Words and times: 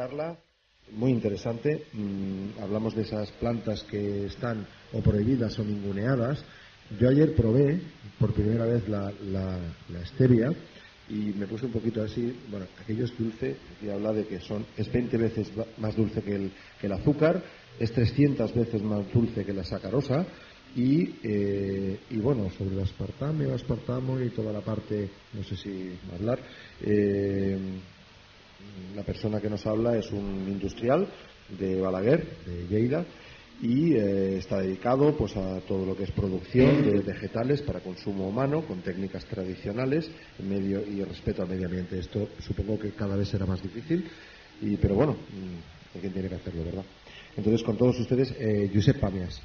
charla, 0.00 0.34
muy 0.92 1.10
interesante, 1.10 1.84
mm, 1.92 2.62
hablamos 2.62 2.94
de 2.94 3.02
esas 3.02 3.30
plantas 3.32 3.82
que 3.82 4.24
están 4.24 4.66
o 4.94 5.02
prohibidas 5.02 5.58
o 5.58 5.62
ninguneadas. 5.62 6.42
Yo 6.98 7.10
ayer 7.10 7.34
probé 7.36 7.82
por 8.18 8.32
primera 8.32 8.64
vez 8.64 8.88
la, 8.88 9.12
la, 9.30 9.58
la 9.92 10.06
stevia 10.06 10.48
y 11.10 11.34
me 11.36 11.46
puse 11.46 11.66
un 11.66 11.72
poquito 11.72 12.02
así, 12.02 12.34
bueno, 12.50 12.64
aquello 12.80 13.04
es 13.04 13.12
dulce, 13.18 13.56
y 13.82 13.90
habla 13.90 14.14
de 14.14 14.24
que 14.24 14.40
son, 14.40 14.64
es 14.74 14.90
20 14.90 15.18
veces 15.18 15.52
más 15.76 15.94
dulce 15.94 16.22
que 16.22 16.34
el, 16.34 16.50
que 16.80 16.86
el 16.86 16.94
azúcar, 16.94 17.42
es 17.78 17.92
300 17.92 18.54
veces 18.54 18.82
más 18.82 19.04
dulce 19.12 19.44
que 19.44 19.52
la 19.52 19.64
sacarosa, 19.64 20.24
y, 20.74 21.10
eh, 21.24 21.98
y 22.08 22.16
bueno, 22.20 22.48
sobre 22.56 22.74
el 22.74 22.80
aspartame 22.80 23.46
o 23.48 23.54
aspartamo 23.54 24.18
y 24.18 24.30
toda 24.30 24.50
la 24.50 24.62
parte, 24.62 25.10
no 25.34 25.44
sé 25.44 25.56
si 25.56 25.92
hablar, 26.14 26.38
eh, 26.86 27.58
la 28.94 29.02
persona 29.02 29.40
que 29.40 29.50
nos 29.50 29.66
habla 29.66 29.96
es 29.96 30.10
un 30.10 30.46
industrial 30.48 31.08
de 31.58 31.80
Balaguer, 31.80 32.36
de 32.46 32.66
Lleida, 32.68 33.04
y 33.62 33.94
eh, 33.94 34.38
está 34.38 34.58
dedicado 34.58 35.14
pues 35.16 35.36
a 35.36 35.60
todo 35.60 35.84
lo 35.84 35.94
que 35.94 36.04
es 36.04 36.10
producción 36.12 36.82
de 36.82 37.00
vegetales 37.00 37.60
para 37.62 37.80
consumo 37.80 38.26
humano 38.26 38.62
con 38.66 38.80
técnicas 38.80 39.26
tradicionales 39.26 40.10
medio 40.38 40.80
y 40.86 41.02
respeto 41.02 41.42
al 41.42 41.48
medio 41.48 41.66
ambiente. 41.66 41.98
Esto 41.98 42.28
supongo 42.38 42.78
que 42.78 42.92
cada 42.92 43.16
vez 43.16 43.28
será 43.28 43.44
más 43.44 43.62
difícil, 43.62 44.08
y, 44.62 44.76
pero 44.76 44.94
bueno, 44.94 45.12
mm, 45.12 45.94
alguien 45.94 46.12
tiene 46.12 46.28
que 46.28 46.34
hacerlo, 46.36 46.64
¿verdad? 46.64 46.84
Entonces, 47.36 47.62
con 47.62 47.76
todos 47.76 47.98
ustedes, 48.00 48.34
eh, 48.38 48.70
Josep 48.74 48.98
Pamias. 48.98 49.40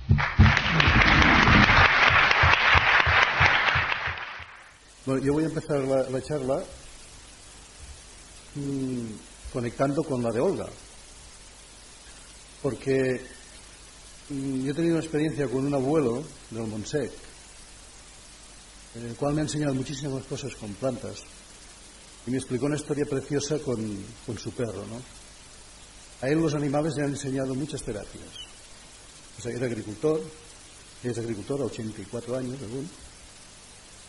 Bueno, 5.06 5.24
yo 5.24 5.34
voy 5.34 5.44
a 5.44 5.48
empezar 5.48 5.82
la 5.84 6.22
charla 6.22 6.64
mm, 8.56 9.52
conectando 9.54 10.04
con 10.04 10.24
la 10.24 10.32
de 10.32 10.40
Olga, 10.40 10.68
porque 12.62 13.22
mm, 14.30 14.64
yo 14.64 14.72
he 14.72 14.76
tenido 14.76 14.96
una 14.96 15.04
experiencia 15.04 15.48
con 15.48 15.66
un 15.66 15.74
abuelo 15.74 16.24
del 16.50 16.68
Montsec, 16.68 17.12
en 18.96 19.06
el 19.08 19.16
cual 19.16 19.34
me 19.34 19.42
ha 19.42 19.44
enseñado 19.44 19.74
muchísimas 19.74 20.24
cosas 20.26 20.56
con 20.56 20.74
plantas 20.74 21.20
y 22.26 22.32
me 22.32 22.38
explicó 22.38 22.66
una 22.66 22.76
historia 22.76 23.06
preciosa 23.06 23.60
con, 23.60 24.04
con 24.26 24.38
su 24.38 24.52
perro. 24.52 24.86
¿no? 24.88 25.02
A 26.22 26.30
él 26.30 26.40
los 26.40 26.54
animales 26.54 26.96
le 26.96 27.04
han 27.04 27.10
enseñado 27.12 27.54
muchas 27.54 27.84
terapias. 27.84 28.30
O 29.38 29.42
sea, 29.42 29.52
era 29.52 29.66
agricultor, 29.66 30.22
es 31.04 31.18
agricultor 31.18 31.62
a 31.62 31.66
84 31.66 32.38
años, 32.38 32.58
según 32.60 32.90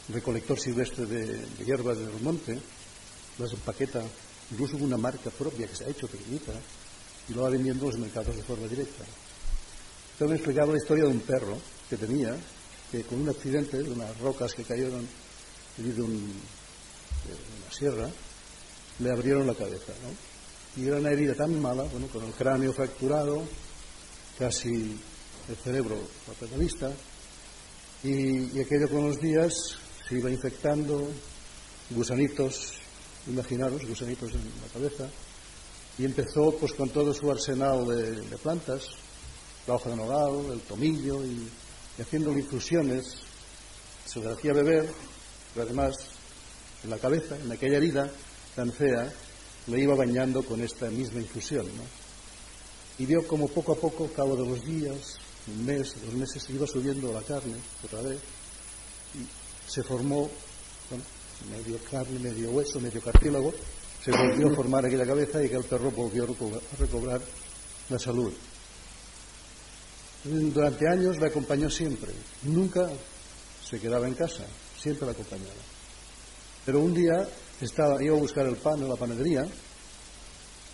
recolector 0.08 0.58
silvestre 0.58 1.04
de, 1.04 1.26
de 1.26 1.64
hierbas 1.64 1.98
del 1.98 2.20
monte, 2.22 2.60
las 3.38 3.52
empaqueta, 3.52 4.02
incluso 4.50 4.76
una 4.76 4.96
marca 4.96 5.30
propia 5.30 5.66
que 5.66 5.74
se 5.74 5.84
ha 5.84 5.88
hecho 5.88 6.06
pequeñita, 6.06 6.52
y 7.28 7.34
lo 7.34 7.42
va 7.42 7.50
vendiendo 7.50 7.84
en 7.84 7.90
los 7.90 8.00
mercados 8.00 8.36
de 8.36 8.42
forma 8.42 8.68
directa. 8.68 9.04
Entonces 10.12 10.28
me 10.28 10.36
explicaba 10.36 10.72
la 10.72 10.78
historia 10.78 11.04
de 11.04 11.10
un 11.10 11.20
perro 11.20 11.58
que 11.90 11.96
tenía, 11.96 12.36
que 12.90 13.02
con 13.02 13.20
un 13.20 13.28
accidente 13.28 13.82
de 13.82 13.90
unas 13.90 14.16
rocas 14.18 14.54
que 14.54 14.62
cayeron 14.62 15.06
de, 15.76 16.02
un, 16.02 16.32
de 16.32 17.32
una 17.62 17.70
sierra, 17.70 18.10
le 18.98 19.10
abrieron 19.10 19.46
la 19.46 19.54
cabeza, 19.54 19.92
¿no? 20.02 20.80
Y 20.80 20.86
era 20.86 20.98
una 20.98 21.10
herida 21.10 21.34
tan 21.34 21.60
mala, 21.60 21.82
bueno, 21.84 22.06
con 22.08 22.24
el 22.24 22.32
cráneo 22.32 22.72
fracturado, 22.72 23.42
casi 24.38 24.98
el 25.48 25.56
cerebro 25.56 25.96
a 25.96 26.44
la 26.44 26.56
vista, 26.58 26.92
y, 28.04 28.56
y 28.56 28.60
aquello 28.60 28.88
con 28.88 29.08
los 29.08 29.18
días 29.20 29.52
se 30.08 30.18
iba 30.18 30.30
infectando, 30.30 31.10
gusanitos, 31.90 32.74
imaginaros, 33.26 33.84
gusanitos 33.84 34.32
en 34.32 34.44
la 34.62 34.72
cabeza, 34.72 35.08
y 35.98 36.04
empezó 36.04 36.52
pues 36.58 36.72
con 36.74 36.90
todo 36.90 37.12
su 37.14 37.30
arsenal 37.30 37.86
de, 37.86 38.36
plantas, 38.38 38.88
la 39.66 39.74
hoja 39.74 39.90
de 39.90 39.96
nogal, 39.96 40.52
el 40.52 40.60
tomillo, 40.60 41.24
y, 41.24 41.48
y 41.98 42.02
haciéndole 42.02 42.40
infusiones, 42.40 43.16
se 44.04 44.20
le 44.20 44.30
hacía 44.30 44.52
beber, 44.52 44.88
pero 45.54 45.66
además 45.66 45.94
en 46.84 46.90
la 46.90 46.98
cabeza, 46.98 47.36
en 47.36 47.50
aquella 47.50 47.78
herida 47.78 48.10
tan 48.54 48.72
fea, 48.72 49.12
le 49.66 49.80
iba 49.80 49.94
bañando 49.94 50.42
con 50.44 50.60
esta 50.60 50.88
misma 50.88 51.20
infusión. 51.20 51.66
¿no? 51.66 51.82
Y 52.98 53.06
vio 53.06 53.26
como 53.26 53.48
poco 53.48 53.72
a 53.72 53.76
poco, 53.76 54.04
al 54.04 54.12
cabo 54.12 54.36
de 54.36 54.48
los 54.48 54.64
días, 54.64 55.18
un 55.48 55.64
mes, 55.64 55.94
dos 56.04 56.14
meses, 56.14 56.48
iba 56.50 56.66
subiendo 56.66 57.12
la 57.12 57.22
carne 57.22 57.56
otra 57.84 58.02
vez, 58.02 58.20
y 59.14 59.70
se 59.70 59.82
formó 59.82 60.30
bueno, 60.88 61.04
medio 61.50 61.78
carne, 61.90 62.18
medio 62.18 62.50
hueso, 62.50 62.80
medio 62.80 63.00
cartílago, 63.00 63.52
se 64.04 64.12
volvió 64.12 64.48
a 64.48 64.54
formar 64.54 64.86
aquella 64.86 65.06
cabeza 65.06 65.42
y 65.42 65.48
que 65.48 65.56
el 65.56 65.64
perro 65.64 65.90
volvió 65.90 66.24
a 66.24 66.76
recobrar, 66.78 67.20
la 67.88 67.98
salud. 67.98 68.32
Durante 70.24 70.88
años 70.88 71.18
la 71.18 71.28
acompañó 71.28 71.70
siempre, 71.70 72.12
nunca 72.42 72.88
se 73.68 73.80
quedaba 73.80 74.06
en 74.06 74.14
casa, 74.14 74.44
siempre 74.80 75.06
la 75.06 75.12
acompañaba. 75.12 75.62
Pero 76.64 76.80
un 76.80 76.94
día 76.94 77.28
estaba, 77.60 78.02
iba 78.02 78.16
a 78.16 78.20
buscar 78.20 78.46
el 78.46 78.56
pan 78.56 78.82
en 78.82 78.88
la 78.88 78.96
panadería 78.96 79.46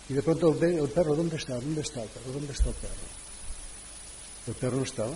y 0.09 0.13
de 0.13 0.21
pronto 0.21 0.53
ve 0.53 0.77
el 0.77 0.89
perro, 0.89 1.15
¿dónde 1.15 1.37
está? 1.37 1.55
¿Dónde 1.55 1.81
está 1.81 2.03
el 2.03 2.09
perro? 2.09 2.33
¿Dónde 2.33 2.53
está 2.53 2.69
el 2.69 2.75
perro? 2.75 2.93
El 4.47 4.53
perro 4.53 4.77
no 4.77 4.83
estaba. 4.83 5.13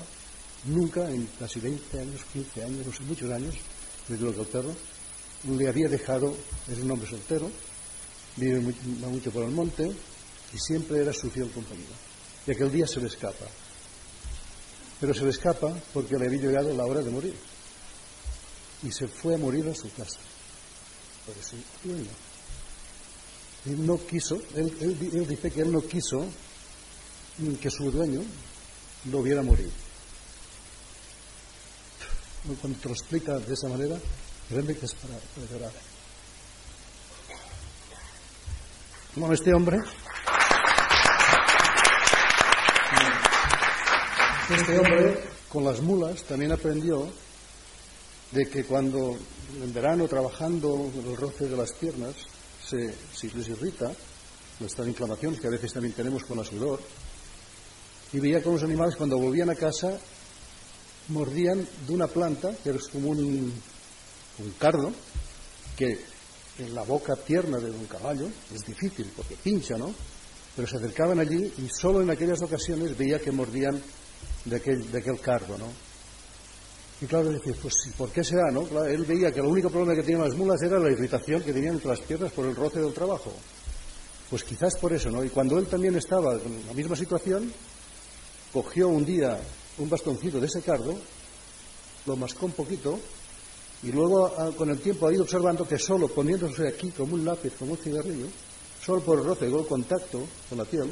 Nunca, 0.66 1.10
en 1.10 1.28
casi 1.40 1.60
20 1.60 2.00
años, 2.00 2.22
15 2.34 2.64
años, 2.64 2.86
no 2.86 2.94
sé, 2.94 3.04
muchos 3.04 3.32
años, 3.32 3.56
me 4.08 4.18
digo 4.18 4.34
que 4.34 4.42
el 4.42 4.48
perro 4.48 4.76
le 5.46 5.68
había 5.68 5.88
dejado, 5.88 6.36
es 6.72 6.78
un 6.80 6.92
hombre 6.92 7.10
soltero, 7.10 7.52
vive 8.36 8.60
mucho 8.60 9.32
por 9.32 9.44
el 9.44 9.52
monte 9.52 9.92
y 10.54 10.58
siempre 10.58 11.02
era 11.02 11.14
su 11.14 11.30
fiel 11.30 11.50
compañero. 11.52 11.94
Y 12.46 12.52
aquel 12.52 12.72
día 12.72 12.88
se 12.88 13.00
le 13.02 13.08
escapa. 13.08 13.46
Pero 15.00 15.14
se 15.14 15.24
le 15.24 15.30
escapa 15.30 15.74
porque 15.94 16.16
le 16.18 16.26
había 16.28 16.40
llegado 16.40 16.74
la 16.74 16.86
hora 16.86 17.02
de 17.02 17.12
morir. 17.12 17.36
Y 18.84 18.92
se 18.92 19.08
fue 19.08 19.36
a 19.36 19.38
morir 19.38 19.68
a 19.68 19.76
su 19.76 19.92
casa. 19.94 20.20
Por 21.26 21.36
eso, 21.38 21.56
dueño. 21.84 22.10
Él 23.66 23.86
no 23.86 23.98
quiso, 24.06 24.36
él, 24.56 24.76
él 24.80 24.98
di- 25.00 25.18
él 25.18 25.28
dice 25.28 25.52
que 25.52 25.62
él 25.62 25.72
no 25.72 25.82
quiso 25.82 26.26
que 27.62 27.70
su 27.70 27.92
dueño 27.92 28.22
lo 29.12 29.22
viera 29.22 29.44
morir. 29.44 29.70
Cuando 32.62 32.80
te 32.80 32.88
lo 32.88 32.94
explica 32.96 33.38
de 33.40 33.54
esa 33.54 33.68
manera, 33.68 34.00
realmente 34.50 34.86
es 34.86 34.94
para, 34.96 35.14
llorar. 35.52 35.72
Este 39.34 39.54
hombre, 39.54 39.80
este 44.50 44.80
hombre 44.80 45.24
con 45.50 45.64
las 45.64 45.82
mulas 45.82 46.24
también 46.24 46.52
aprendió 46.52 47.10
de 48.32 48.48
que 48.48 48.64
cuando 48.64 49.18
en 49.62 49.74
verano 49.74 50.08
trabajando 50.08 50.92
el 50.96 51.18
roce 51.18 51.48
de 51.48 51.58
las 51.58 51.72
piernas 51.74 52.16
se, 52.64 52.94
si 53.14 53.30
les 53.32 53.48
irrita, 53.48 53.92
nuestras 54.60 54.88
inflamaciones 54.88 55.40
que 55.40 55.48
a 55.48 55.52
veces 55.52 55.74
también 55.74 55.94
tenemos 55.94 56.24
con 56.24 56.38
la 56.38 56.44
sudor, 56.44 56.80
y 58.14 58.20
veía 58.20 58.42
que 58.42 58.50
los 58.50 58.64
animales 58.64 58.96
cuando 58.96 59.18
volvían 59.18 59.50
a 59.50 59.56
casa 59.56 59.98
mordían 61.10 61.68
de 61.88 61.94
una 61.94 62.08
planta 62.08 62.56
que 62.64 62.70
es 62.72 62.88
como 62.88 63.10
un, 63.10 63.54
un 64.40 64.52
cardo, 64.52 64.92
que 65.76 66.00
en 66.60 66.74
la 66.74 66.84
boca 66.84 67.16
tierna 67.16 67.58
de 67.58 67.70
un 67.70 67.86
caballo 67.86 68.28
es 68.54 68.66
difícil 68.66 69.12
porque 69.16 69.36
pincha, 69.36 69.78
¿no? 69.78 69.94
Pero 70.56 70.68
se 70.68 70.78
acercaban 70.78 71.20
allí 71.20 71.54
y 71.58 71.70
solo 71.70 72.02
en 72.02 72.10
aquellas 72.10 72.42
ocasiones 72.42 72.98
veía 72.98 73.20
que 73.20 73.32
mordían 73.32 73.82
de 74.46 74.56
aquel, 74.56 74.92
de 74.92 75.00
aquel 75.00 75.20
cardo, 75.20 75.58
¿no? 75.58 75.68
Y 77.00 77.06
claro, 77.06 77.32
decía, 77.32 77.54
pues 77.62 77.76
¿por 77.96 78.10
qué 78.10 78.24
será, 78.24 78.50
no? 78.52 78.68
él 78.86 79.06
veía 79.06 79.32
que 79.32 79.40
el 79.40 79.46
único 79.46 79.70
problema 79.70 79.94
que 79.94 80.02
tenían 80.02 80.24
las 80.24 80.36
mulas 80.36 80.60
era 80.64 80.80
la 80.80 80.90
irritación 80.90 81.44
que 81.44 81.54
tenían 81.54 81.76
entre 81.76 81.90
las 81.90 82.00
piernas 82.00 82.32
por 82.32 82.46
el 82.46 82.56
roce 82.56 82.80
del 82.80 82.94
trabajo. 82.94 83.32
Pues 84.32 84.44
quizás 84.44 84.76
por 84.78 84.92
eso, 84.94 85.12
¿no? 85.12 85.24
Y 85.24 85.30
cuando 85.30 85.60
él 85.60 85.68
también 85.68 85.96
estaba 85.96 86.34
en 86.34 86.66
la 86.66 86.74
misma 86.74 86.96
situación, 86.96 87.54
cogió 88.52 88.88
un 88.88 89.06
día 89.06 89.40
un 89.78 89.90
bastoncito 89.90 90.40
de 90.40 90.48
ese 90.48 90.62
cardo, 90.64 90.98
lo 92.08 92.16
mascó 92.16 92.48
un 92.48 92.54
poquito 92.54 93.00
y 93.84 93.92
luego 93.92 94.34
con 94.58 94.70
el 94.70 94.80
tiempo 94.80 95.08
ha 95.08 95.14
ido 95.14 95.24
observando 95.24 95.68
que 95.68 95.78
solo 95.78 96.08
poniéndose 96.08 96.68
aquí 96.68 96.92
como 96.92 97.14
un 97.14 97.24
lápiz, 97.24 97.54
como 97.58 97.74
un 97.74 97.78
cigarrillo, 97.78 98.28
solo 98.84 99.02
por 99.02 99.20
el 99.20 99.26
roce 99.26 99.48
o 99.48 99.60
el 99.60 99.68
contacto 99.68 100.28
con 100.50 100.58
la 100.58 100.66
piel, 100.66 100.92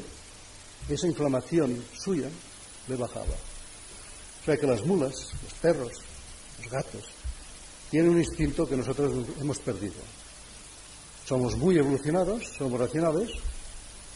esa 0.88 1.06
inflamación 1.06 1.82
suya 1.92 2.28
le 2.86 2.96
bajaba. 2.96 3.24
O 3.26 4.44
sea 4.44 4.56
que 4.56 4.66
las 4.66 4.84
mulas, 4.86 5.30
los 5.42 5.52
perros, 5.54 5.92
los 6.62 6.70
gatos, 6.70 7.04
tienen 7.90 8.12
un 8.12 8.18
instinto 8.18 8.68
que 8.68 8.76
nosotros 8.76 9.26
hemos 9.40 9.58
perdido. 9.58 9.94
Somos 11.24 11.56
muy 11.56 11.76
evolucionados, 11.76 12.44
somos 12.56 12.78
racionales, 12.78 13.30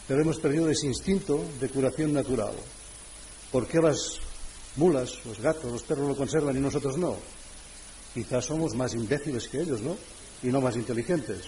pero 0.07 0.21
hemos 0.21 0.39
perdido 0.39 0.69
ese 0.69 0.87
instinto 0.87 1.43
de 1.59 1.67
curación 1.67 2.13
natural. 2.13 2.53
¿Por 3.51 3.67
qué 3.67 3.79
las 3.79 4.19
mulas, 4.77 5.25
los 5.25 5.39
gatos, 5.41 5.69
los 5.69 5.83
perros 5.83 6.07
lo 6.07 6.15
conservan 6.15 6.55
y 6.55 6.61
nosotros 6.61 6.97
no? 6.97 7.17
Quizás 8.13 8.45
somos 8.45 8.75
más 8.75 8.93
imbéciles 8.93 9.47
que 9.47 9.61
ellos, 9.61 9.81
¿no? 9.81 9.97
Y 10.43 10.47
no 10.47 10.59
más 10.59 10.75
inteligentes. 10.75 11.41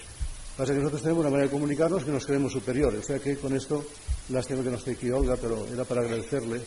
Pasa 0.56 0.72
que 0.72 0.78
nosotros 0.78 1.02
tenemos 1.02 1.22
una 1.22 1.30
manera 1.30 1.48
de 1.48 1.52
comunicarnos 1.52 2.04
que 2.04 2.12
nos 2.12 2.24
creemos 2.24 2.52
superiores. 2.52 3.00
O 3.00 3.06
sea 3.06 3.18
que 3.18 3.36
con 3.36 3.54
esto, 3.54 3.84
lástima 4.28 4.62
que 4.62 4.70
no 4.70 4.76
esté 4.76 4.92
aquí 4.92 5.10
Olga, 5.10 5.36
pero 5.36 5.66
era 5.66 5.84
para 5.84 6.02
agradecerle 6.02 6.62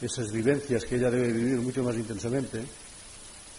esas 0.00 0.32
vivencias 0.32 0.84
que 0.84 0.96
ella 0.96 1.10
debe 1.10 1.32
vivir 1.32 1.58
mucho 1.58 1.84
más 1.84 1.94
intensamente, 1.94 2.64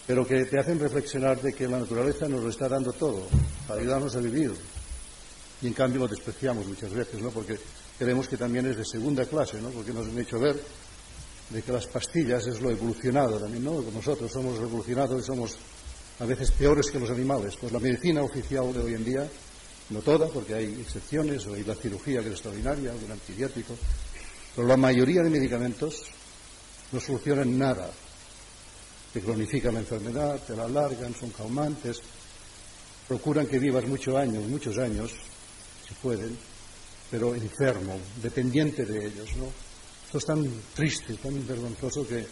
pero 0.05 0.27
que 0.27 0.45
te 0.45 0.59
hacen 0.59 0.79
reflexionar 0.79 1.41
de 1.41 1.53
que 1.53 1.67
la 1.67 1.79
naturaleza 1.79 2.27
nos 2.27 2.43
lo 2.43 2.49
está 2.49 2.67
dando 2.67 2.91
todo 2.91 3.27
para 3.67 3.79
ayudarnos 3.79 4.15
a 4.15 4.19
vivir. 4.19 4.51
Y 5.61 5.67
en 5.67 5.73
cambio 5.73 6.01
lo 6.01 6.07
despreciamos 6.07 6.67
muchas 6.67 6.91
veces, 6.91 7.21
¿no? 7.21 7.29
Porque 7.29 7.57
creemos 7.97 8.27
que 8.27 8.35
también 8.35 8.65
es 8.65 8.75
de 8.75 8.83
segunda 8.83 9.25
clase, 9.25 9.61
¿no? 9.61 9.69
Porque 9.69 9.93
nos 9.93 10.07
han 10.07 10.19
hecho 10.19 10.39
ver 10.39 10.59
de 11.49 11.61
que 11.61 11.71
las 11.71 11.87
pastillas 11.87 12.47
es 12.47 12.61
lo 12.61 12.71
evolucionado 12.71 13.39
también, 13.39 13.63
¿no? 13.63 13.81
Nosotros 13.81 14.31
somos 14.31 14.59
evolucionados 14.59 15.21
y 15.21 15.25
somos 15.25 15.57
a 16.19 16.25
veces 16.25 16.51
peores 16.51 16.89
que 16.89 16.99
los 16.99 17.09
animales. 17.09 17.55
Pues 17.59 17.71
la 17.71 17.79
medicina 17.79 18.21
oficial 18.21 18.73
de 18.73 18.79
hoy 18.79 18.93
en 18.93 19.05
día, 19.05 19.29
no 19.89 20.01
toda, 20.01 20.27
porque 20.27 20.53
hay 20.53 20.81
excepciones, 20.81 21.45
o 21.47 21.53
hay 21.53 21.63
la 21.63 21.75
cirugía 21.75 22.21
que 22.21 22.27
es 22.27 22.33
extraordinaria, 22.33 22.93
un 22.93 23.11
antibiótico, 23.11 23.75
pero 24.55 24.67
la 24.67 24.77
mayoría 24.77 25.21
de 25.21 25.29
medicamentos 25.29 26.03
no 26.91 26.99
solucionan 26.99 27.57
nada. 27.57 27.91
Te 29.11 29.21
cronifican 29.21 29.73
la 29.73 29.81
enfermedad, 29.81 30.41
te 30.45 30.55
la 30.55 30.63
alargan, 30.63 31.13
son 31.13 31.29
calmantes, 31.31 32.01
procuran 33.07 33.47
que 33.47 33.59
vivas 33.59 33.85
muchos 33.85 34.15
años, 34.15 34.43
muchos 34.47 34.77
años, 34.77 35.11
si 35.87 35.93
pueden, 35.95 36.37
pero 37.11 37.35
enfermo, 37.35 37.99
dependiente 38.21 38.85
de 38.85 39.05
ellos, 39.05 39.35
¿no? 39.37 39.72
Esto 40.13 40.19
es 40.19 40.25
tan 40.25 40.47
triste, 40.75 41.15
tan 41.15 41.47
vergonzoso 41.47 42.07
que 42.07 42.23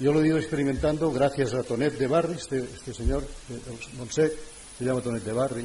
yo 0.00 0.12
lo 0.12 0.20
he 0.20 0.26
ido 0.26 0.36
experimentando 0.36 1.12
gracias 1.12 1.54
a 1.54 1.62
Tonet 1.62 1.96
de 1.96 2.08
Barri, 2.08 2.34
este, 2.34 2.58
este 2.58 2.92
señor, 2.92 3.24
Monset, 3.96 4.36
se 4.76 4.84
llama 4.84 5.00
Tonet 5.00 5.22
de 5.22 5.32
Barri, 5.32 5.64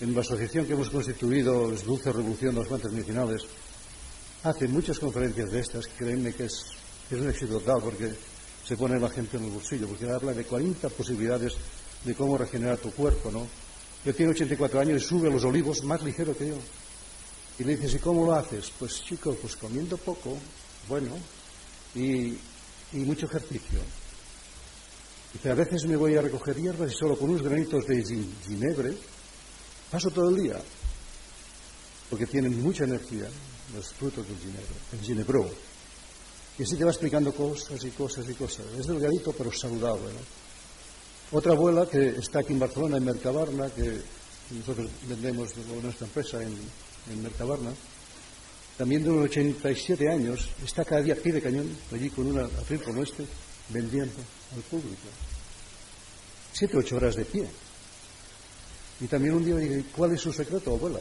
en 0.00 0.14
la 0.14 0.20
asociación 0.20 0.64
que 0.64 0.74
hemos 0.74 0.90
constituido, 0.90 1.72
es 1.72 1.84
Dulce 1.84 2.12
Revolución 2.12 2.54
de 2.54 2.60
las 2.60 2.68
Plantas 2.68 2.92
Medicinales, 2.92 3.42
hace 4.44 4.68
muchas 4.68 5.00
conferencias 5.00 5.50
de 5.50 5.58
estas, 5.58 5.88
créanme 5.88 6.32
que 6.32 6.44
es 6.44 6.66
es 7.10 7.20
un 7.20 7.28
éxito 7.28 7.58
total 7.58 7.80
porque 7.82 8.12
se 8.64 8.76
pone 8.76 9.00
la 9.00 9.10
gente 9.10 9.38
en 9.38 9.46
el 9.46 9.50
bolsillo, 9.50 9.88
porque 9.88 10.08
habla 10.08 10.34
de 10.34 10.44
40 10.44 10.88
posibilidades 10.90 11.54
de 12.04 12.14
cómo 12.14 12.38
regenerar 12.38 12.78
tu 12.78 12.92
cuerpo, 12.92 13.28
¿no? 13.32 13.48
Yo 14.04 14.14
tengo 14.14 14.30
84 14.30 14.78
años 14.78 15.02
y 15.02 15.04
sube 15.04 15.28
los 15.32 15.42
olivos 15.42 15.82
más 15.82 16.00
ligero 16.04 16.36
que 16.36 16.46
yo. 16.46 16.58
Y 17.58 17.64
le 17.64 17.76
dices, 17.76 17.94
¿y 17.94 17.98
cómo 17.98 18.26
lo 18.26 18.34
haces? 18.34 18.72
Pues 18.78 19.04
chico, 19.04 19.34
pues 19.40 19.56
comiendo 19.56 19.96
poco, 19.96 20.36
bueno, 20.88 21.16
y, 21.94 22.36
mucho 22.92 23.26
ejercicio. 23.26 23.80
Dice, 25.32 25.50
a 25.50 25.54
veces 25.54 25.84
me 25.86 25.96
voy 25.96 26.16
a 26.16 26.22
recoger 26.22 26.56
hierbas 26.56 26.92
y 26.92 26.94
solo 26.94 27.16
con 27.16 27.30
unos 27.30 27.42
granitos 27.42 27.86
de 27.86 28.04
ginebre 28.46 28.96
paso 29.90 30.10
todo 30.10 30.30
el 30.30 30.42
día, 30.42 30.60
porque 32.10 32.26
tienen 32.26 32.60
mucha 32.62 32.84
energía 32.84 33.28
los 33.74 33.92
frutos 33.92 34.26
del 34.26 34.38
ginebro, 34.38 34.74
el 34.92 35.00
ginebro. 35.00 35.50
Y 36.58 36.62
así 36.62 36.76
te 36.76 36.84
va 36.84 36.90
explicando 36.90 37.32
cosas 37.32 37.84
y 37.84 37.90
cosas 37.90 38.28
y 38.28 38.34
cosas. 38.34 38.66
Es 38.78 38.86
delgadito 38.86 39.32
pero 39.32 39.52
saludable. 39.52 40.12
Otra 41.32 41.52
abuela 41.52 41.86
que 41.86 42.10
está 42.10 42.40
aquí 42.40 42.52
en 42.52 42.60
Barcelona, 42.60 42.96
en 42.96 43.04
Mercabarna, 43.04 43.70
que 43.70 44.00
nosotros 44.50 44.88
vendemos 45.08 45.50
nuestra 45.82 46.06
empresa 46.06 46.42
en, 46.42 46.56
en 47.10 47.22
Mercabarna, 47.22 47.72
también 48.76 49.04
de 49.04 49.10
unos 49.10 49.26
87 49.26 50.08
años, 50.08 50.48
está 50.64 50.84
cada 50.84 51.02
día 51.02 51.14
a 51.14 51.16
pie 51.16 51.32
de 51.32 51.42
cañón, 51.42 51.76
allí 51.92 52.10
con 52.10 52.26
un 52.26 52.40
atril 52.40 52.82
como 52.82 53.02
este, 53.02 53.24
vendiendo 53.68 54.16
al 54.54 54.62
público. 54.62 55.08
Siete, 56.52 56.76
ocho 56.76 56.96
horas 56.96 57.14
de 57.14 57.24
pie. 57.24 57.48
Y 59.00 59.06
también 59.06 59.34
un 59.34 59.44
día 59.44 59.56
dije, 59.56 59.84
¿cuál 59.94 60.12
es 60.12 60.20
su 60.20 60.32
secreto, 60.32 60.72
abuela? 60.72 61.00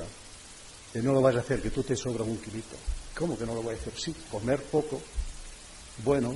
Que 0.92 1.02
no 1.02 1.14
lo 1.14 1.22
vas 1.22 1.36
a 1.36 1.40
hacer, 1.40 1.62
que 1.62 1.72
tú 1.72 1.84
te 1.84 1.96
sobra 1.96 2.24
un 2.24 2.38
kilito. 2.38 2.76
¿Cómo 3.16 3.38
que 3.38 3.46
no 3.46 3.56
lo 3.56 3.62
voy 3.64 3.76
a 3.76 3.78
hacer? 3.78 3.94
Sí, 3.98 4.16
comer 4.32 4.62
poco, 4.64 5.02
bueno 6.04 6.34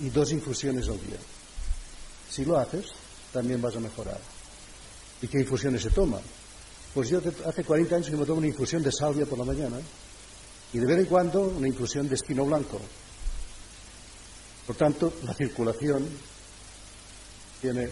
y 0.00 0.10
dos 0.10 0.32
infusiones 0.32 0.88
al 0.88 1.00
día. 1.06 1.18
Si 2.28 2.44
lo 2.44 2.58
haces, 2.58 2.86
también 3.32 3.60
vas 3.60 3.76
a 3.76 3.80
mejorar. 3.80 4.20
¿Y 5.20 5.28
qué 5.28 5.38
infusiones 5.38 5.82
se 5.82 5.90
toman? 5.90 6.22
Pues 6.94 7.08
yo 7.08 7.20
hace 7.46 7.64
40 7.64 7.96
años 7.96 8.10
que 8.10 8.16
me 8.16 8.26
tomo 8.26 8.38
una 8.38 8.48
infusión 8.48 8.82
de 8.82 8.92
salvia 8.92 9.24
por 9.24 9.38
la 9.38 9.44
mañana 9.44 9.78
y 10.72 10.78
de 10.78 10.86
vez 10.86 10.98
en 10.98 11.06
cuando 11.06 11.40
una 11.42 11.66
infusión 11.66 12.08
de 12.08 12.14
espino 12.14 12.44
blanco. 12.44 12.80
Por 14.66 14.76
tanto, 14.76 15.12
la 15.24 15.34
circulación 15.34 16.06
tiene, 17.60 17.88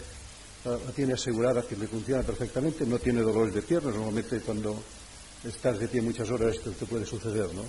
la 0.65 0.91
tiene 0.93 1.13
asegurada 1.13 1.63
que 1.63 1.75
le 1.75 1.87
funciona 1.87 2.21
perfectamente, 2.21 2.85
no 2.85 2.99
tiene 2.99 3.21
dolores 3.21 3.53
de 3.53 3.61
piernas. 3.63 3.95
Normalmente 3.95 4.39
cuando 4.41 4.81
estás 5.43 5.79
de 5.79 5.87
pie 5.87 6.01
muchas 6.01 6.29
horas 6.29 6.55
esto 6.55 6.71
te 6.71 6.85
puede 6.85 7.05
suceder, 7.05 7.53
¿no? 7.53 7.63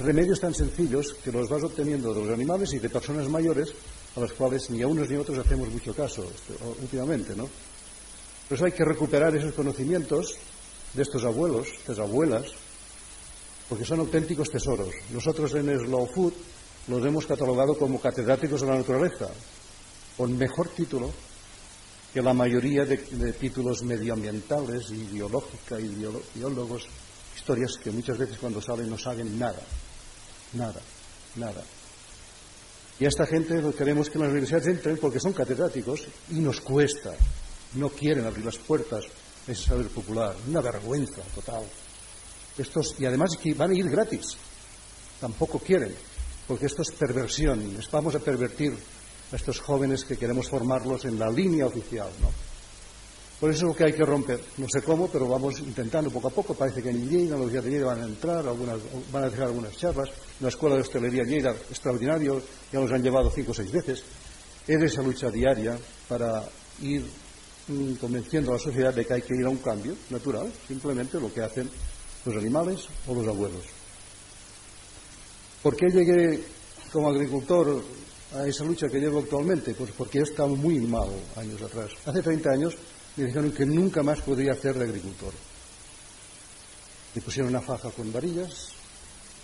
remedios 0.00 0.40
tan 0.40 0.54
sencillos 0.54 1.14
que 1.22 1.30
los 1.30 1.48
vas 1.48 1.62
obteniendo 1.62 2.12
de 2.12 2.22
los 2.22 2.30
animales 2.30 2.72
y 2.72 2.80
de 2.80 2.90
personas 2.90 3.28
mayores 3.28 3.72
a 4.16 4.20
las 4.20 4.32
cuales 4.32 4.68
ni 4.70 4.82
a 4.82 4.88
unos 4.88 5.08
ni 5.08 5.14
a 5.14 5.20
otros 5.20 5.38
hacemos 5.38 5.68
mucho 5.68 5.94
caso 5.94 6.24
este, 6.24 6.54
últimamente, 6.82 7.36
¿no? 7.36 7.48
Por 8.48 8.56
eso 8.56 8.64
hay 8.64 8.72
que 8.72 8.84
recuperar 8.84 9.36
esos 9.36 9.54
conocimientos 9.54 10.36
de 10.94 11.02
estos 11.02 11.24
abuelos, 11.24 11.68
estas 11.68 11.98
abuelas, 11.98 12.46
porque 13.68 13.84
son 13.84 14.00
auténticos 14.00 14.50
tesoros. 14.50 14.94
Nosotros 15.12 15.54
en 15.54 15.78
Slow 15.78 16.06
Food 16.06 16.32
los 16.88 17.04
hemos 17.04 17.26
catalogado 17.26 17.76
como 17.76 18.00
catedráticos 18.00 18.62
de 18.62 18.66
la 18.66 18.76
naturaleza, 18.76 19.28
con 20.16 20.36
mejor 20.36 20.68
título 20.70 21.12
que 22.12 22.22
la 22.22 22.32
mayoría 22.32 22.84
de, 22.86 22.96
títulos 23.34 23.82
medioambientales 23.82 24.90
y 24.90 25.04
biológica 25.04 25.78
y 25.78 26.06
historias 27.36 27.76
que 27.76 27.90
muchas 27.90 28.16
veces 28.16 28.38
cuando 28.38 28.62
salen 28.62 28.88
no 28.88 28.96
saben 28.96 29.38
nada, 29.38 29.60
nada, 30.54 30.80
nada. 31.36 31.62
Y 32.98 33.04
a 33.04 33.08
esta 33.08 33.26
gente 33.26 33.62
queremos 33.76 34.10
que 34.10 34.18
las 34.18 34.28
universidades 34.28 34.66
entren 34.66 34.96
porque 34.96 35.20
son 35.20 35.32
catedráticos 35.32 36.06
y 36.30 36.40
nos 36.40 36.60
cuesta. 36.60 37.14
No 37.74 37.90
quieren 37.90 38.24
abrir 38.24 38.44
las 38.44 38.56
puertas 38.56 39.04
ese 39.48 39.64
saber 39.64 39.88
popular. 39.88 40.34
Una 40.48 40.60
vergüenza 40.60 41.22
total. 41.34 41.64
Estos, 42.56 42.94
y 42.98 43.06
además 43.06 43.30
van 43.56 43.70
a 43.70 43.74
ir 43.74 43.88
gratis. 43.88 44.36
Tampoco 45.20 45.58
quieren, 45.58 45.94
porque 46.46 46.66
esto 46.66 46.82
es 46.82 46.92
perversión. 46.92 47.76
Vamos 47.90 48.14
a 48.14 48.20
pervertir 48.20 48.76
a 49.32 49.36
estos 49.36 49.60
jóvenes 49.60 50.04
que 50.04 50.16
queremos 50.16 50.48
formarlos 50.48 51.04
en 51.04 51.18
la 51.18 51.30
línea 51.30 51.66
oficial. 51.66 52.10
¿no? 52.20 52.30
Por 53.40 53.50
eso 53.50 53.58
es 53.58 53.68
lo 53.68 53.76
que 53.76 53.84
hay 53.84 53.92
que 53.92 54.04
romper. 54.04 54.40
No 54.56 54.66
sé 54.68 54.82
cómo, 54.82 55.08
pero 55.08 55.28
vamos 55.28 55.60
intentando 55.60 56.10
poco 56.10 56.28
a 56.28 56.30
poco. 56.30 56.54
Parece 56.54 56.82
que 56.82 56.90
en 56.90 57.08
Lleida, 57.08 57.36
los 57.36 57.52
días 57.52 57.62
de 57.62 57.70
Lleida 57.70 57.86
van 57.86 58.02
a 58.02 58.06
entrar, 58.06 58.46
algunas, 58.46 58.78
van 59.12 59.24
a 59.24 59.30
dejar 59.30 59.46
algunas 59.46 59.76
charlas. 59.76 60.10
La 60.40 60.48
Escuela 60.48 60.74
de 60.74 60.82
Hostelería 60.82 61.22
Lleida, 61.22 61.50
extraordinario, 61.50 62.42
ya 62.72 62.80
nos 62.80 62.90
han 62.90 63.02
llevado 63.02 63.30
cinco 63.30 63.52
o 63.52 63.54
seis 63.54 63.70
veces. 63.70 64.02
Es 64.66 64.82
esa 64.82 65.02
lucha 65.02 65.30
diaria 65.30 65.78
para 66.08 66.42
ir 66.82 67.04
convenciendo 68.00 68.50
a 68.50 68.54
la 68.54 68.60
sociedad 68.60 68.94
de 68.94 69.04
que 69.04 69.14
hay 69.14 69.22
que 69.22 69.34
ir 69.34 69.44
a 69.44 69.50
un 69.50 69.58
cambio 69.58 69.94
natural, 70.10 70.50
simplemente 70.66 71.20
lo 71.20 71.32
que 71.32 71.42
hacen 71.42 71.68
los 72.24 72.36
animales 72.36 72.86
o 73.06 73.14
los 73.14 73.26
abuelos. 73.26 73.62
¿Por 75.62 75.76
qué 75.76 75.86
llegué 75.86 76.44
como 76.92 77.10
agricultor 77.10 77.82
a 78.34 78.46
esa 78.46 78.64
lucha 78.64 78.88
que 78.88 78.98
llevo 78.98 79.20
actualmente? 79.20 79.74
Pues 79.74 79.90
porque 79.92 80.20
he 80.20 80.46
muy 80.46 80.80
mal 80.80 81.08
años 81.36 81.60
atrás. 81.60 81.90
Hace 82.06 82.22
30 82.22 82.50
años 82.50 82.74
me 83.16 83.24
dijeron 83.24 83.50
que 83.52 83.66
nunca 83.66 84.02
más 84.02 84.20
podría 84.20 84.52
hacer 84.52 84.78
de 84.78 84.84
agricultor. 84.84 85.32
Me 87.14 87.22
pusieron 87.22 87.50
una 87.50 87.60
faja 87.60 87.90
con 87.90 88.12
varillas, 88.12 88.72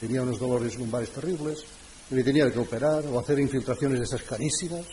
tenía 0.00 0.23
unos 0.23 0.38
dolores 0.38 0.76
lumbares 0.76 1.11
terribles, 1.11 1.64
me 2.11 2.23
tenía 2.23 2.50
que 2.50 2.59
operar 2.59 3.04
o 3.07 3.19
hacer 3.19 3.38
infiltraciones 3.38 3.99
de 3.99 4.04
esas 4.04 4.23
carísimas. 4.23 4.85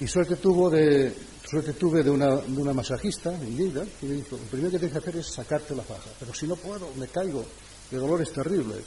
Y 0.00 0.08
suerte, 0.08 0.36
tuvo 0.36 0.68
de, 0.70 1.14
suerte 1.48 1.72
tuve 1.74 2.02
de 2.02 2.10
una, 2.10 2.36
de 2.36 2.60
una 2.60 2.72
masajista 2.72 3.32
en 3.34 3.56
Lleida 3.56 3.84
que 4.00 4.06
me 4.06 4.14
dijo, 4.14 4.36
lo 4.36 4.42
primero 4.44 4.70
que 4.70 4.78
tienes 4.78 4.92
que 4.92 4.98
hacer 4.98 5.16
es 5.20 5.26
sacarte 5.26 5.74
la 5.74 5.82
faja, 5.82 6.10
pero 6.18 6.32
si 6.32 6.46
no 6.46 6.56
puedo, 6.56 6.90
me 6.96 7.08
caigo 7.08 7.44
de 7.90 7.98
dolores 7.98 8.32
terribles. 8.32 8.84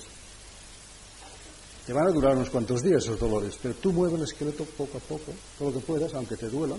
Te 1.85 1.93
van 1.93 2.07
a 2.07 2.11
durar 2.11 2.35
unos 2.35 2.49
cuantos 2.49 2.83
días 2.83 3.03
esos 3.03 3.19
dolores, 3.19 3.57
pero 3.61 3.75
tú 3.75 3.93
mueve 3.93 4.17
el 4.17 4.23
esqueleto 4.23 4.65
poco 4.65 4.97
a 4.97 5.01
poco, 5.01 5.31
todo 5.57 5.69
lo 5.69 5.79
que 5.79 5.85
puedas, 5.85 6.13
aunque 6.13 6.35
te 6.35 6.49
duela, 6.49 6.75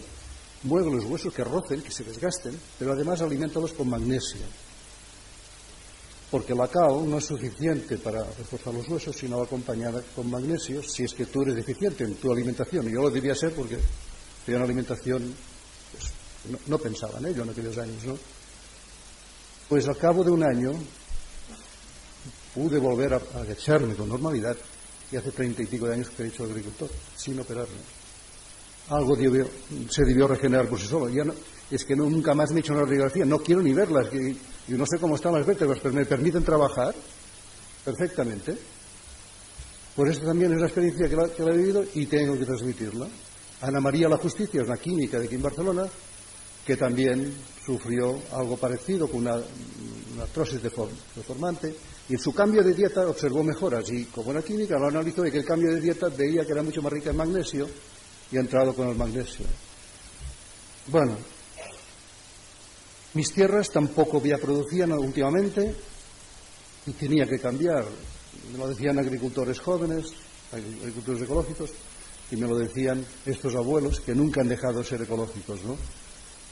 mueve 0.65 0.91
los 0.91 1.05
huesos 1.05 1.33
que 1.33 1.45
rocen, 1.45 1.83
que 1.83 1.91
se 1.91 2.05
desgasten, 2.05 2.59
pero 2.79 2.93
además 2.93 3.23
alimentalos 3.23 3.73
con 3.73 3.89
magnesio. 3.89 4.41
Porque 6.31 6.55
la 6.55 6.69
cal 6.69 7.09
no 7.09 7.17
es 7.19 7.25
suficiente 7.25 7.97
para 7.97 8.23
reforzar 8.23 8.75
los 8.75 8.87
huesos, 8.87 9.17
sino 9.17 9.41
acompañada 9.43 10.03
con 10.15 10.31
magnesio, 10.31 10.83
si 10.83 11.05
es 11.05 11.15
que 11.15 11.25
tú 11.25 11.41
eres 11.41 11.55
deficiente 11.55 12.05
en 12.05 12.17
tu 12.17 12.31
alimentación. 12.31 12.87
Y 12.87 12.93
yo 12.93 13.01
lo 13.01 13.11
debía 13.11 13.35
ser 13.35 13.55
porque 13.55 13.79
tenía 14.45 14.59
una 14.59 14.67
alimentación, 14.67 15.35
pues, 16.51 16.69
no, 16.69 16.79
pensaba 16.79 17.19
en 17.19 17.27
ello 17.27 17.43
en 17.43 17.51
aquellos 17.51 17.77
años, 17.79 18.05
¿no? 18.05 18.19
Pues 19.69 19.87
al 19.87 19.97
cabo 19.99 20.25
de 20.25 20.31
un 20.31 20.43
año 20.43 20.73
pude 22.55 22.79
volver 22.79 23.15
a 23.15 23.21
agacharme 23.35 23.95
con 23.95 24.09
normalidad 24.09 24.57
y 25.13 25.17
hace 25.17 25.31
treinta 25.31 25.63
y 25.63 25.67
pico 25.67 25.87
de 25.87 25.95
años 25.95 26.11
que 26.11 26.23
he 26.23 26.29
hecho 26.29 26.45
agricultor, 26.45 26.89
sin 27.17 27.39
operarme 27.41 27.99
algo 28.91 29.17
se 29.91 30.05
debió 30.05 30.27
regenerar 30.27 30.69
por 30.69 30.81
sí 30.81 30.87
solo. 30.87 31.09
Ya 31.09 31.25
no, 31.25 31.35
es 31.71 31.85
que 31.85 31.95
nunca 31.95 32.35
más 32.35 32.51
me 32.51 32.59
he 32.59 32.61
hecho 32.61 32.73
una 32.73 32.83
radiografía, 32.83 33.25
no 33.25 33.39
quiero 33.39 33.63
ni 33.63 33.73
verlas. 33.73 34.09
yo 34.11 34.79
no 34.79 34.87
sé 34.87 34.99
cómo 34.99 35.17
están 35.17 35.35
las 35.35 35.47
vértebras, 35.47 35.79
pero 35.83 35.95
me 35.95 36.07
permiten 36.07 36.43
trabajar 36.45 36.95
perfectamente. 37.85 38.57
Por 39.95 40.09
eso 40.09 40.21
también 40.23 40.53
es 40.53 40.61
la 40.61 40.67
experiencia 40.67 41.09
que 41.09 41.17
la, 41.17 41.53
he 41.53 41.57
vivido 41.57 41.85
y 41.95 42.07
tengo 42.07 42.39
que 42.39 42.45
transmitirla. 42.45 43.09
Ana 43.61 43.81
María 43.81 44.09
La 44.09 44.17
Justicia 44.17 44.63
es 44.63 44.69
una 44.69 44.77
química 44.77 45.19
de 45.19 45.27
aquí 45.27 45.35
en 45.35 45.43
Barcelona 45.43 45.87
que 46.69 46.77
también 46.77 47.33
sufrió 47.65 48.21
algo 48.31 48.59
parecido 48.59 49.09
con 49.09 49.23
una, 49.23 49.37
una 50.13 50.23
artrosis 50.25 50.61
deformante 50.63 51.75
y 52.11 52.13
en 52.13 52.19
su 52.19 52.35
cambio 52.35 52.63
de 52.63 52.75
dieta 52.75 53.09
observó 53.09 53.43
mejoras 53.43 53.91
y 53.91 54.05
como 54.05 54.33
una 54.33 54.43
química 54.43 54.79
lo 54.79 54.89
analizó 54.89 55.27
y 55.27 55.31
que 55.31 55.39
el 55.39 55.47
cambio 55.47 55.73
de 55.73 55.81
dieta 55.81 56.11
veía 56.11 56.45
que 56.45 56.53
era 56.53 56.63
mucho 56.63 56.83
más 56.83 56.93
rica 56.93 57.09
en 57.09 57.17
magnesio 57.17 57.67
y 58.31 58.37
ha 58.37 58.41
entrado 58.41 58.75
con 58.75 58.87
el 58.87 58.97
magnesio. 58.97 59.47
Bueno, 60.89 61.17
mis 63.15 63.33
tierras 63.33 63.71
tampoco 63.71 64.23
ya 64.23 64.37
producían 64.37 64.93
últimamente 64.93 65.75
y 66.85 66.93
tenía 66.93 67.25
que 67.25 67.39
cambiar. 67.39 67.87
Me 68.53 68.59
lo 68.59 68.69
decían 68.69 68.99
agricultores 68.99 69.59
jóvenes, 69.59 70.13
agricultores 70.53 71.23
ecológicos, 71.23 71.71
y 72.31 72.37
me 72.37 72.47
lo 72.47 72.59
decían 72.59 73.03
estos 73.25 73.55
abuelos 73.55 74.01
que 74.01 74.15
nunca 74.15 74.43
han 74.43 74.49
dejado 74.49 74.81
de 74.81 74.85
ser 74.85 75.01
ecológicos, 75.01 75.65
¿no? 75.65 75.79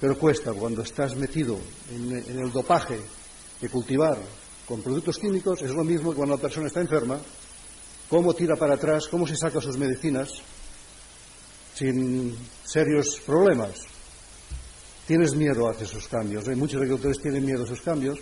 Pero 0.00 0.19
cuesta 0.19 0.53
cuando 0.53 0.83
estás 0.83 1.17
metido 1.17 1.59
en, 1.91 2.12
el 2.12 2.53
dopaje 2.53 3.00
de 3.61 3.69
cultivar 3.69 4.19
con 4.67 4.83
productos 4.83 5.19
químicos, 5.19 5.62
es 5.62 5.71
lo 5.71 5.85
mismo 5.85 6.11
que 6.11 6.17
cuando 6.17 6.37
la 6.37 6.43
persona 6.43 6.67
está 6.67 6.81
enferma, 6.81 7.19
cómo 8.11 8.35
tira 8.35 8.57
para 8.57 8.75
atrás, 8.75 9.09
cómo 9.09 9.26
se 9.26 9.37
saca 9.37 9.61
sus 9.61 9.79
medicinas, 9.79 10.31
sin 11.75 12.37
serios 12.65 13.21
problemas. 13.25 13.75
Tienes 15.07 15.35
miedo 15.35 15.69
a 15.69 15.71
hacer 15.71 15.85
esos 15.85 16.09
cambios. 16.09 16.49
Hay 16.49 16.57
muchos 16.57 16.79
agricultores 16.81 17.21
tienen 17.21 17.45
miedo 17.45 17.62
a 17.62 17.67
esos 17.67 17.81
cambios 17.81 18.19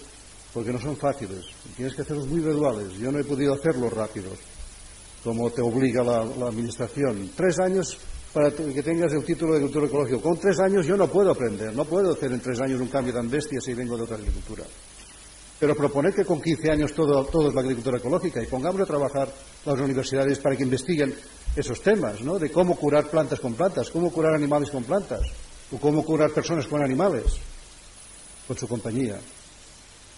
porque 0.52 0.72
no 0.72 0.80
son 0.80 0.96
fáciles. 0.96 1.46
Tienes 1.76 1.94
que 1.94 2.02
hacerlos 2.02 2.28
muy 2.28 2.40
graduales. 2.40 2.92
Yo 2.98 3.10
no 3.10 3.18
he 3.18 3.24
podido 3.24 3.54
hacerlos 3.54 3.92
rápidos, 3.92 4.38
como 5.22 5.50
te 5.50 5.60
obliga 5.60 6.04
la, 6.04 6.20
administración. 6.46 7.30
Tres 7.34 7.58
años 7.58 7.98
para 8.34 8.50
que 8.50 8.82
tengas 8.82 9.12
el 9.12 9.24
título 9.24 9.52
de 9.52 9.58
agricultor 9.58 9.84
ecológico. 9.88 10.20
Con 10.20 10.36
tres 10.36 10.58
años 10.58 10.84
yo 10.84 10.96
no 10.96 11.06
puedo 11.06 11.30
aprender, 11.30 11.72
no 11.72 11.84
puedo 11.84 12.12
hacer 12.12 12.32
en 12.32 12.40
tres 12.40 12.60
años 12.60 12.80
un 12.80 12.88
cambio 12.88 13.14
tan 13.14 13.30
bestia 13.30 13.60
si 13.60 13.72
vengo 13.74 13.96
de 13.96 14.02
otra 14.02 14.16
agricultura. 14.16 14.64
Pero 15.60 15.76
proponer 15.76 16.12
que 16.12 16.24
con 16.24 16.42
15 16.42 16.68
años 16.68 16.92
todo, 16.92 17.24
todo 17.26 17.48
es 17.48 17.54
la 17.54 17.60
agricultura 17.60 17.98
ecológica 17.98 18.42
y 18.42 18.46
pongamos 18.46 18.80
a 18.80 18.86
trabajar 18.86 19.28
las 19.64 19.78
universidades 19.78 20.40
para 20.40 20.56
que 20.56 20.64
investiguen 20.64 21.14
esos 21.54 21.80
temas, 21.80 22.22
¿no? 22.22 22.36
De 22.36 22.50
cómo 22.50 22.74
curar 22.74 23.08
plantas 23.08 23.38
con 23.38 23.54
plantas, 23.54 23.88
cómo 23.90 24.10
curar 24.10 24.34
animales 24.34 24.68
con 24.70 24.82
plantas, 24.82 25.20
o 25.70 25.78
cómo 25.78 26.04
curar 26.04 26.32
personas 26.32 26.66
con 26.66 26.82
animales, 26.82 27.38
con 28.48 28.58
su 28.58 28.66
compañía. 28.66 29.16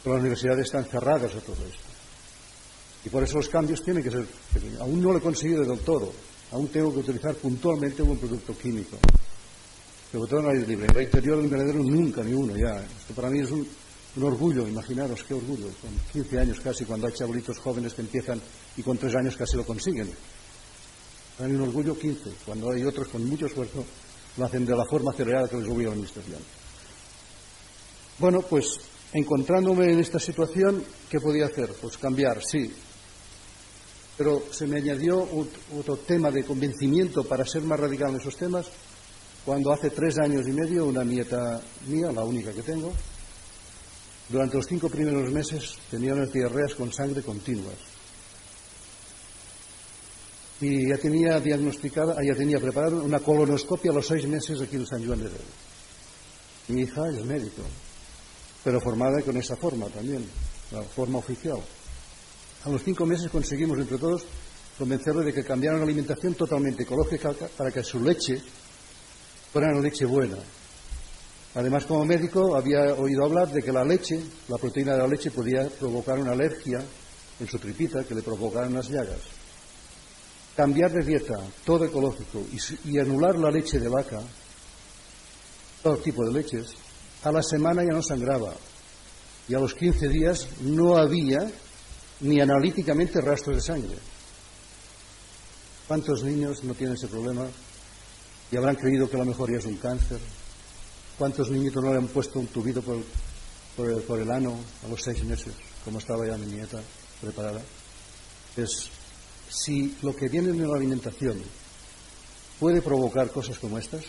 las 0.06 0.20
universidades 0.20 0.64
están 0.64 0.87
cerradas 0.87 1.35
a 1.35 1.40
todo 1.40 1.56
esto. 1.68 1.85
Y 3.04 3.11
por 3.11 3.23
eso 3.23 3.37
los 3.37 3.50
cambios 3.50 3.85
tienen 3.85 4.02
que 4.02 4.11
ser 4.11 4.26
Aún 4.80 5.02
no 5.02 5.12
lo 5.12 5.18
he 5.18 5.20
conseguido 5.20 5.64
del 5.64 5.80
todo. 5.80 6.12
Aún 6.52 6.68
tengo 6.68 6.92
que 6.92 7.00
utilizar 7.00 7.34
puntualmente 7.34 8.02
un 8.02 8.18
producto 8.18 8.56
químico. 8.56 8.98
Sobre 10.12 10.30
todo 10.30 10.40
en 10.40 10.46
aire 10.56 10.66
libre. 10.66 10.86
En 10.86 10.96
el 10.96 11.02
interior 11.02 11.36
del 11.36 11.46
invernadero 11.46 11.82
nunca, 11.82 12.22
ni 12.22 12.32
uno 12.32 12.56
ya. 12.56 12.80
Esto 12.82 13.14
para 13.14 13.30
mí 13.30 13.40
es 13.40 13.50
un, 13.50 13.66
orgullo, 14.22 14.66
imaginaros 14.66 15.24
qué 15.24 15.34
orgullo. 15.34 15.66
Con 15.80 15.90
15 16.12 16.38
años 16.38 16.60
casi, 16.60 16.84
cuando 16.84 17.06
hay 17.06 17.12
chavalitos 17.12 17.58
jóvenes 17.58 17.94
que 17.94 18.02
empiezan 18.02 18.40
y 18.76 18.82
con 18.82 18.96
3 18.96 19.14
años 19.16 19.36
casi 19.36 19.56
lo 19.56 19.64
consiguen. 19.64 20.10
Hay 21.38 21.50
un 21.52 21.60
orgullo 21.60 21.98
15, 21.98 22.30
cuando 22.46 22.72
hay 22.72 22.84
otros 22.84 23.08
con 23.08 23.28
mucho 23.28 23.46
esfuerzo 23.46 23.84
lo 24.36 24.44
hacen 24.44 24.64
de 24.66 24.76
la 24.76 24.84
forma 24.84 25.12
acelerada 25.12 25.48
que 25.48 25.56
les 25.56 25.68
obliga 25.68 25.90
la 25.90 25.94
Administración. 25.94 26.40
Bueno, 28.18 28.40
pues 28.42 28.80
encontrándome 29.12 29.92
en 29.92 30.00
esta 30.00 30.18
situación, 30.18 30.82
¿qué 31.10 31.20
podía 31.20 31.46
hacer? 31.46 31.72
Pues 31.80 31.98
cambiar, 31.98 32.42
sí. 32.42 32.72
Pero 34.16 34.44
se 34.50 34.66
me 34.66 34.78
añadió 34.78 35.28
otro 35.76 35.96
tema 35.99 36.30
de 36.30 36.44
convencimiento 36.44 37.25
para 37.25 37.44
ser 37.44 37.62
más 37.62 37.78
radical 37.78 38.11
en 38.11 38.20
esos 38.20 38.37
temas, 38.37 38.66
cuando 39.44 39.73
hace 39.73 39.90
tres 39.90 40.18
años 40.18 40.46
y 40.49 40.52
medio 40.52 40.87
una 40.87 41.04
nieta 41.04 41.61
mía, 41.87 42.11
la 42.11 42.25
única 42.25 42.52
que 42.52 42.62
tengo, 42.62 42.92
durante 44.28 44.56
los 44.56 44.66
cinco 44.66 44.88
primeros 44.88 45.30
meses 45.30 45.76
tenía 45.90 46.14
unas 46.14 46.32
diarreas 46.32 46.75
con 46.75 46.92
sangre 46.92 47.23
continuas 47.23 47.76
y 50.61 50.88
ya 50.88 50.96
tenía 50.96 51.38
diagnosticada, 51.38 52.16
ya 52.23 52.35
tenía 52.35 52.58
preparada 52.58 52.96
una 52.96 53.20
colonoscopia 53.20 53.90
a 53.90 53.94
los 53.94 54.06
seis 54.06 54.26
meses 54.26 54.61
aquí 54.61 54.76
en 54.76 54.87
San 54.87 55.06
Juan 55.06 55.18
de 55.18 55.28
Dios. 55.28 55.42
Mi 56.68 56.82
hija 56.82 57.08
es 57.08 57.25
médico, 57.25 57.62
pero 58.64 58.80
formada 58.80 59.20
con 59.23 59.37
esa 59.37 59.56
forma 59.56 59.87
también, 59.87 60.26
la 60.73 60.82
forma 60.82 61.18
oficial. 61.18 61.61
A 62.66 62.68
los 62.68 62.82
cinco 62.82 63.06
meses 63.06 63.30
conseguimos 63.30 63.78
entre 63.78 63.96
todos 63.96 64.25
convencerle 64.76 65.25
de 65.25 65.32
que 65.32 65.44
cambiara 65.44 65.76
una 65.76 65.85
alimentación 65.85 66.35
totalmente 66.35 66.82
ecológica 66.82 67.32
para 67.56 67.70
que 67.70 67.85
su 67.85 68.02
leche 68.02 68.42
fuera 69.52 69.70
una 69.70 69.80
leche 69.80 70.04
buena. 70.04 70.37
Además, 71.54 71.87
como 71.87 72.04
médico, 72.04 72.56
había 72.56 72.92
oído 72.94 73.25
hablar 73.25 73.52
de 73.52 73.62
que 73.62 73.70
la 73.70 73.85
leche, 73.85 74.20
la 74.49 74.58
proteína 74.58 74.94
de 74.94 74.99
la 74.99 75.06
leche, 75.06 75.30
podía 75.30 75.68
provocar 75.68 76.18
una 76.18 76.32
alergia 76.32 76.85
en 77.38 77.46
su 77.46 77.56
tripita 77.58 78.02
que 78.02 78.16
le 78.16 78.23
provocaran 78.23 78.73
unas 78.73 78.88
llagas 78.88 79.20
cambiar 80.56 80.90
de 80.90 81.04
dieta, 81.04 81.37
todo 81.64 81.85
ecológico, 81.85 82.42
y, 82.85 82.99
anular 82.99 83.37
la 83.37 83.50
leche 83.50 83.78
de 83.78 83.88
vaca, 83.88 84.20
todo 85.82 85.99
tipo 85.99 86.25
de 86.25 86.32
leches, 86.32 86.68
a 87.23 87.30
la 87.30 87.42
semana 87.42 87.85
ya 87.85 87.92
no 87.92 88.02
sangraba. 88.02 88.54
Y 89.49 89.54
a 89.54 89.61
los 89.61 89.75
15 89.75 90.08
días 90.08 90.49
no 90.62 90.96
había 90.96 91.46
ni 92.20 92.40
analíticamente 92.40 93.20
rastros 93.20 93.56
de 93.56 93.62
sangre. 93.62 93.96
¿Cuántos 95.87 96.25
niños 96.25 96.64
no 96.64 96.75
tienen 96.75 96.96
ese 96.96 97.08
problema 97.08 97.46
y 98.50 98.56
habrán 98.56 98.76
creído 98.76 99.08
que 99.08 99.16
la 99.16 99.25
mejoría 99.25 99.58
es 99.58 99.64
un 99.64 99.76
cáncer? 99.76 100.18
¿Cuántos 101.18 101.50
niñitos 101.50 101.82
no 101.82 101.92
le 101.92 101.99
han 101.99 102.08
puesto 102.08 102.38
un 102.38 102.46
por, 102.46 104.02
por 104.02 104.20
el 104.20 104.30
ano 104.30 104.58
a 104.85 104.88
los 104.88 105.02
seis 105.02 105.23
meses, 105.25 105.54
como 105.85 105.99
estaba 105.99 106.26
ya 106.26 106.37
mi 106.37 106.46
nieta 106.46 106.80
preparada? 107.20 107.62
Es 108.56 108.90
si 109.49 109.96
lo 110.02 110.14
que 110.14 110.28
viene 110.28 110.50
en 110.50 110.68
la 110.68 110.76
alimentación 110.76 111.40
puede 112.58 112.82
provocar 112.82 113.30
cosas 113.30 113.58
como 113.58 113.78
estas, 113.78 114.04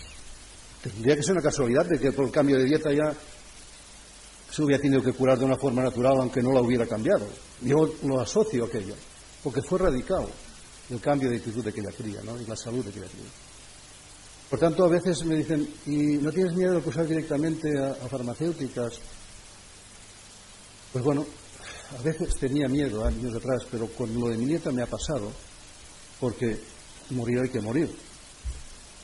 tendría 0.82 1.16
que 1.16 1.24
ser 1.24 1.34
una 1.34 1.42
casualidad 1.42 1.86
de 1.86 2.00
que 2.00 2.12
por 2.12 2.26
el 2.26 2.32
cambio 2.32 2.58
de 2.58 2.66
dieta 2.66 2.92
ya 2.92 3.14
se 4.50 4.64
hubiera 4.64 4.82
tenido 4.82 5.02
que 5.02 5.14
curar 5.14 5.38
de 5.38 5.46
una 5.46 5.58
forma 5.58 5.84
natural 5.84 6.18
aunque 6.20 6.42
no 6.42 6.52
la 6.52 6.62
hubiera 6.62 6.86
cambiado. 6.86 7.28
Yo 7.62 7.94
lo 8.04 8.20
asocio 8.20 8.64
a 8.64 8.68
aquello, 8.68 8.96
porque 9.44 9.62
fue 9.62 9.80
radical 9.80 10.28
el 10.90 11.02
cambio 11.02 11.30
de 11.30 11.38
actitud 11.38 11.64
de 11.64 11.70
aquella 11.70 11.92
cría 11.92 12.22
¿no? 12.24 12.40
y 12.40 12.46
la 12.46 12.56
salud 12.56 12.84
de 12.84 12.92
aquella 12.92 13.08
cría. 13.08 13.30
Por 14.50 14.60
tanto, 14.60 14.86
a 14.86 14.88
veces 14.88 15.26
me 15.26 15.36
dicen, 15.36 15.68
¿y 15.86 16.18
no 16.18 16.32
tienes 16.32 16.56
miedo 16.56 16.80
de 16.80 16.90
usar 16.90 17.06
directamente 17.06 17.78
a, 17.78 17.92
a 17.92 18.08
farmacéuticas? 18.08 18.94
Pues 20.94 21.04
bueno, 21.04 21.26
a 21.98 22.02
veces 22.02 22.36
tenía 22.36 22.70
miedo 22.70 23.06
años 23.06 23.36
atrás, 23.36 23.66
pero 23.70 23.88
con 23.88 24.18
lo 24.18 24.30
de 24.30 24.38
mi 24.38 24.46
nieta 24.46 24.72
me 24.72 24.82
ha 24.82 24.88
pasado, 24.88 25.32
porque 26.20 26.62
morir 27.10 27.40
hay 27.40 27.50
que 27.50 27.60
morir. 27.60 27.94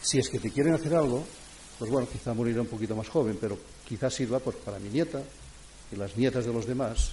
Si 0.01 0.19
es 0.19 0.29
que 0.29 0.39
te 0.39 0.50
quieren 0.50 0.73
hacer 0.73 0.95
algo, 0.95 1.25
pues 1.79 1.91
bueno, 1.91 2.07
quizá 2.12 2.33
morirá 2.33 2.62
un 2.62 2.67
poquito 2.67 2.95
más 2.95 3.09
joven, 3.09 3.38
pero 3.39 3.57
quizás 3.93 4.12
sirva 4.12 4.39
pues, 4.39 4.55
para 4.55 4.79
mi 4.79 4.89
nieta 4.89 5.21
y 5.91 5.95
las 5.95 6.17
nietas 6.17 6.45
de 6.45 6.51
los 6.51 6.65
demás 6.65 7.12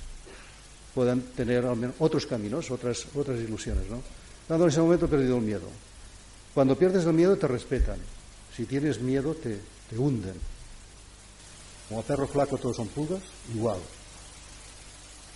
puedan 0.94 1.20
tener 1.36 1.66
al 1.66 1.76
menos 1.76 1.94
otros 1.98 2.24
caminos, 2.24 2.70
otras, 2.70 3.04
otras 3.14 3.38
ilusiones. 3.38 3.90
¿no? 3.90 4.02
Dando 4.48 4.64
en 4.64 4.70
ese 4.70 4.80
momento 4.80 5.04
he 5.04 5.08
perdido 5.08 5.36
el 5.36 5.42
miedo. 5.42 5.68
Cuando 6.54 6.76
pierdes 6.76 7.04
el 7.04 7.12
miedo 7.12 7.36
te 7.36 7.46
respetan. 7.46 7.98
Si 8.56 8.64
tienes 8.64 8.98
miedo 8.98 9.34
te, 9.34 9.60
te 9.90 9.98
hunden. 9.98 10.34
Como 11.90 12.02
perro 12.02 12.26
flaco 12.26 12.56
todos 12.56 12.76
son 12.76 12.88
pulgas, 12.88 13.20
igual. 13.54 13.78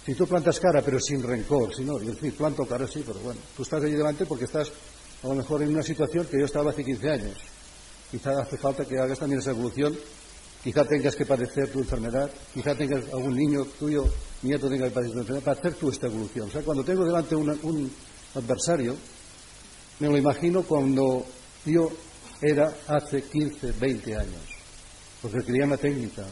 Si 0.06 0.14
tú 0.14 0.26
plantas 0.26 0.58
cara 0.58 0.80
pero 0.80 0.98
sin 0.98 1.22
rencor, 1.22 1.74
si 1.74 1.84
no, 1.84 2.00
en 2.00 2.16
fin, 2.16 2.32
planto 2.32 2.64
cara 2.64 2.88
sí, 2.88 3.04
pero 3.06 3.20
bueno, 3.20 3.40
tú 3.54 3.64
estás 3.64 3.84
allí 3.84 3.92
delante 3.92 4.24
porque 4.24 4.46
estás 4.46 4.72
a 5.22 5.28
lo 5.28 5.34
mejor 5.34 5.62
en 5.62 5.68
una 5.68 5.82
situación 5.82 6.24
que 6.24 6.38
yo 6.38 6.46
estaba 6.46 6.70
hace 6.70 6.82
15 6.82 7.10
años. 7.10 7.36
Quizá 8.10 8.40
hace 8.40 8.56
falta 8.56 8.86
que 8.86 8.98
hagas 8.98 9.18
también 9.18 9.40
esa 9.40 9.50
evolución, 9.50 9.94
quizá 10.64 10.83
tengas 10.87 11.14
que 11.14 11.26
padecer 11.26 11.71
tu 11.71 11.80
enfermedad, 11.80 12.30
quizá 12.54 12.75
tengas 12.75 13.04
algún 13.12 13.37
niño 13.37 13.66
tuyo, 13.78 14.06
nieto 14.40 14.71
tenga 14.71 14.87
que 14.88 14.94
padecer 14.94 15.12
tu 15.12 15.21
enfermedad, 15.21 15.44
para 15.44 15.61
hacer 15.61 15.75
tú 15.75 15.90
esta 15.90 16.06
evolución. 16.06 16.49
O 16.49 16.50
sea, 16.50 16.62
cuando 16.62 16.83
tengo 16.83 17.04
delante 17.04 17.37
un 17.37 17.92
adversario, 18.35 18.97
me 20.00 20.09
lo 20.09 20.16
imagino 20.16 20.62
cuando 20.62 21.26
yo 21.66 21.90
era 22.40 22.75
hace 22.88 23.23
15, 23.23 23.73
20 23.73 24.16
años, 24.16 24.42
porque 25.21 25.44
quería 25.44 25.66
una 25.66 25.76
técnica 25.76 26.25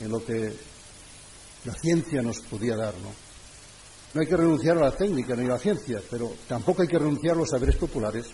en 0.00 0.08
lo 0.08 0.24
que 0.24 0.54
la 1.64 1.74
ciencia 1.74 2.22
nos 2.22 2.38
podía 2.42 2.76
dar, 2.76 2.94
¿no? 2.94 3.10
No 4.14 4.20
hay 4.20 4.26
que 4.26 4.36
renunciar 4.36 4.78
a 4.78 4.82
la 4.82 4.92
técnica 4.92 5.34
ni 5.34 5.46
a 5.46 5.48
la 5.48 5.58
ciencia, 5.58 6.00
pero 6.08 6.32
tampoco 6.46 6.82
hay 6.82 6.88
que 6.88 6.98
renunciar 6.98 7.34
a 7.34 7.38
los 7.40 7.50
saberes 7.50 7.76
populares 7.76 8.26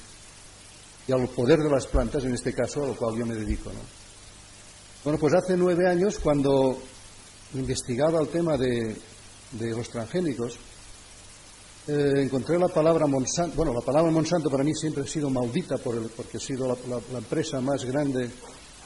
y 1.08 1.12
al 1.12 1.26
poder 1.28 1.60
de 1.60 1.70
las 1.70 1.86
plantas, 1.86 2.24
en 2.24 2.34
este 2.34 2.52
caso, 2.52 2.84
a 2.84 2.88
lo 2.88 2.96
cual 2.96 3.18
yo 3.18 3.24
me 3.24 3.34
dedico, 3.34 3.70
¿no? 3.72 4.03
Bueno, 5.04 5.18
pues 5.18 5.34
hace 5.34 5.54
nueve 5.54 5.86
años, 5.86 6.18
cuando 6.18 6.78
investigaba 7.52 8.22
el 8.22 8.28
tema 8.28 8.56
de, 8.56 8.96
los 9.52 9.90
transgénicos, 9.90 10.56
eh, 11.86 12.22
encontré 12.22 12.58
la 12.58 12.68
palabra 12.68 13.06
Monsanto. 13.06 13.54
Bueno, 13.54 13.74
la 13.74 13.82
palabra 13.82 14.10
Monsanto 14.10 14.48
para 14.48 14.64
mí 14.64 14.74
siempre 14.74 15.02
ha 15.02 15.06
sido 15.06 15.28
maldita 15.28 15.76
por 15.76 15.96
el, 15.96 16.04
porque 16.08 16.38
ha 16.38 16.40
sido 16.40 16.74
la, 16.88 17.18
empresa 17.18 17.60
más 17.60 17.84
grande 17.84 18.30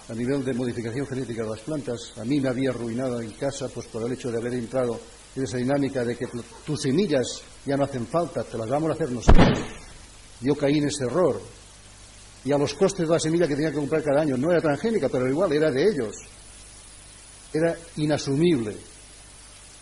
a 0.08 0.12
nivel 0.12 0.44
de 0.44 0.54
modificación 0.54 1.06
genética 1.06 1.44
de 1.44 1.50
las 1.50 1.60
plantas. 1.60 2.12
A 2.16 2.24
mí 2.24 2.40
me 2.40 2.48
había 2.48 2.70
arruinado 2.70 3.20
en 3.20 3.30
casa 3.30 3.68
pues 3.68 3.86
por 3.86 4.02
el 4.02 4.12
hecho 4.12 4.32
de 4.32 4.38
haber 4.38 4.54
entrado 4.54 4.98
en 5.36 5.44
esa 5.44 5.58
dinámica 5.58 6.04
de 6.04 6.16
que 6.16 6.26
tus 6.66 6.82
semillas 6.82 7.42
ya 7.64 7.76
no 7.76 7.84
hacen 7.84 8.08
falta, 8.08 8.42
te 8.42 8.58
las 8.58 8.68
vamos 8.68 8.90
a 8.90 8.94
hacer 8.94 9.12
nosotros. 9.12 9.56
Yo 10.40 10.56
caí 10.56 10.78
en 10.78 10.88
ese 10.88 11.04
error. 11.04 11.40
Y 12.48 12.52
a 12.52 12.56
los 12.56 12.72
costes 12.72 13.06
de 13.06 13.12
la 13.12 13.20
semilla 13.20 13.46
que 13.46 13.54
tenía 13.54 13.68
que 13.68 13.76
comprar 13.76 14.02
cada 14.02 14.22
año 14.22 14.38
no 14.38 14.50
era 14.50 14.62
transgénica, 14.62 15.10
pero 15.10 15.28
igual 15.28 15.52
era 15.52 15.70
de 15.70 15.82
ellos. 15.82 16.16
Era 17.52 17.76
inasumible. 17.96 18.74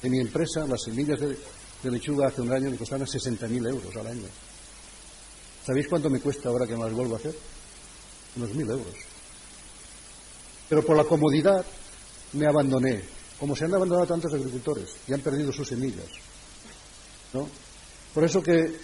En 0.02 0.11
mi 0.11 0.18
empresa 0.18 0.66
las 0.66 0.82
semillas 0.82 1.20
de, 1.20 1.38
lechuga 1.88 2.26
hace 2.26 2.42
un 2.42 2.52
año 2.52 2.68
me 2.68 2.76
costaban 2.76 3.06
60.000 3.06 3.68
euros 3.68 3.94
al 3.94 4.08
año. 4.08 4.26
¿Sabéis 5.64 5.87
cuánto 5.87 6.11
me 6.11 6.18
cuesta 6.18 6.49
ahora 6.49 6.66
que 6.66 6.75
me 6.75 6.82
las 6.82 6.92
vuelvo 6.92 7.14
a 7.14 7.18
hacer? 7.18 7.37
Unos 8.35 8.52
mil 8.52 8.68
euros. 8.68 8.94
Pero 10.68 10.85
por 10.85 10.96
la 10.96 11.04
comodidad 11.04 11.64
me 12.32 12.49
abandoné, 12.49 13.00
como 13.38 13.54
se 13.54 13.66
han 13.66 13.75
abandonado 13.75 14.08
tantos 14.08 14.35
agricultores 14.35 14.88
y 15.06 15.12
han 15.12 15.20
perdido 15.20 15.52
sus 15.52 15.68
semillas. 15.68 16.08
¿no? 17.32 17.49
Por 18.12 18.25
eso 18.25 18.42
que 18.42 18.75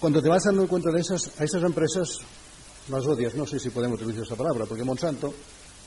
cuando 0.00 0.20
te 0.20 0.28
vas 0.28 0.42
dando 0.42 0.66
cuenta 0.66 0.90
de 0.90 1.00
esas, 1.00 1.40
a 1.40 1.44
esas 1.44 1.62
empresas, 1.62 2.18
las 2.88 3.06
odias, 3.06 3.34
no 3.34 3.46
sé 3.46 3.58
si 3.58 3.70
podemos 3.70 4.00
utilizar 4.00 4.24
esa 4.24 4.36
palabra, 4.36 4.66
porque 4.66 4.84
Monsanto 4.84 5.32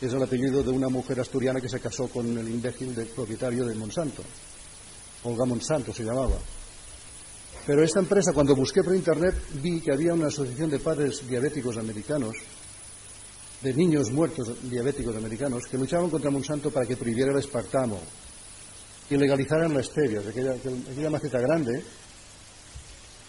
es 0.01 0.13
el 0.13 0.21
apellido 0.21 0.63
de 0.63 0.69
una 0.69 0.89
mujer 0.89 1.19
asturiana 1.19 1.61
que 1.61 1.69
se 1.69 1.79
casó 1.79 2.07
con 2.07 2.37
el 2.37 2.47
imbécil 2.47 2.93
del 2.95 3.07
propietario 3.07 3.65
de 3.65 3.75
Monsanto. 3.75 4.23
Olga 5.23 5.45
Monsanto 5.45 5.93
se 5.93 6.03
llamaba. 6.03 6.37
Pero 7.65 7.83
esta 7.83 7.99
empresa, 7.99 8.31
cuando 8.33 8.55
busqué 8.55 8.83
por 8.83 8.95
internet, 8.95 9.35
vi 9.61 9.81
que 9.81 9.91
había 9.91 10.13
una 10.13 10.27
asociación 10.27 10.69
de 10.69 10.79
padres 10.79 11.27
diabéticos 11.27 11.77
americanos, 11.77 12.35
de 13.61 13.73
niños 13.73 14.11
muertos 14.11 14.69
diabéticos 14.69 15.15
americanos, 15.15 15.63
que 15.69 15.77
luchaban 15.77 16.09
contra 16.09 16.31
Monsanto 16.31 16.71
para 16.71 16.85
que 16.85 16.95
prohibiera 16.95 17.31
el 17.31 17.39
espartamo 17.39 17.99
y 19.09 19.17
legalizaran 19.17 19.73
la 19.73 19.83
stevia, 19.83 20.19
aquella, 20.19 20.53
aquella 20.53 21.09
maceta 21.09 21.39
grande, 21.39 21.83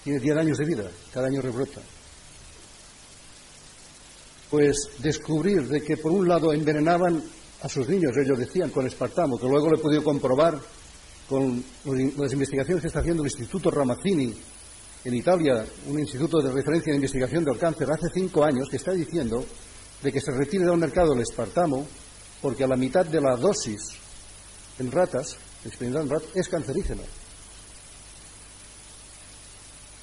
tiene 0.04 0.20
10 0.20 0.36
años 0.36 0.58
de 0.58 0.64
vida, 0.64 0.90
cada 1.12 1.28
año 1.28 1.40
rebrota. 1.40 1.80
Pues 4.50 4.90
descubrir 4.98 5.68
de 5.68 5.82
que 5.82 5.96
por 5.96 6.12
un 6.12 6.26
lado 6.26 6.52
envenenaban 6.52 7.22
a 7.62 7.68
sus 7.68 7.88
niños, 7.88 8.16
ellos 8.16 8.38
decían, 8.38 8.70
con 8.70 8.86
espartamo, 8.86 9.38
que 9.38 9.46
luego 9.46 9.68
lo 9.68 9.76
he 9.76 9.82
podido 9.82 10.04
comprobar 10.04 10.58
con 11.28 11.62
las 11.84 12.32
investigaciones 12.32 12.80
que 12.80 12.86
está 12.88 13.00
haciendo 13.00 13.22
el 13.22 13.28
Instituto 13.28 13.70
Ramazzini 13.70 14.34
en 15.04 15.14
Italia, 15.14 15.64
un 15.86 16.00
instituto 16.00 16.40
de 16.40 16.52
referencia 16.52 16.92
de 16.92 16.96
investigación 16.96 17.44
del 17.44 17.58
cáncer, 17.58 17.88
hace 17.90 18.08
cinco 18.12 18.44
años, 18.44 18.68
que 18.68 18.76
está 18.76 18.92
diciendo 18.92 19.44
de 20.02 20.12
que 20.12 20.20
se 20.20 20.32
retire 20.32 20.64
del 20.64 20.76
mercado 20.76 21.12
el 21.12 21.20
espartamo 21.20 21.86
porque 22.40 22.64
a 22.64 22.68
la 22.68 22.76
mitad 22.76 23.04
de 23.04 23.20
la 23.20 23.36
dosis 23.36 23.80
en 24.78 24.90
ratas, 24.90 25.36
experimentada 25.64 26.04
en 26.04 26.10
ratas, 26.10 26.28
es 26.34 26.48
cancerígeno. 26.48 27.02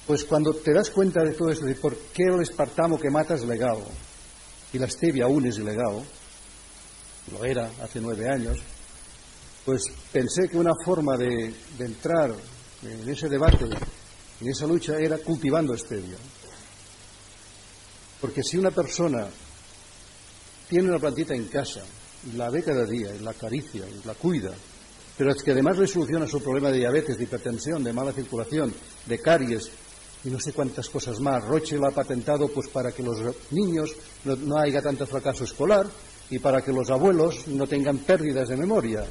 Pues 0.06 0.24
cuando 0.24 0.54
te 0.54 0.72
das 0.72 0.90
cuenta 0.90 1.24
de 1.24 1.32
todo 1.32 1.50
esto, 1.50 1.66
de 1.66 1.74
por 1.74 1.96
qué 2.12 2.24
el 2.24 2.42
espartamo 2.42 2.98
que 2.98 3.10
mata 3.10 3.34
es 3.34 3.44
legal 3.44 3.78
y 4.76 4.78
la 4.78 4.90
stevia 4.90 5.24
aún 5.24 5.46
es 5.46 5.56
ilegal, 5.56 6.02
lo 7.32 7.44
era 7.44 7.70
hace 7.82 7.98
nueve 7.98 8.28
años, 8.28 8.58
pues 9.64 9.84
pensé 10.12 10.50
que 10.50 10.58
una 10.58 10.74
forma 10.84 11.16
de, 11.16 11.52
entrar 11.78 12.34
en 12.82 13.08
ese 13.08 13.30
debate, 13.30 13.64
en 14.40 14.48
esa 14.48 14.66
lucha, 14.66 14.98
era 14.98 15.16
cultivando 15.16 15.76
stevia. 15.78 16.18
Porque 18.20 18.42
si 18.42 18.58
una 18.58 18.70
persona 18.70 19.26
tiene 20.68 20.90
una 20.90 20.98
plantita 20.98 21.34
en 21.34 21.46
casa, 21.46 21.82
la 22.34 22.50
ve 22.50 22.62
cada 22.62 22.84
día, 22.84 23.12
la 23.22 23.30
acaricia, 23.30 23.86
la 24.04 24.14
cuida, 24.14 24.52
pero 25.16 25.30
es 25.30 25.42
que 25.42 25.52
además 25.52 25.78
le 25.78 25.86
soluciona 25.86 26.28
su 26.28 26.42
problema 26.42 26.70
de 26.70 26.78
diabetes, 26.78 27.16
de 27.16 27.24
hipertensión, 27.24 27.82
de 27.82 27.94
mala 27.94 28.12
circulación, 28.12 28.74
de 29.06 29.18
caries, 29.20 29.70
y 30.26 30.30
no 30.30 30.40
sé 30.40 30.52
cuántas 30.52 30.90
cosas 30.90 31.20
más. 31.20 31.44
Roche 31.44 31.78
lo 31.78 31.86
ha 31.86 31.92
patentado 31.92 32.48
pues 32.48 32.68
para 32.68 32.90
que 32.90 33.02
los 33.02 33.16
niños 33.52 33.94
no, 34.24 34.58
haya 34.58 34.82
tanto 34.82 35.06
fracaso 35.06 35.44
escolar 35.44 35.86
y 36.28 36.40
para 36.40 36.60
que 36.60 36.72
los 36.72 36.90
abuelos 36.90 37.46
no 37.46 37.66
tengan 37.68 37.98
pérdidas 37.98 38.48
de 38.48 38.56
memoria 38.56 39.04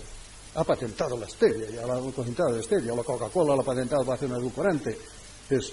ha 0.56 0.64
patentado 0.64 1.18
la 1.18 1.28
stevia, 1.28 1.70
ya 1.70 1.88
la 1.88 1.96
ha 1.96 2.12
patentado 2.12 2.56
la 2.56 2.62
stevia, 2.62 2.94
la 2.94 3.04
Coca-Cola 3.04 3.56
la 3.56 3.62
ha 3.62 3.66
patentado 3.66 4.04
para 4.04 4.16
hacer 4.16 4.30
un 4.30 4.38
edulcorante. 4.38 4.98
Es, 5.50 5.72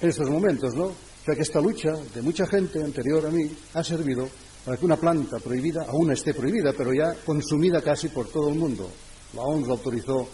en 0.00 0.08
estos 0.08 0.28
momentos, 0.28 0.74
¿no? 0.74 0.84
O 0.84 1.24
sea 1.24 1.34
que 1.34 1.42
esta 1.42 1.60
lucha 1.60 1.92
de 2.14 2.22
mucha 2.22 2.46
gente 2.46 2.82
anterior 2.82 3.26
a 3.26 3.30
mí 3.30 3.50
ha 3.74 3.82
servido 3.82 4.28
para 4.64 4.76
que 4.76 4.84
una 4.84 4.96
planta 4.96 5.38
prohibida 5.38 5.86
aún 5.88 6.12
esté 6.12 6.34
prohibida, 6.34 6.74
pero 6.76 6.92
ya 6.92 7.14
consumida 7.24 7.80
casi 7.80 8.08
por 8.08 8.28
todo 8.28 8.50
el 8.50 8.54
mundo. 8.54 8.90
La 9.34 9.42
OMS 9.42 9.66
lo 9.66 9.72
autorizó 9.74 10.28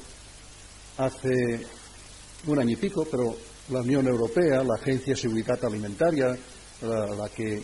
hace 0.98 1.66
un 2.46 2.58
año 2.58 2.72
y 2.72 2.76
pico, 2.76 3.06
pero 3.10 3.34
la 3.68 3.80
Unión 3.80 4.06
Europea, 4.06 4.62
la 4.62 4.74
Agencia 4.74 5.14
de 5.14 5.20
Seguridad 5.20 5.62
Alimentaria, 5.64 6.36
la 6.82 7.28
que 7.34 7.62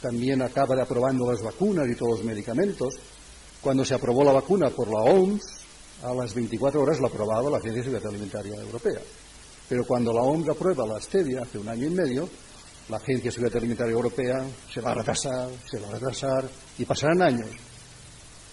también 0.00 0.42
acaba 0.42 0.74
de 0.74 0.82
aprobando 0.82 1.30
las 1.30 1.42
vacunas 1.42 1.86
y 1.88 1.94
todos 1.94 2.18
los 2.18 2.24
medicamentos, 2.24 2.94
cuando 3.60 3.84
se 3.84 3.94
aprobó 3.94 4.24
la 4.24 4.32
vacuna 4.32 4.70
por 4.70 4.88
la 4.88 5.00
OMS, 5.00 5.42
a 6.02 6.12
las 6.12 6.34
24 6.34 6.82
horas 6.82 7.00
la 7.00 7.08
aprobaba 7.08 7.50
la 7.50 7.58
Agencia 7.58 7.80
de 7.80 7.84
Seguridad 7.84 8.10
Alimentaria 8.10 8.54
Europea. 8.54 9.00
Pero 9.68 9.86
cuando 9.86 10.12
la 10.12 10.20
OMS 10.20 10.48
aprueba 10.50 10.86
la 10.86 11.00
stevia 11.00 11.42
hace 11.42 11.58
un 11.58 11.68
año 11.68 11.86
y 11.86 11.90
medio, 11.90 12.28
la 12.88 12.98
Agencia 12.98 13.24
de 13.24 13.30
Seguridad 13.30 13.56
Alimentaria 13.56 13.92
Europea 13.92 14.46
se 14.72 14.80
va 14.80 14.92
a 14.92 14.94
retrasar, 14.94 15.48
se 15.70 15.78
va 15.78 15.88
a 15.88 15.92
retrasar 15.92 16.48
y 16.78 16.84
pasarán 16.84 17.22
años. 17.22 17.48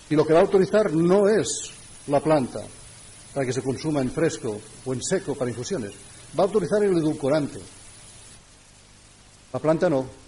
Y 0.09 0.15
lo 0.15 0.25
que 0.25 0.33
va 0.33 0.39
a 0.39 0.43
autorizar 0.43 0.93
no 0.93 1.27
es 1.27 1.71
la 2.07 2.21
planta 2.21 2.61
para 3.33 3.45
que 3.45 3.53
se 3.53 3.61
consuma 3.61 4.01
en 4.01 4.11
fresco 4.11 4.59
o 4.85 4.93
en 4.93 5.01
seco 5.01 5.35
para 5.35 5.51
infusiones, 5.51 5.91
va 6.37 6.43
a 6.43 6.47
autorizar 6.47 6.83
el 6.83 6.97
edulcorante. 6.97 7.59
La 9.53 9.59
planta 9.59 9.89
no 9.89 10.21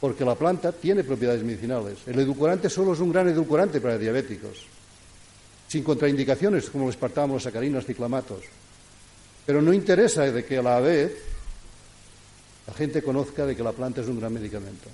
porque 0.00 0.24
la 0.24 0.34
planta 0.34 0.72
tiene 0.72 1.04
propiedades 1.04 1.44
medicinales. 1.44 1.98
El 2.06 2.18
edulcorante 2.18 2.70
solo 2.70 2.94
es 2.94 3.00
un 3.00 3.12
gran 3.12 3.28
edulcorante 3.28 3.80
para 3.80 3.98
diabéticos, 3.98 4.64
sin 5.68 5.84
contraindicaciones 5.84 6.70
como 6.70 6.84
el 6.84 6.90
espartamo, 6.90 7.34
los 7.34 7.42
sacarinas, 7.42 7.84
ciclamatos. 7.84 8.40
Pero 9.44 9.60
no 9.60 9.72
interesa 9.72 10.22
de 10.22 10.44
que 10.44 10.56
a 10.56 10.62
la 10.62 10.80
vez 10.80 11.12
la 12.66 12.72
gente 12.72 13.02
conozca 13.02 13.44
de 13.44 13.54
que 13.54 13.62
la 13.62 13.72
planta 13.72 14.00
es 14.00 14.08
un 14.08 14.18
gran 14.18 14.32
medicamento. 14.32 14.88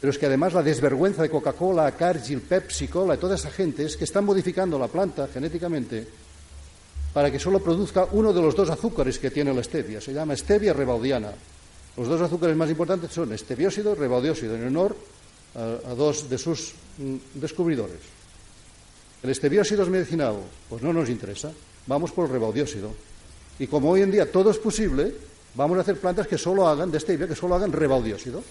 Pero 0.00 0.10
es 0.10 0.18
que 0.18 0.26
además 0.26 0.52
la 0.52 0.62
desvergüenza 0.62 1.22
de 1.22 1.30
Coca-Cola, 1.30 1.90
Cargill, 1.92 2.42
Pepsi, 2.42 2.86
Cola 2.86 3.14
y 3.14 3.18
toda 3.18 3.34
esa 3.34 3.50
gente 3.50 3.84
es 3.84 3.96
que 3.96 4.04
están 4.04 4.24
modificando 4.24 4.78
la 4.78 4.88
planta 4.88 5.26
genéticamente 5.32 6.06
para 7.16 7.32
que 7.32 7.38
solo 7.40 7.60
produzca 7.60 8.06
uno 8.12 8.30
de 8.30 8.42
los 8.42 8.54
dos 8.54 8.68
azúcares 8.68 9.18
que 9.18 9.30
tiene 9.30 9.54
la 9.54 9.64
stevia. 9.64 10.02
Se 10.02 10.12
llama 10.12 10.36
stevia 10.36 10.74
rebaudiana. 10.74 11.32
Los 11.96 12.08
dos 12.08 12.20
azúcares 12.20 12.54
más 12.54 12.68
importantes 12.68 13.10
son 13.10 13.32
esteviósido 13.32 13.92
y 13.92 13.94
rebaudiósido, 13.94 14.54
en 14.54 14.66
honor 14.66 14.94
a, 15.54 15.94
dos 15.94 16.28
de 16.28 16.36
sus 16.36 16.74
mm, 16.98 17.40
descubridores. 17.40 18.00
El 19.22 19.30
esteviósido 19.30 19.84
es 19.84 19.88
medicinal, 19.88 20.36
pues 20.68 20.82
no 20.82 20.92
nos 20.92 21.08
interesa. 21.08 21.50
Vamos 21.86 22.12
por 22.12 22.26
el 22.26 22.32
rebaudiósido. 22.32 22.92
Y 23.58 23.66
como 23.66 23.92
hoy 23.92 24.02
en 24.02 24.10
día 24.10 24.30
todo 24.30 24.50
es 24.50 24.58
posible, 24.58 25.14
vamos 25.54 25.78
a 25.78 25.80
hacer 25.80 25.98
plantas 25.98 26.26
que 26.26 26.36
solo 26.36 26.68
hagan 26.68 26.90
de 26.90 27.00
stevia, 27.00 27.26
que 27.26 27.34
solo 27.34 27.54
hagan 27.54 27.72
rebaudiósido. 27.72 28.44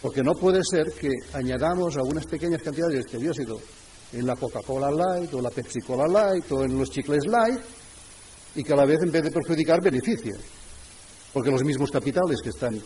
Porque 0.00 0.22
no 0.22 0.32
puede 0.32 0.62
ser 0.64 0.86
que 0.98 1.10
añadamos 1.34 1.98
algunas 1.98 2.24
pequeñas 2.24 2.62
cantidades 2.62 2.94
de 2.94 3.00
esteviósido 3.00 3.60
en 4.12 4.26
la 4.26 4.36
Coca-Cola 4.36 4.90
Light 4.90 5.32
o 5.34 5.42
la 5.42 5.50
Pepsi-Cola 5.50 6.08
Light 6.08 6.50
o 6.52 6.64
en 6.64 6.78
los 6.78 6.90
chicles 6.90 7.26
Light 7.26 7.60
y 8.54 8.64
que 8.64 8.72
a 8.72 8.76
la 8.76 8.86
vez 8.86 9.02
en 9.02 9.10
vez 9.10 9.22
de 9.22 9.30
perjudicar 9.30 9.82
beneficie. 9.82 10.34
Porque 11.32 11.50
los 11.50 11.62
mismos 11.62 11.90
capitales 11.90 12.40
que 12.42 12.48
están 12.48 12.80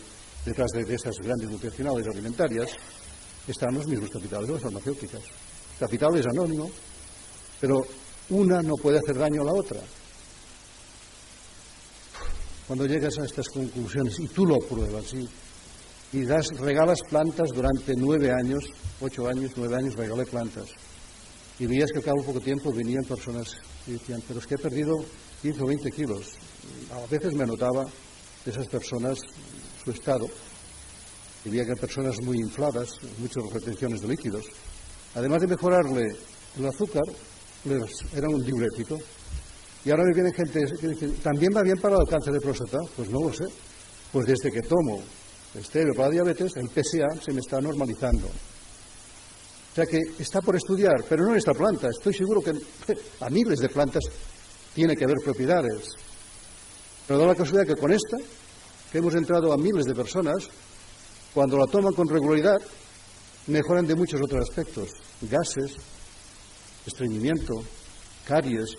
detrás 0.45 0.71
de 0.71 0.93
esas 0.93 1.15
grandes 1.19 1.49
multinacionales 1.49 2.07
alimentarias 2.07 2.69
están 3.47 3.73
los 3.73 3.87
mismos 3.87 4.09
capitales 4.09 4.47
de 4.47 4.53
las 4.53 4.61
farmacéuticas. 4.61 5.21
Capital 5.79 6.15
es 6.17 6.25
anónimo, 6.27 6.69
pero 7.59 7.81
una 8.29 8.61
no 8.61 8.75
puede 8.75 8.99
hacer 8.99 9.17
daño 9.17 9.41
a 9.41 9.45
la 9.45 9.53
otra. 9.53 9.79
Cuando 12.67 12.85
llegas 12.85 13.17
a 13.19 13.25
estas 13.25 13.47
conclusiones 13.49 14.19
y 14.19 14.27
tú 14.27 14.45
lo 14.45 14.59
pruebas 14.59 15.13
y, 15.13 15.27
y 16.17 16.25
das, 16.25 16.47
regalas 16.57 16.99
plantas 17.09 17.49
durante 17.53 17.93
nueve 17.95 18.31
años, 18.31 18.63
ocho 19.01 19.27
años, 19.27 19.51
nueve 19.55 19.75
años, 19.75 19.95
regalé 19.95 20.25
plantas. 20.25 20.69
Y 21.59 21.65
veías 21.67 21.91
que 21.91 21.99
al 21.99 22.05
cabo 22.05 22.21
de 22.21 22.27
poco 22.27 22.39
tiempo 22.39 22.73
venían 22.73 23.03
personas 23.03 23.55
y 23.85 23.91
decían, 23.91 24.21
pero 24.27 24.39
es 24.39 24.47
que 24.47 24.55
he 24.55 24.57
perdido 24.57 24.95
15 25.41 25.61
o 25.61 25.67
20 25.67 25.91
kilos. 25.91 26.31
A 26.91 27.05
veces 27.11 27.33
me 27.33 27.45
notaba 27.45 27.83
de 27.83 28.51
esas 28.51 28.67
personas 28.67 29.19
su 29.83 29.91
estado. 29.91 30.25
Y 31.45 31.49
veía 31.49 31.63
que 31.63 31.71
eran 31.71 31.79
personas 31.79 32.15
muy 32.23 32.37
infladas, 32.39 32.89
muchas 33.19 33.43
retenciones 33.51 34.01
de 34.01 34.07
líquidos. 34.07 34.45
Además 35.15 35.41
de 35.41 35.47
mejorarle 35.47 36.03
el 36.57 36.65
azúcar, 36.65 37.03
era 38.13 38.29
un 38.29 38.43
diurético. 38.43 38.99
Y 39.85 39.91
ahora 39.91 40.03
me 40.05 40.13
vienen 40.13 40.33
gente 40.33 40.59
que 40.79 40.87
dice, 40.87 41.09
¿también 41.21 41.51
va 41.55 41.61
bien 41.61 41.77
para 41.77 41.97
el 41.97 42.07
cáncer 42.07 42.33
de 42.33 42.39
próstata? 42.39 42.77
Pues 42.95 43.09
no 43.09 43.21
lo 43.21 43.33
sé. 43.33 43.45
Pues 44.11 44.25
desde 44.25 44.51
que 44.51 44.61
tomo 44.61 45.01
estéreo 45.55 45.93
para 45.93 46.09
diabetes, 46.09 46.53
el 46.55 46.69
PSA 46.69 47.21
se 47.21 47.33
me 47.33 47.39
está 47.39 47.59
normalizando. 47.59 48.29
O 49.73 49.75
sea 49.75 49.87
que 49.87 49.99
está 50.19 50.39
por 50.39 50.55
estudiar, 50.55 51.03
pero 51.09 51.25
no 51.25 51.31
en 51.31 51.37
esta 51.37 51.53
planta. 51.53 51.89
Estoy 51.89 52.13
seguro 52.13 52.41
que 52.41 52.53
a 53.19 53.29
miles 53.31 53.57
de 53.57 53.69
plantas 53.69 54.03
tiene 54.75 54.95
que 54.95 55.03
haber 55.03 55.17
propiedades. 55.23 55.89
Pero 57.07 57.19
da 57.19 57.25
la 57.25 57.33
casualidad 57.35 57.73
que 57.73 57.81
con 57.81 57.91
esta, 57.91 58.17
que 58.91 58.99
hemos 58.99 59.15
entrado 59.15 59.51
a 59.51 59.57
miles 59.57 59.85
de 59.85 59.95
personas, 59.95 60.47
cuando 61.33 61.57
la 61.57 61.65
toman 61.65 61.93
con 61.93 62.07
regularidad, 62.07 62.61
mejoran 63.47 63.87
de 63.87 63.95
muchos 63.95 64.21
otros 64.21 64.47
aspectos. 64.47 64.89
Gases, 65.21 65.75
estreñimiento, 66.85 67.63
caries, 68.27 68.75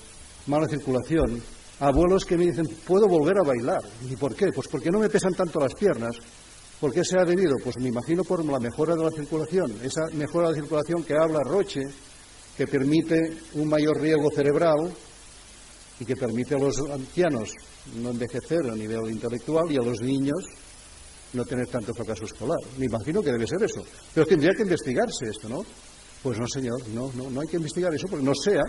mala 0.46 0.68
circulación. 0.68 1.42
Abuelos 1.80 2.24
que 2.24 2.38
me 2.38 2.46
dicen, 2.46 2.66
puedo 2.86 3.08
volver 3.08 3.34
a 3.38 3.48
bailar. 3.48 3.82
¿Y 4.08 4.14
por 4.14 4.36
qué? 4.36 4.46
Pues 4.54 4.68
porque 4.68 4.90
no 4.92 5.00
me 5.00 5.08
pesan 5.08 5.34
tanto 5.34 5.58
las 5.58 5.74
piernas. 5.74 6.16
¿Por 6.80 6.92
qué 6.92 7.04
se 7.04 7.18
ha 7.18 7.24
debido? 7.24 7.56
Pues 7.62 7.76
me 7.78 7.88
imagino 7.88 8.24
por 8.24 8.44
la 8.44 8.58
mejora 8.58 8.94
de 8.94 9.04
la 9.04 9.10
circulación. 9.10 9.72
Esa 9.82 10.06
mejora 10.12 10.48
de 10.48 10.56
la 10.56 10.60
circulación 10.60 11.04
que 11.04 11.14
habla 11.14 11.40
Roche, 11.44 11.80
que 12.56 12.66
permite 12.66 13.16
un 13.54 13.68
mayor 13.68 14.00
riego 14.00 14.30
cerebral 14.34 14.92
y 16.00 16.04
que 16.04 16.16
permite 16.16 16.54
a 16.54 16.58
los 16.58 16.78
ancianos 16.90 17.50
no 17.96 18.10
envejecer 18.10 18.68
a 18.70 18.74
nivel 18.74 19.10
intelectual 19.10 19.70
y 19.70 19.76
a 19.76 19.82
los 19.82 20.00
niños 20.00 20.44
no 21.32 21.44
tener 21.44 21.66
tanto 21.66 21.92
fracaso 21.94 22.24
escolar. 22.24 22.58
Me 22.78 22.86
imagino 22.86 23.22
que 23.22 23.32
debe 23.32 23.46
ser 23.46 23.62
eso. 23.62 23.84
Pero 24.12 24.26
tendría 24.26 24.52
que 24.52 24.62
investigarse 24.62 25.26
esto, 25.30 25.48
¿no? 25.48 25.64
Pues 26.22 26.38
no, 26.38 26.46
señor, 26.46 26.86
no, 26.88 27.12
no, 27.14 27.30
no 27.30 27.40
hay 27.40 27.48
que 27.48 27.56
investigar 27.56 27.92
eso 27.94 28.06
porque 28.08 28.24
no 28.24 28.34
sea 28.34 28.62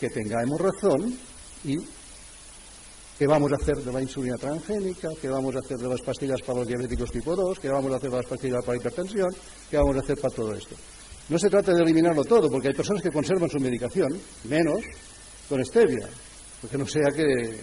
que 0.00 0.08
tengamos 0.08 0.60
razón 0.60 1.16
y 1.64 1.76
qué 3.18 3.26
vamos 3.26 3.52
a 3.52 3.56
hacer 3.56 3.76
de 3.76 3.92
la 3.92 4.02
insulina 4.02 4.36
transgénica, 4.36 5.08
qué 5.20 5.28
vamos 5.28 5.54
a 5.54 5.60
hacer 5.60 5.78
de 5.78 5.88
las 5.88 6.00
pastillas 6.00 6.40
para 6.42 6.60
los 6.60 6.68
diabéticos 6.68 7.10
tipo 7.12 7.36
2, 7.36 7.60
qué 7.60 7.68
vamos 7.68 7.92
a 7.92 7.96
hacer 7.96 8.10
de 8.10 8.16
las 8.16 8.26
pastillas 8.26 8.60
para 8.64 8.72
la 8.72 8.80
hipertensión, 8.80 9.28
qué 9.70 9.76
vamos 9.76 9.96
a 9.96 10.00
hacer 10.00 10.18
para 10.18 10.34
todo 10.34 10.54
esto. 10.54 10.74
No 11.28 11.38
se 11.38 11.48
trata 11.48 11.72
de 11.72 11.82
eliminarlo 11.82 12.24
todo, 12.24 12.50
porque 12.50 12.68
hay 12.68 12.74
personas 12.74 13.02
que 13.02 13.10
conservan 13.10 13.48
su 13.48 13.58
medicación, 13.58 14.18
menos 14.44 14.80
con 15.48 15.64
stevia, 15.64 16.08
porque 16.60 16.76
no 16.76 16.86
sea 16.86 17.10
que 17.14 17.60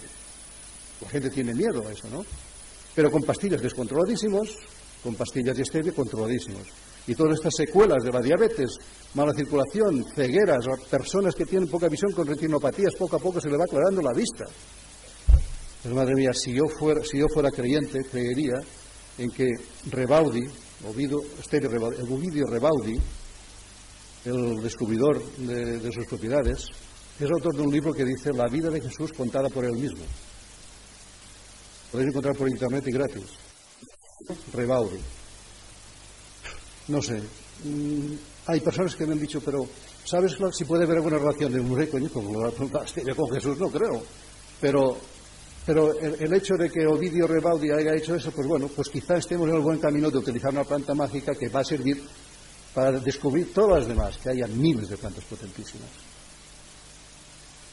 la 1.02 1.08
gente 1.08 1.30
tiene 1.30 1.54
miedo 1.54 1.86
a 1.86 1.92
eso, 1.92 2.08
¿no? 2.08 2.24
Pero 2.94 3.10
con 3.10 3.22
pastillas 3.22 3.60
descontroladísimos, 3.60 4.56
con 5.02 5.14
pastillas 5.14 5.56
de 5.56 5.64
stevia 5.64 5.92
controladísimos. 5.92 6.66
Y 7.06 7.14
todas 7.14 7.34
estas 7.34 7.54
secuelas 7.56 8.02
de 8.04 8.12
la 8.12 8.20
diabetes, 8.20 8.76
mala 9.14 9.34
circulación, 9.34 10.04
cegueras, 10.14 10.64
personas 10.88 11.34
que 11.34 11.44
tienen 11.44 11.68
poca 11.68 11.88
visión 11.88 12.12
con 12.12 12.26
retinopatías, 12.26 12.94
poco 12.94 13.16
a 13.16 13.18
poco 13.18 13.40
se 13.40 13.50
le 13.50 13.56
va 13.56 13.64
aclarando 13.64 14.00
la 14.00 14.12
vista. 14.12 14.44
Pero 15.82 15.94
madre 15.94 16.14
mía, 16.14 16.30
si 16.32 16.52
yo 16.52 16.68
fuera, 16.68 17.02
si 17.04 17.18
yo 17.18 17.26
fuera 17.28 17.50
creyente, 17.50 17.98
creería 18.10 18.54
en 19.18 19.30
que 19.30 19.48
Rebaudi, 19.90 20.46
Ovidio, 20.88 21.18
Ovidio 21.18 22.46
Rebaudi, 22.46 22.98
el 24.24 24.62
descubridor 24.62 25.20
de, 25.36 25.92
sus 25.92 26.06
propiedades, 26.06 26.66
es 27.18 27.30
autor 27.30 27.56
de 27.56 27.62
un 27.62 27.72
libro 27.72 27.92
que 27.92 28.04
dice 28.04 28.32
La 28.32 28.46
vida 28.46 28.70
de 28.70 28.80
Jesús 28.80 29.12
contada 29.12 29.48
por 29.48 29.64
él 29.64 29.72
mismo. 29.72 30.04
Podéis 31.90 32.10
encontrar 32.10 32.36
por 32.36 32.48
internet 32.48 32.84
y 32.86 32.92
gratis. 32.92 33.24
Rebaudi. 34.52 34.98
No 36.88 37.02
sé. 37.02 37.20
Mm, 37.64 38.14
hay 38.46 38.60
personas 38.60 38.96
que 38.96 39.06
me 39.06 39.12
han 39.12 39.20
dicho, 39.20 39.40
pero 39.40 39.66
¿sabes 40.04 40.36
si 40.52 40.64
puede 40.64 40.84
haber 40.84 40.96
alguna 40.96 41.18
relación 41.18 41.52
de 41.52 41.60
un 41.60 41.86
con, 41.86 42.08
con 42.08 43.30
Jesús? 43.34 43.58
No 43.58 43.68
creo. 43.68 44.02
Pero, 44.60 44.96
pero 45.64 45.96
el, 45.98 46.32
hecho 46.34 46.54
de 46.56 46.68
que 46.68 46.86
Ovidio 46.86 47.26
Rebaudi 47.26 47.70
haya 47.70 47.94
hecho 47.94 48.16
eso, 48.16 48.32
pues 48.32 48.46
bueno, 48.48 48.68
pues 48.68 48.88
quizá 48.88 49.16
estemos 49.16 49.48
en 49.48 49.54
el 49.54 49.60
buen 49.60 49.78
camino 49.78 50.10
de 50.10 50.18
utilizar 50.18 50.50
una 50.50 50.64
planta 50.64 50.92
mágica 50.92 51.34
que 51.34 51.48
va 51.48 51.60
a 51.60 51.64
servir 51.64 52.02
para 52.74 52.92
descubrir 52.92 53.52
todas 53.52 53.80
las 53.80 53.88
demás, 53.88 54.18
que 54.18 54.30
haya 54.30 54.46
miles 54.48 54.88
de 54.88 54.96
plantas 54.96 55.24
potentísimas. 55.24 55.88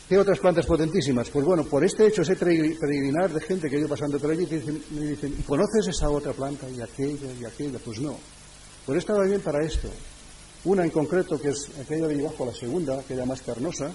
¿Qué 0.08 0.18
otras 0.18 0.40
plantas 0.40 0.66
potentísimas? 0.66 1.30
Pues 1.30 1.46
bueno, 1.46 1.64
por 1.64 1.84
este 1.84 2.08
hecho, 2.08 2.22
ese 2.22 2.36
peregrinar 2.36 3.32
de 3.32 3.42
gente 3.42 3.70
que 3.70 3.76
ha 3.76 3.80
ido 3.80 3.88
pasando 3.88 4.20
por 4.20 4.32
allí, 4.32 4.48
me 4.92 5.06
dicen, 5.06 5.36
¿y 5.38 5.44
conoces 5.44 5.88
esa 5.88 6.10
otra 6.10 6.34
planta 6.34 6.68
y 6.70 6.82
aquella 6.82 7.32
y 7.40 7.46
aquella? 7.46 7.80
Pues 7.80 8.00
no. 8.00 8.18
Pues 8.86 9.00
esta 9.00 9.14
va 9.14 9.24
bien 9.24 9.42
para 9.42 9.64
esto. 9.64 9.88
Una 10.66 10.84
en 10.84 10.90
concreto, 10.90 11.40
que 11.40 11.50
es 11.50 11.70
aquella 11.80 12.08
de 12.08 12.20
abajo, 12.20 12.46
la 12.46 12.54
segunda, 12.54 13.00
aquella 13.00 13.26
más 13.26 13.42
carnosa, 13.42 13.92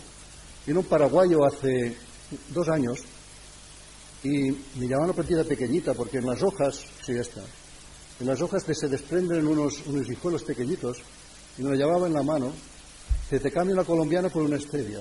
vino 0.66 0.80
un 0.80 0.86
paraguayo 0.86 1.44
hace 1.44 1.96
dos 2.50 2.68
años 2.68 3.00
y 4.24 4.50
me 4.76 4.88
llamaban 4.88 5.10
una 5.10 5.12
partida 5.12 5.44
pequeñita 5.44 5.92
porque 5.92 6.18
en 6.18 6.26
las 6.26 6.42
hojas, 6.42 6.82
sí, 7.04 7.12
esta, 7.12 7.42
en 8.20 8.26
las 8.26 8.40
hojas 8.40 8.64
se 8.64 8.88
desprenden 8.88 9.46
unos, 9.46 9.86
unos 9.86 10.08
hijuelos 10.08 10.42
pequeñitos 10.44 10.96
y 11.58 11.62
me 11.62 11.70
lo 11.70 11.76
llevaba 11.76 12.06
en 12.06 12.14
la 12.14 12.22
mano, 12.22 12.50
se 13.28 13.38
te 13.38 13.52
cambia 13.52 13.76
la 13.76 13.84
colombiana 13.84 14.30
por 14.30 14.42
una 14.42 14.58
stevia. 14.58 15.00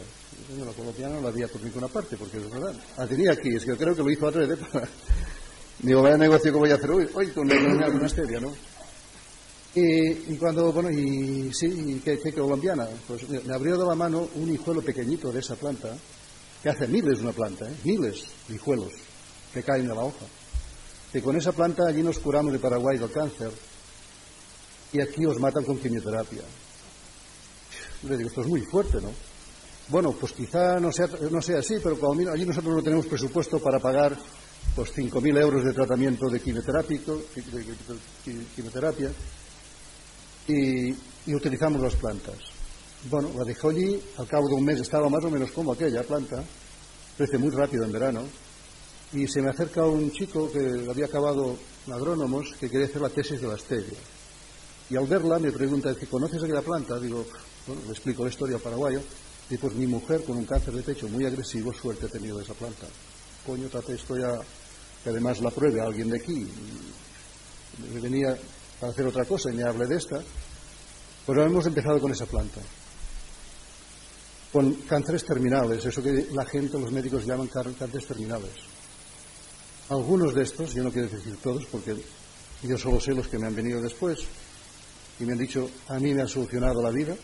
La 0.59 0.73
colombiana 0.73 1.15
no 1.15 1.21
la 1.21 1.29
había 1.29 1.47
por 1.47 1.63
ninguna 1.63 1.88
parte, 1.88 2.17
porque 2.17 2.38
es 2.38 2.49
verdad. 2.49 2.75
La 2.97 3.07
tenía 3.07 3.31
aquí, 3.31 3.55
es 3.55 3.63
que 3.63 3.69
yo 3.69 3.77
creo 3.77 3.95
que 3.95 4.03
lo 4.03 4.12
hizo 4.12 4.27
a 4.27 4.31
través 4.31 4.49
de... 4.49 4.57
Digo, 5.79 6.01
vaya 6.01 6.17
negocio 6.17 6.51
que 6.51 6.59
voy 6.59 6.71
a 6.71 6.75
hacer 6.75 6.91
hoy, 6.91 7.07
hoy 7.13 7.27
con 7.31 7.49
una, 7.49 7.88
una 7.88 8.09
stevia, 8.09 8.39
¿no? 8.39 8.53
Y, 9.75 10.33
y, 10.33 10.38
cuando, 10.38 10.71
bueno, 10.71 10.91
y 10.91 11.51
sí, 11.53 12.01
¿qué, 12.03 12.19
qué 12.19 12.31
colombiana? 12.33 12.88
Pues 13.07 13.27
me 13.27 13.53
abrió 13.53 13.77
de 13.77 13.86
la 13.86 13.95
mano 13.95 14.29
un 14.36 14.53
hijuelo 14.53 14.81
pequeñito 14.81 15.31
de 15.31 15.39
esa 15.39 15.55
planta, 15.55 15.95
que 16.62 16.69
hace 16.69 16.88
miles 16.88 17.17
de 17.17 17.23
una 17.23 17.33
planta, 17.33 17.67
¿eh? 17.67 17.75
miles 17.83 18.23
de 18.47 18.55
hijuelos 18.55 18.91
que 19.53 19.63
caen 19.63 19.87
de 19.87 19.95
la 19.95 20.01
hoja. 20.01 20.25
Que 21.11 21.21
con 21.21 21.35
esa 21.35 21.51
planta 21.51 21.83
allí 21.87 22.01
nos 22.01 22.19
curamos 22.19 22.51
de 22.51 22.59
Paraguay 22.59 22.97
del 22.97 23.11
cáncer 23.11 23.51
y 24.91 25.01
aquí 25.01 25.25
os 25.25 25.39
matan 25.39 25.63
con 25.63 25.77
quimioterapia. 25.77 26.41
Le 28.03 28.17
digo, 28.17 28.29
esto 28.29 28.41
es 28.41 28.47
muy 28.47 28.61
fuerte, 28.61 28.99
¿no? 29.01 29.11
Bueno, 29.89 30.11
pues 30.13 30.31
quizá 30.33 30.79
no 30.79 30.91
sea, 30.91 31.07
no 31.29 31.41
sea 31.41 31.59
así, 31.59 31.75
pero 31.83 31.99
como 31.99 32.31
allí 32.31 32.45
nosotros 32.45 32.75
no 32.75 32.83
tenemos 32.83 33.05
presupuesto 33.05 33.59
para 33.59 33.79
pagar 33.79 34.17
pues 34.75 34.95
5.000 34.95 35.39
euros 35.39 35.63
de 35.63 35.73
tratamiento 35.73 36.29
de 36.29 36.39
quimioterapia, 36.39 36.99
quimioterapia 38.55 39.11
y, 40.47 40.89
y, 40.89 41.35
utilizamos 41.35 41.81
las 41.81 41.95
plantas. 41.95 42.37
Bueno, 43.09 43.31
la 43.37 43.43
dejó 43.43 43.69
allí, 43.69 44.01
al 44.17 44.27
cabo 44.27 44.47
de 44.47 44.55
un 44.55 44.63
mes 44.63 44.79
estaba 44.79 45.09
más 45.09 45.23
o 45.25 45.29
menos 45.29 45.51
como 45.51 45.73
aquella 45.73 46.03
planta, 46.03 46.43
crece 47.17 47.37
muy 47.37 47.49
rápido 47.49 47.83
en 47.83 47.91
verano, 47.91 48.23
y 49.13 49.28
se 49.28 49.41
me 49.41 49.49
acerca 49.49 49.86
un 49.86 50.12
chico 50.12 50.52
que 50.52 50.88
había 50.89 51.06
acabado 51.06 51.56
agrónomos 51.91 52.54
que 52.60 52.69
quería 52.69 52.88
hacer 52.88 53.02
la 53.02 53.10
tesis 53.10 53.39
de 53.39 53.47
la 53.47 53.58
stevia. 53.58 53.97
Y 54.89 54.95
al 54.95 55.06
verla 55.06 55.38
me 55.38 55.52
pregunta, 55.52 55.95
¿conoces 56.10 56.43
aquella 56.43 56.62
planta? 56.62 56.99
Digo, 56.99 57.26
bueno, 57.67 57.82
le 57.86 57.91
explico 57.91 58.23
la 58.23 58.30
historia 58.30 58.56
al 58.56 58.62
paraguayo. 58.62 59.02
Y 59.49 59.58
pues 59.58 59.76
mi 59.76 59.86
mujer 59.86 60.23
con 60.23 60.38
un 60.38 60.45
cáncer 60.45 60.73
de 60.73 60.82
pecho 60.82 61.08
muy 61.08 61.26
agresivo, 61.26 61.71
suerte 61.73 62.08
ha 62.08 62.10
tenido 62.10 62.39
esa 62.41 62.54
planta. 62.54 62.88
Coño, 63.45 63.67
trate 63.69 63.93
esto 63.93 64.17
ya, 64.17 64.39
que 65.04 65.10
además 65.10 65.41
la 65.41 65.52
pruebe 65.52 65.80
alguien 65.80 66.10
de 66.10 66.17
aquí. 66.17 66.47
Me 67.93 67.99
venía 67.99 68.38
para 68.80 68.91
hacer 68.91 69.06
otra 69.06 69.26
cosa 69.26 69.52
y 69.52 69.56
me 69.56 69.63
hable 69.63 69.86
de 69.86 69.97
esta. 69.97 70.23
Pero 71.28 71.43
hemos 71.43 71.65
empezado 71.67 71.99
con 71.99 72.12
esa 72.12 72.26
planta. 72.26 72.62
Con 74.52 74.73
cánceres 74.88 75.26
terminales, 75.26 75.86
eso 75.86 76.02
que 76.02 76.28
la 76.32 76.45
gente, 76.45 76.80
los 76.80 76.91
médicos 76.91 77.26
llaman 77.26 77.47
cánceres 77.47 78.08
terminales. 78.08 78.72
Algunos 79.89 80.34
de 80.34 80.43
estos, 80.43 80.74
yo 80.74 80.84
no 80.84 80.91
quiero 80.91 81.10
decir 81.10 81.38
todos, 81.43 81.65
porque 81.65 81.96
yo 82.63 82.78
solo 82.78 83.02
sé 83.02 83.13
los 83.13 83.28
que 83.28 83.38
me 83.38 83.48
han 83.48 83.56
venido 83.56 83.82
después 83.82 84.19
y 85.19 85.26
me 85.26 85.34
han 85.34 85.39
dicho, 85.39 85.69
a 85.89 86.00
mí 86.00 86.13
me 86.13 86.22
ha 86.22 86.28
solucionado 86.28 86.82
la 86.82 86.89
vida, 86.89 87.15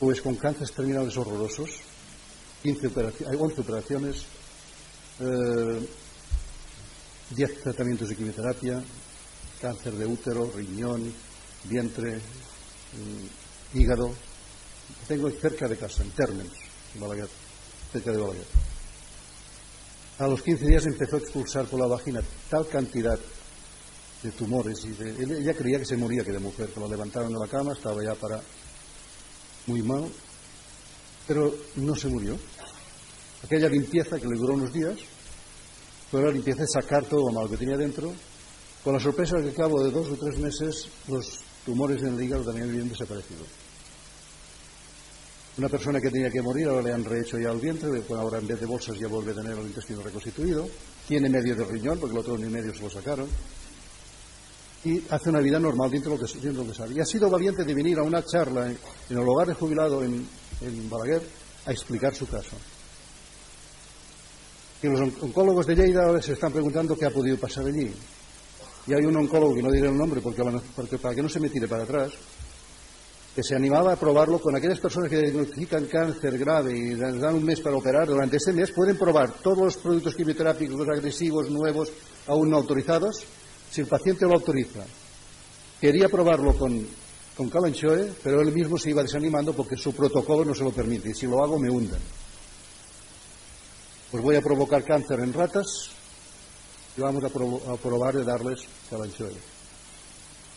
pues 0.00 0.20
con 0.20 0.34
cánceres 0.34 0.72
terminales 0.72 1.16
horrorosos, 1.16 1.70
15 2.62 2.86
operaciones, 2.88 3.40
11 3.40 3.60
operaciones, 3.60 4.24
10 7.30 7.62
tratamientos 7.62 8.08
de 8.08 8.16
quimioterapia, 8.16 8.82
cáncer 9.60 9.94
de 9.94 10.06
útero, 10.06 10.50
riñón, 10.54 11.12
vientre, 11.64 12.16
mm, 12.16 13.78
hígado. 13.78 14.12
Tengo 15.06 15.30
cerca 15.30 15.68
de 15.68 15.76
casa, 15.76 16.02
en 16.02 16.10
Térmenos, 16.10 16.52
en 16.94 17.28
cerca 17.92 18.10
de 18.10 18.18
Balaguer. 18.18 18.77
A 20.18 20.26
los 20.26 20.42
15 20.42 20.66
días 20.66 20.84
empezó 20.86 21.14
a 21.14 21.18
expulsar 21.20 21.66
por 21.66 21.78
la 21.78 21.86
vagina 21.86 22.20
tal 22.50 22.66
cantidad 22.66 23.18
de 24.20 24.30
tumores 24.32 24.84
y 24.84 24.88
de, 24.90 25.38
ella 25.40 25.54
creía 25.54 25.78
que 25.78 25.84
se 25.84 25.96
moría 25.96 26.24
que 26.24 26.32
de 26.32 26.40
mujer, 26.40 26.70
que 26.70 26.80
la 26.80 26.88
levantaron 26.88 27.32
de 27.32 27.38
la 27.38 27.46
cama, 27.46 27.72
estaba 27.72 28.02
ya 28.02 28.16
para 28.16 28.40
muy 29.66 29.80
mal, 29.82 30.10
pero 31.26 31.54
no 31.76 31.94
se 31.94 32.08
murió. 32.08 32.36
Aquella 33.44 33.68
limpieza 33.68 34.18
que 34.18 34.26
le 34.26 34.36
duró 34.36 34.54
unos 34.54 34.72
días 34.72 34.98
fue 36.10 36.20
la 36.20 36.32
limpieza 36.32 36.62
de 36.62 36.82
sacar 36.82 37.04
todo 37.04 37.28
lo 37.28 37.32
malo 37.32 37.48
que 37.48 37.56
tenía 37.56 37.76
dentro, 37.76 38.12
con 38.82 38.94
la 38.94 39.00
sorpresa 39.00 39.36
de 39.36 39.42
que 39.44 39.48
al 39.50 39.54
cabo 39.54 39.84
de 39.84 39.92
dos 39.92 40.08
o 40.08 40.16
tres 40.16 40.36
meses 40.40 40.88
los 41.06 41.44
tumores 41.64 42.02
en 42.02 42.14
el 42.14 42.22
hígado 42.24 42.42
también 42.42 42.70
habían 42.70 42.88
desaparecido. 42.88 43.44
Una 45.58 45.68
persona 45.68 46.00
que 46.00 46.10
tenía 46.10 46.30
que 46.30 46.40
morir, 46.40 46.68
ahora 46.68 46.82
le 46.82 46.92
han 46.92 47.04
rehecho 47.04 47.36
ya 47.36 47.50
el 47.50 47.58
vientre, 47.58 48.02
ahora 48.10 48.38
en 48.38 48.46
vez 48.46 48.60
de 48.60 48.66
bolsas 48.66 48.96
ya 48.96 49.08
vuelve 49.08 49.32
a 49.32 49.34
tener 49.34 49.58
el 49.58 49.66
intestino 49.66 50.00
reconstituido, 50.02 50.68
tiene 51.06 51.28
medio 51.28 51.56
de 51.56 51.64
riñón, 51.64 51.98
porque 51.98 52.14
el 52.14 52.20
otro 52.20 52.38
ni 52.38 52.48
medio 52.48 52.72
se 52.72 52.82
lo 52.82 52.88
sacaron, 52.88 53.28
y 54.84 55.02
hace 55.10 55.30
una 55.30 55.40
vida 55.40 55.58
normal 55.58 55.90
dentro 55.90 56.16
de 56.16 56.52
lo 56.52 56.64
que, 56.64 56.74
sabe. 56.74 56.94
Y 56.94 57.00
ha 57.00 57.04
sido 57.04 57.28
valiente 57.28 57.64
de 57.64 57.74
venir 57.74 57.98
a 57.98 58.04
una 58.04 58.24
charla 58.24 58.70
en, 58.70 58.78
el 59.10 59.18
hogar 59.18 59.48
de 59.48 59.54
jubilado 59.54 60.04
en, 60.04 60.24
en 60.60 60.88
Balaguer 60.88 61.22
a 61.66 61.72
explicar 61.72 62.14
su 62.14 62.28
caso. 62.28 62.56
Y 64.80 64.86
los 64.86 65.00
oncólogos 65.00 65.66
de 65.66 65.74
Lleida 65.74 66.04
ahora 66.04 66.22
se 66.22 66.34
están 66.34 66.52
preguntando 66.52 66.96
qué 66.96 67.06
ha 67.06 67.10
podido 67.10 67.36
pasar 67.36 67.66
allí. 67.66 67.92
Y 68.86 68.94
hay 68.94 69.04
un 69.04 69.16
oncólogo, 69.16 69.56
que 69.56 69.62
no 69.62 69.72
diré 69.72 69.88
el 69.88 69.96
nombre 69.96 70.20
porque, 70.20 70.42
porque 70.76 70.98
para 70.98 71.16
que 71.16 71.22
no 71.22 71.28
se 71.28 71.40
me 71.40 71.50
tire 71.50 71.66
para 71.66 71.82
atrás, 71.82 72.12
que 73.38 73.44
se 73.44 73.54
animaba 73.54 73.92
a 73.92 73.96
probarlo 73.96 74.40
con 74.40 74.56
aquellas 74.56 74.80
personas 74.80 75.08
que 75.08 75.22
diagnostican 75.22 75.84
cáncer 75.84 76.36
grave 76.36 76.76
y 76.76 76.96
les 76.96 77.20
dan 77.20 77.36
un 77.36 77.44
mes 77.44 77.60
para 77.60 77.76
operar, 77.76 78.08
durante 78.08 78.36
ese 78.36 78.52
mes 78.52 78.72
pueden 78.72 78.98
probar 78.98 79.30
todos 79.30 79.58
los 79.58 79.76
productos 79.76 80.16
quimioterápicos 80.16 80.88
agresivos 80.88 81.48
nuevos 81.48 81.88
aún 82.26 82.50
no 82.50 82.56
autorizados, 82.56 83.22
si 83.70 83.82
el 83.82 83.86
paciente 83.86 84.26
lo 84.26 84.34
autoriza. 84.34 84.84
Quería 85.80 86.08
probarlo 86.08 86.58
con, 86.58 86.84
con 87.36 87.48
Calanchoe, 87.48 88.12
pero 88.24 88.40
él 88.40 88.50
mismo 88.50 88.76
se 88.76 88.90
iba 88.90 89.04
desanimando 89.04 89.52
porque 89.52 89.76
su 89.76 89.94
protocolo 89.94 90.44
no 90.44 90.52
se 90.52 90.64
lo 90.64 90.72
permite, 90.72 91.10
y 91.10 91.14
si 91.14 91.28
lo 91.28 91.40
hago 91.40 91.60
me 91.60 91.70
hunden. 91.70 92.00
Pues 94.10 94.20
voy 94.20 94.34
a 94.34 94.42
provocar 94.42 94.82
cáncer 94.82 95.20
en 95.20 95.32
ratas 95.32 95.90
y 96.96 97.00
vamos 97.02 97.22
a, 97.22 97.28
probar 97.28 98.16
de 98.16 98.24
darles 98.24 98.62
Calanchoe. 98.90 99.57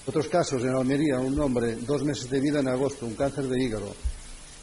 Otros 0.06 0.28
casos, 0.28 0.64
en 0.64 0.76
Almería, 0.76 1.20
un 1.20 1.40
hombre, 1.40 1.76
dos 1.76 2.04
meses 2.04 2.30
de 2.30 2.40
vida 2.40 2.60
en 2.60 2.68
agosto, 2.68 3.06
un 3.06 3.14
cáncer 3.14 3.48
de 3.48 3.64
hígado. 3.64 3.94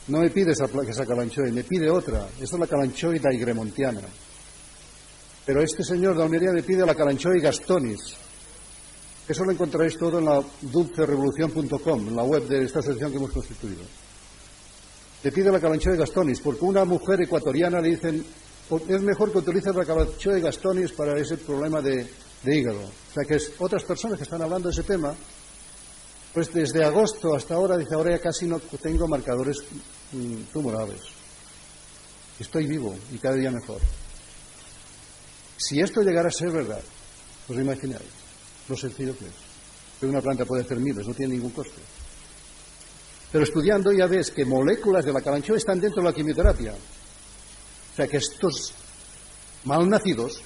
No 0.08 0.20
me 0.20 0.30
pide 0.30 0.50
esa, 0.50 0.64
esa 0.64 1.06
calanchoe, 1.06 1.52
me 1.52 1.62
pide 1.62 1.88
otra. 1.90 2.26
Esta 2.40 2.56
es 2.56 2.60
la 2.60 2.66
calanchoe 2.66 3.20
daigremontiana. 3.20 4.00
Pero 5.46 5.62
este 5.62 5.84
señor 5.84 6.16
de 6.16 6.24
Almería 6.24 6.50
me 6.52 6.62
pide 6.62 6.84
la 6.84 6.94
calanchoe 6.94 7.40
gastonis. 7.40 8.16
Eso 9.28 9.44
lo 9.44 9.52
encontraréis 9.52 9.96
todo 9.96 10.18
en 10.18 10.24
la 10.24 10.42
dulcerevolución.com, 10.62 12.08
en 12.08 12.16
la 12.16 12.22
web 12.24 12.48
de 12.48 12.64
esta 12.64 12.80
asociación 12.80 13.10
que 13.10 13.18
hemos 13.18 13.30
constituido. 13.30 13.82
Le 15.22 15.30
pide 15.32 15.52
la 15.52 15.60
calanchoe 15.60 15.96
gastonis, 15.96 16.40
porque 16.40 16.64
una 16.64 16.84
mujer 16.84 17.20
ecuatoriana 17.20 17.80
le 17.80 17.90
dicen, 17.90 18.24
es 18.88 19.02
mejor 19.02 19.30
que 19.30 19.38
utilices 19.38 19.74
la 19.74 19.84
calanchoe 19.84 20.40
gastonis 20.40 20.92
para 20.92 21.18
ese 21.20 21.36
problema 21.36 21.80
de, 21.80 22.06
de 22.42 22.58
hígado. 22.58 22.80
O 22.80 23.14
sea 23.14 23.24
que 23.24 23.38
otras 23.58 23.84
personas 23.84 24.18
que 24.18 24.24
están 24.24 24.42
hablando 24.42 24.68
de 24.68 24.72
ese 24.72 24.82
tema, 24.82 25.14
pues 26.32 26.52
desde 26.52 26.84
agosto 26.84 27.34
hasta 27.34 27.54
ahora, 27.54 27.76
dice, 27.76 27.94
ahora 27.94 28.16
ya 28.16 28.20
casi 28.20 28.46
no 28.46 28.58
tengo 28.58 29.08
marcadores 29.08 29.58
mm, 30.12 30.52
tumorales. 30.52 31.00
Estoy 32.38 32.66
vivo 32.66 32.96
y 33.12 33.18
cada 33.18 33.34
día 33.34 33.50
mejor. 33.50 33.80
Si 35.56 35.80
esto 35.80 36.02
llegara 36.02 36.28
a 36.28 36.32
ser 36.32 36.52
verdad, 36.52 36.82
os 37.48 37.56
imagináis 37.56 38.06
lo 38.68 38.76
sencillo 38.76 39.16
que 39.18 39.26
es. 39.26 39.34
Que 39.98 40.06
una 40.06 40.20
planta 40.20 40.44
puede 40.44 40.62
hacer 40.62 40.78
miles, 40.78 41.06
no 41.06 41.14
tiene 41.14 41.34
ningún 41.34 41.50
coste. 41.50 41.80
Pero 43.32 43.44
estudiando 43.44 43.92
ya 43.92 44.06
ves 44.06 44.30
que 44.30 44.44
moléculas 44.44 45.04
de 45.04 45.12
la 45.12 45.20
calanchoa 45.20 45.56
están 45.56 45.80
dentro 45.80 46.02
de 46.02 46.08
la 46.08 46.14
quimioterapia. 46.14 46.72
O 46.72 47.96
sea 47.96 48.06
que 48.06 48.18
estos 48.18 48.72
malnacidos 49.64 50.40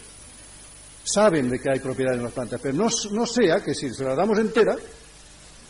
saben 1.05 1.51
de 1.51 1.59
que 1.59 1.71
hay 1.71 1.81
propiedades 1.81 2.19
en 2.19 2.25
las 2.25 2.33
plantas, 2.33 2.61
pero 2.63 2.75
no, 2.75 3.27
sea 3.27 3.61
que 3.63 3.75
si 3.75 3.91
se 3.91 4.05
la 4.05 4.15
damos 4.15 4.39
entera, 4.39 4.77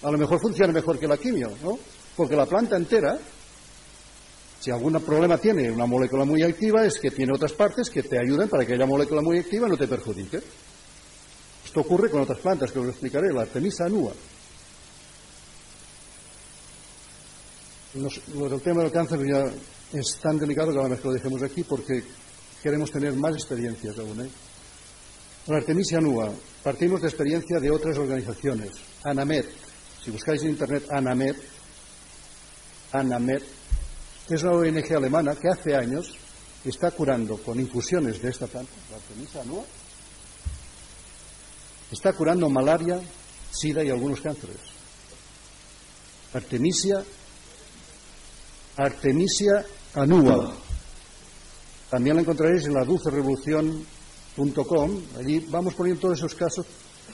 a 0.02 0.10
lo 0.10 0.18
mejor 0.18 0.40
funcione 0.40 0.72
mejor 0.72 0.98
que 0.98 1.06
la 1.06 1.16
quimio, 1.16 1.52
¿no? 1.62 1.78
Porque 2.16 2.36
la 2.36 2.46
planta 2.46 2.76
entera, 2.76 3.18
si 4.60 4.70
algún 4.70 4.92
problema 5.00 5.38
tiene 5.38 5.70
una 5.70 5.86
molécula 5.86 6.24
muy 6.24 6.42
activa, 6.42 6.84
es 6.84 6.98
que 6.98 7.10
tiene 7.10 7.32
otras 7.34 7.52
partes 7.52 7.88
que 7.88 8.02
te 8.02 8.18
ayudan 8.18 8.48
para 8.48 8.66
que 8.66 8.74
haya 8.74 8.86
molécula 8.86 9.22
muy 9.22 9.38
activa 9.38 9.68
no 9.68 9.76
te 9.76 9.88
perjudique. 9.88 10.40
Esto 11.64 11.80
ocurre 11.80 12.10
con 12.10 12.20
otras 12.20 12.38
plantas, 12.38 12.70
que 12.70 12.78
os 12.78 12.88
explicaré, 12.88 13.32
la 13.32 13.42
Artemisa 13.42 13.86
anua. 13.86 14.12
el 17.94 18.60
tema 18.62 18.82
del 18.82 18.90
cáncer 18.90 19.20
ya 19.26 19.44
es 19.92 20.16
tan 20.20 20.38
delicado 20.38 20.72
que 20.72 20.78
a 20.78 20.82
lo 20.82 20.88
mejor 20.88 21.06
lo 21.06 21.12
dejemos 21.12 21.42
aquí 21.42 21.62
porque 21.62 22.02
queremos 22.62 22.90
tener 22.90 23.12
más 23.14 23.34
experiencias 23.34 23.98
aún. 23.98 24.22
¿eh? 24.22 24.30
La 25.48 25.56
Artemisia 25.56 26.00
Nua, 26.00 26.32
partimos 26.62 27.02
de 27.02 27.08
experiencia 27.08 27.58
de 27.58 27.68
otras 27.68 27.98
organizaciones. 27.98 28.70
ANAMED, 29.02 29.44
si 30.04 30.12
buscáis 30.12 30.40
en 30.42 30.50
Internet 30.50 30.86
ANAMED, 30.88 31.34
ANAMED, 32.92 33.42
es 34.30 34.42
una 34.44 34.52
ONG 34.52 34.92
alemana 34.94 35.34
que 35.34 35.48
hace 35.48 35.74
años 35.74 36.14
está 36.64 36.92
curando 36.92 37.38
con 37.38 37.58
infusiones 37.58 38.22
de 38.22 38.30
esta 38.30 38.46
planta, 38.46 38.70
la 38.88 38.98
Artemisia 38.98 39.42
Nua, 39.42 39.64
está 41.90 42.12
curando 42.12 42.48
malaria, 42.48 43.00
sida 43.50 43.82
y 43.82 43.90
algunos 43.90 44.20
cánceres. 44.20 44.60
Artemisia, 46.34 47.02
Artemisia 48.76 49.66
anua. 49.94 50.54
También 51.90 52.14
la 52.14 52.22
encontraréis 52.22 52.64
en 52.64 52.74
la 52.74 52.84
Dulce 52.84 53.10
Revolución 53.10 53.84
.com, 54.36 55.00
allí 55.18 55.46
vamos 55.50 55.74
poniendo 55.74 56.00
todos 56.00 56.18
esos 56.18 56.34
casos, 56.34 56.66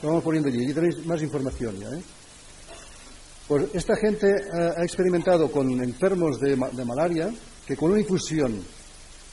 lo 0.02 0.09
vamos 0.09 0.24
poniendo 0.24 0.48
allí, 0.48 0.64
allí 0.64 0.74
tenéis 0.74 1.04
más 1.04 1.20
información 1.22 1.78
ya. 1.78 1.88
¿eh? 1.88 2.02
Pues 3.48 3.66
esta 3.74 3.96
gente 3.96 4.28
eh, 4.28 4.72
ha 4.76 4.85
experimentado 4.85 5.50
con 5.50 5.70
enfermos 5.83 6.38
de, 6.38 6.57
malaria 6.57 7.33
que 7.66 7.76
con 7.76 7.90
una 7.90 8.00
infusión 8.00 8.62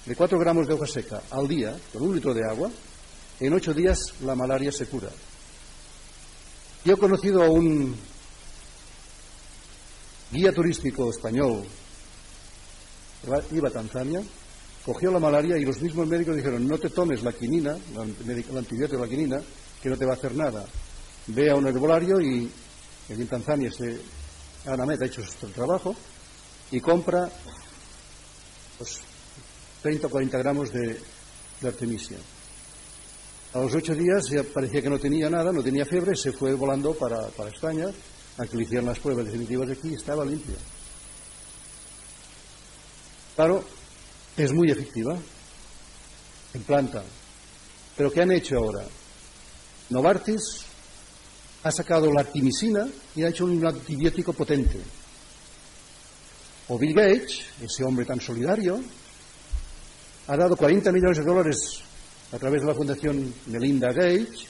de 0.06 0.16
4 0.16 0.40
gramos 0.40 0.68
de 0.68 0.74
hoja 0.74 0.88
seca 0.88 1.22
al 1.32 1.48
día, 1.48 1.76
con 1.92 2.04
un 2.04 2.16
litro 2.16 2.34
de 2.34 2.42
agua, 2.50 2.72
en 3.40 3.54
8 3.54 3.74
días 3.74 4.00
la 4.22 4.36
malaria 4.36 4.72
se 4.72 4.86
cura. 4.86 5.10
Yo 6.86 6.94
he 6.94 6.98
conocido 6.98 7.44
a 7.44 7.50
un 7.50 7.96
guía 10.32 10.52
turístico 10.52 11.10
español, 11.10 11.64
iba 13.52 13.70
a 13.70 13.72
Tanzania, 13.72 14.22
cogió 14.86 15.12
la 15.12 15.20
malaria 15.20 15.58
y 15.58 15.66
los 15.66 15.82
mismos 15.82 16.08
médicos 16.08 16.36
dijeron, 16.36 16.68
no 16.68 16.78
te 16.78 16.90
tomes 16.90 17.24
la 17.24 17.34
quinina, 17.34 17.76
la, 17.96 18.04
antibiótico 18.60 19.02
la 19.02 19.08
quinina, 19.08 19.42
que 19.82 19.90
no 19.90 19.98
te 19.98 20.06
va 20.06 20.14
a 20.14 20.16
hacer 20.16 20.36
nada. 20.36 20.66
Ve 21.28 21.50
a 21.50 21.56
un 21.56 21.66
herbolario 21.66 22.22
y 22.22 22.52
en 23.10 23.28
Tanzania 23.28 23.70
este 23.70 24.00
Anamet 24.66 25.02
ha 25.02 25.06
hecho 25.06 25.22
el 25.22 25.54
trabajo 25.54 25.96
y 26.72 26.80
compra 26.80 27.30
pues, 28.78 29.00
30 29.82 30.08
o 30.08 30.10
40 30.10 30.38
gramos 30.38 30.72
de, 30.72 31.00
Artemisia. 31.64 32.18
A 33.54 33.60
los 33.60 33.74
ocho 33.74 33.96
días 33.96 34.30
ya 34.30 34.44
parecía 34.44 34.82
que 34.82 34.90
no 34.90 35.00
tenía 35.00 35.30
nada, 35.30 35.52
no 35.52 35.64
tenía 35.64 35.86
fiebre, 35.86 36.16
se 36.16 36.32
fue 36.32 36.54
volando 36.54 36.94
para, 36.94 37.28
España 37.48 37.88
a 38.38 38.46
que 38.46 38.58
le 38.58 38.64
hicieran 38.64 38.86
las 38.86 39.00
pruebas 39.00 39.26
definitivas 39.26 39.70
aquí 39.72 39.90
y 39.90 39.94
estaba 39.96 40.26
limpia. 40.26 40.56
Claro, 43.36 43.64
es 44.38 44.54
muy 44.54 44.70
efectiva 44.70 45.18
en 46.54 46.64
planta. 46.64 47.04
Pero 47.96 48.12
¿qué 48.12 48.22
han 48.22 48.32
hecho 48.32 48.58
ahora? 48.58 48.86
Novartis 49.90 50.66
ha 51.64 51.72
sacado 51.72 52.12
la 52.12 52.22
artimicina 52.22 52.88
y 53.16 53.24
ha 53.24 53.30
hecho 53.30 53.46
un 53.46 53.66
antibiótico 53.66 54.34
potente. 54.34 54.80
O 56.68 56.78
Bill 56.78 56.94
Gates, 56.94 57.42
ese 57.62 57.84
hombre 57.84 58.06
tan 58.06 58.20
solidario, 58.20 58.82
ha 60.28 60.38
dado 60.38 60.56
40 60.56 60.92
millones 60.92 61.20
de 61.20 61.24
dólares 61.24 61.58
a 62.32 62.40
través 62.40 62.62
de 62.62 62.68
la 62.68 62.74
Fundación 62.74 63.34
Melinda 63.48 63.90
Gates 63.90 64.46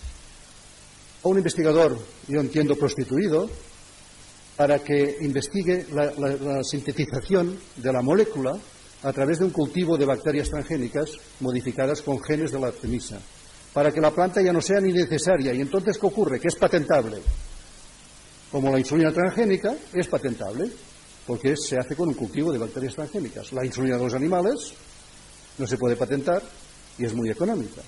a 1.23 1.27
un 1.27 1.37
investigador, 1.37 1.97
yo 2.27 2.39
entiendo 2.39 2.75
prostituido, 2.75 3.49
para 4.55 4.79
que 4.79 5.17
investigue 5.21 5.85
la 5.91 6.63
sintetización 6.63 7.59
de 7.75 7.91
la 7.91 8.01
molécula 8.01 8.57
a 9.05 9.13
través 9.13 9.37
de 9.37 9.45
un 9.45 9.51
cultivo 9.51 9.97
de 9.97 10.05
bacterias 10.05 10.49
transgénicas 10.49 11.11
modificadas 11.39 12.01
con 12.01 12.19
genes 12.23 12.51
de 12.51 12.59
la 12.59 12.67
artemisa, 12.67 13.19
para 13.71 13.91
que 13.91 14.01
la 14.01 14.09
planta 14.09 14.41
ya 14.41 14.51
no 14.51 14.61
sea 14.61 14.81
ni 14.81 14.91
necesaria. 14.91 15.53
Y 15.53 15.61
entonces, 15.61 15.99
¿qué 15.99 16.07
ocurre? 16.07 16.39
Que 16.39 16.47
es 16.47 16.55
patentable. 16.55 17.21
Como 18.51 18.71
la 18.71 18.79
insulina 18.79 19.11
transgénica 19.11 19.75
es 19.93 20.07
patentable, 20.07 20.71
porque 21.27 21.55
se 21.55 21.77
hace 21.77 21.95
con 21.95 22.09
un 22.09 22.15
cultivo 22.15 22.51
de 22.51 22.57
bacterias 22.57 22.95
transgénicas. 22.95 23.53
La 23.53 23.63
insulina 23.63 23.97
de 23.97 24.03
los 24.05 24.13
animales 24.15 24.73
no 25.59 25.67
se 25.67 25.77
puede 25.77 25.95
patentar 25.95 26.41
y 26.97 27.05
es 27.05 27.13
muy 27.13 27.29
económica. 27.29 27.83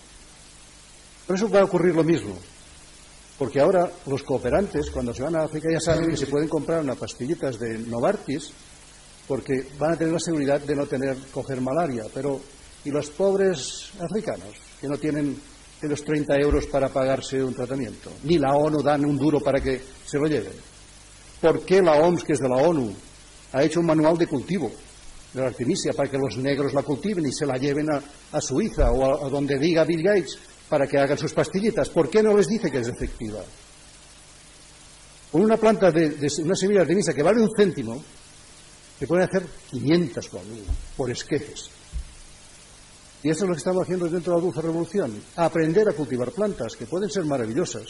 Por 1.26 1.36
eso 1.36 1.50
va 1.50 1.62
a 1.62 1.66
ocurrir 1.66 1.96
lo 1.96 2.04
mismo, 2.04 2.38
porque 3.40 3.60
ahora 3.60 3.92
los 4.06 4.22
cooperantes, 4.22 4.92
cuando 4.92 5.16
se 5.16 5.24
van 5.24 5.36
a 5.36 5.46
África, 5.46 5.68
ya 5.72 5.80
saben 5.80 6.12
que 6.12 6.18
se 6.18 6.28
pueden 6.28 6.48
comprar 6.48 6.84
unas 6.84 6.98
pastillitas 6.98 7.58
de 7.58 7.80
Novartis 7.80 8.52
porque 9.28 9.68
van 9.78 9.94
a 9.94 9.98
tener 9.98 10.14
la 10.14 10.20
seguridad 10.20 10.62
de 10.62 10.76
no 10.76 10.86
tener 10.86 11.18
coger 11.32 11.60
malaria. 11.60 12.06
Pero 12.14 12.40
¿y 12.86 12.90
los 12.90 13.10
pobres 13.10 13.92
africanos 14.00 14.56
que 14.80 14.88
no 14.88 14.98
tienen 14.98 15.38
los 15.82 16.04
30 16.04 16.36
euros 16.38 16.66
para 16.68 16.90
pagarse 16.90 17.44
un 17.44 17.54
tratamiento? 17.54 18.12
Ni 18.24 18.38
la 18.38 18.56
ONU 18.56 18.82
dan 18.82 19.06
un 19.06 19.18
duro 19.18 19.40
para 19.42 19.60
que 19.60 19.82
se 20.06 20.18
lo 20.18 20.28
lleven. 20.28 20.54
¿Por 21.42 21.62
qué 21.66 21.82
la 21.82 21.98
OMS, 21.98 22.24
que 22.24 22.34
es 22.34 22.40
de 22.40 22.50
la 22.50 22.56
ONU, 22.56 22.94
ha 23.54 23.64
hecho 23.64 23.82
un 23.82 23.86
manual 23.86 24.18
de 24.18 24.28
cultivo 24.28 24.72
de 25.34 25.42
la 25.42 25.48
artemisia 25.48 25.94
para 25.94 26.10
que 26.10 26.18
los 26.18 26.38
negros 26.38 26.74
la 26.74 26.82
cultiven 26.82 27.26
y 27.26 27.32
se 27.32 27.46
la 27.46 27.58
lleven 27.58 27.88
a, 27.92 28.42
Suiza 28.42 28.92
o 28.92 29.26
a, 29.26 29.30
donde 29.30 29.60
diga 29.60 29.84
Bill 29.84 30.02
Gates 30.02 30.38
para 30.70 30.88
que 30.88 30.98
hagan 30.98 31.18
sus 31.18 31.34
pastillitas? 31.34 31.90
¿Por 31.90 32.10
qué 32.10 32.24
no 32.24 32.36
les 32.36 32.48
dice 32.48 32.72
que 32.72 32.80
es 32.80 32.88
efectiva? 32.88 33.40
Con 35.32 35.42
una 35.42 35.58
planta 35.58 35.92
de, 35.92 36.12
de 36.12 36.28
una 36.42 36.56
semilla 36.56 36.80
de 36.80 36.84
artemisia 36.84 37.14
que 37.14 37.24
vale 37.24 37.42
un 37.42 37.52
céntimo, 37.56 38.02
se 39.00 39.08
pueden 39.08 39.26
hacer 39.26 39.46
500 39.72 40.30
por 40.96 41.12
esquejes. 41.12 41.70
Y 43.24 43.30
eso 43.30 43.44
es 43.44 43.50
lo 43.50 43.56
que 43.56 43.60
estamos 43.60 43.84
haciendo 43.84 44.08
dentro 44.08 44.34
de 44.34 44.40
la 44.40 44.46
dulce 44.46 44.62
revolución, 44.62 45.22
aprender 45.36 45.90
a 45.90 45.94
cultivar 45.94 46.32
plantas 46.32 46.76
que 46.76 46.86
pueden 46.86 47.10
ser 47.10 47.26
maravillosas 47.26 47.88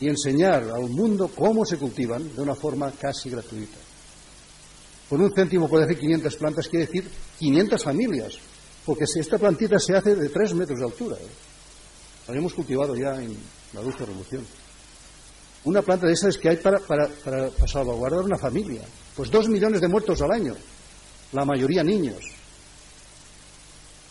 y 0.00 0.08
enseñar 0.08 0.64
al 0.64 0.88
mundo 0.88 1.30
cómo 1.34 1.64
se 1.64 1.76
cultivan 1.76 2.34
de 2.34 2.42
una 2.42 2.54
forma 2.54 2.90
casi 2.92 3.30
gratuita. 3.30 3.78
Con 5.08 5.20
un 5.20 5.32
céntimo 5.32 5.68
puede 5.68 5.84
hacer 5.84 5.98
500 5.98 6.36
plantas, 6.36 6.68
quiere 6.68 6.86
decir 6.86 7.10
500 7.38 7.82
familias, 7.82 8.34
porque 8.84 9.06
si 9.06 9.20
esta 9.20 9.38
plantita 9.38 9.78
se 9.78 9.96
hace 9.96 10.14
de 10.14 10.28
3 10.28 10.54
metros 10.54 10.78
de 10.78 10.84
altura. 10.84 11.16
¿eh? 11.16 11.28
La 12.28 12.36
hemos 12.36 12.52
cultivado 12.54 12.94
ya 12.94 13.22
en 13.22 13.36
la 13.72 13.80
dulce 13.80 14.04
revolución. 14.04 14.44
Una 15.64 15.82
planta 15.82 16.06
de 16.06 16.12
esas 16.12 16.36
que 16.36 16.50
hay 16.50 16.56
para, 16.56 16.78
para 16.78 17.50
salvaguardar 17.66 18.24
una 18.24 18.38
familia. 18.38 18.82
Pues 19.18 19.32
dos 19.32 19.48
millones 19.48 19.80
de 19.80 19.88
muertos 19.88 20.22
al 20.22 20.30
año, 20.30 20.54
la 21.32 21.44
mayoría 21.44 21.82
niños. 21.82 22.20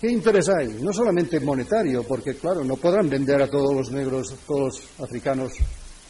¿Qué 0.02 0.12
interés 0.12 0.50
hay? 0.50 0.68
No 0.82 0.92
solamente 0.92 1.40
monetario, 1.40 2.04
porque 2.04 2.36
claro, 2.36 2.62
no 2.66 2.76
podrán 2.76 3.10
vender 3.10 3.42
a 3.42 3.50
todos 3.50 3.74
los 3.74 3.90
negros, 3.90 4.36
todos 4.46 4.82
los 4.82 5.08
africanos 5.08 5.54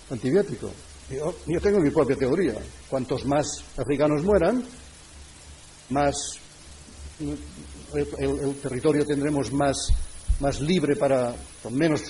antibióticos. 0.09 0.71
Yo, 1.11 1.61
tengo 1.61 1.79
mi 1.79 1.91
propia 1.91 2.15
teoría. 2.15 2.55
Cuantos 2.89 3.23
más 3.27 3.63
africanos 3.77 4.23
mueran, 4.23 4.63
más 5.91 6.39
el, 7.93 8.55
territorio 8.55 9.05
tendremos 9.05 9.53
más, 9.53 9.89
más 10.39 10.59
libre 10.59 10.95
para, 10.95 11.35
con 11.61 11.75
menos 11.75 12.01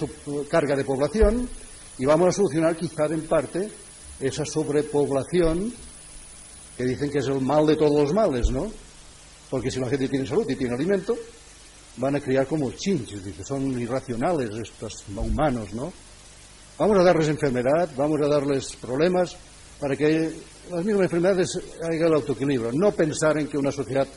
carga 0.49 0.73
de 0.73 0.85
población, 0.85 1.49
y 1.97 2.05
vamos 2.05 2.29
a 2.29 2.31
solucionar 2.31 2.77
quizá 2.77 3.07
en 3.07 3.27
parte 3.27 3.69
esa 4.21 4.45
sobrepoblación 4.45 5.73
que 6.77 6.85
dicen 6.85 7.09
que 7.09 7.17
es 7.17 7.27
el 7.27 7.41
mal 7.41 7.65
de 7.65 7.75
todos 7.75 7.99
los 7.99 8.13
males, 8.13 8.51
¿no? 8.51 8.71
Porque 9.49 9.71
si 9.71 9.79
la 9.79 9.89
gente 9.89 10.07
tiene 10.07 10.27
salud 10.27 10.45
y 10.47 10.55
tiene 10.55 10.75
alimento, 10.75 11.17
van 11.97 12.15
a 12.15 12.19
criar 12.19 12.45
como 12.45 12.71
chinches, 12.71 13.25
dice, 13.25 13.43
son 13.43 13.79
irracionales 13.79 14.51
estos 14.55 15.03
humanos, 15.09 15.73
¿no? 15.73 15.91
Vamos 16.77 16.99
a 16.99 17.03
darles 17.03 17.29
enfermedad, 17.29 17.89
vamos 17.97 18.21
a 18.21 18.27
darles 18.27 18.75
problemas 18.75 19.35
para 19.79 19.95
que 19.95 20.31
las 20.69 20.85
mismas 20.85 21.05
enfermedades 21.05 21.59
hagan 21.81 22.07
el 22.07 22.13
autoequilibrio. 22.13 22.71
No 22.73 22.91
pensar 22.91 23.39
en 23.39 23.47
que 23.47 23.57
una 23.57 23.71
sociedad 23.71 24.07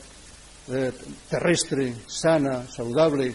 eh, 0.71 0.91
terrestre, 1.27 1.95
sana, 2.05 2.67
saludable, 2.67 3.33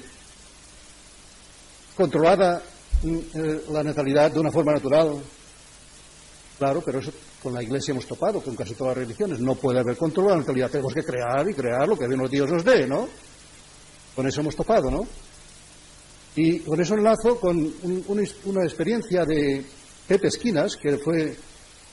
controlada 1.97 2.62
mm, 3.03 3.17
eh, 3.35 3.62
la 3.73 3.83
natalidad 3.83 4.31
de 4.31 4.39
una 4.39 4.53
forma 4.53 4.75
natural. 4.75 5.21
Claro, 6.59 6.83
pero 6.85 7.01
eso 7.01 7.11
con 7.46 7.54
la 7.54 7.62
Iglesia 7.62 7.92
hemos 7.92 8.06
topado, 8.06 8.40
con 8.40 8.56
casi 8.56 8.74
todas 8.74 8.96
las 8.96 9.06
religiones. 9.06 9.38
No 9.38 9.54
puede 9.54 9.78
haber 9.78 9.96
control, 9.96 10.30
la 10.30 10.37
natalidad 10.38 10.68
tenemos 10.68 10.92
que 10.92 11.04
crear 11.04 11.48
y 11.48 11.54
crear 11.54 11.87
lo 11.87 11.96
que 11.96 12.09
Dios 12.09 12.50
nos 12.50 12.64
dé, 12.64 12.88
¿no? 12.88 13.06
Con 14.16 14.26
eso 14.26 14.40
hemos 14.40 14.56
topado, 14.56 14.90
¿no? 14.90 15.06
Y 16.35 16.59
con 16.59 16.80
eso 16.80 16.94
enlazo 16.94 17.38
con 17.38 17.72
una 18.09 18.64
experiencia 18.64 19.24
de 19.24 19.64
Pepe 20.09 20.26
Esquinas, 20.26 20.76
que 20.76 20.98
fue 20.98 21.37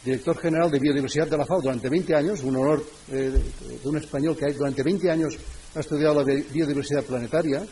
director 0.03 0.35
general 0.39 0.71
de 0.71 0.79
Biodiversidad 0.79 1.27
de 1.27 1.37
la 1.37 1.45
FAO 1.45 1.61
durante 1.61 1.87
20 1.87 2.15
años, 2.15 2.41
un 2.41 2.55
honor 2.55 2.83
eh, 3.11 3.31
de 3.83 3.87
un 3.87 3.97
español 3.97 4.35
que 4.35 4.51
durante 4.53 4.81
20 4.81 5.11
años 5.11 5.37
ha 5.75 5.81
estudiado 5.81 6.15
la 6.15 6.23
biodiversidad 6.51 7.03
planetaria, 7.03 7.63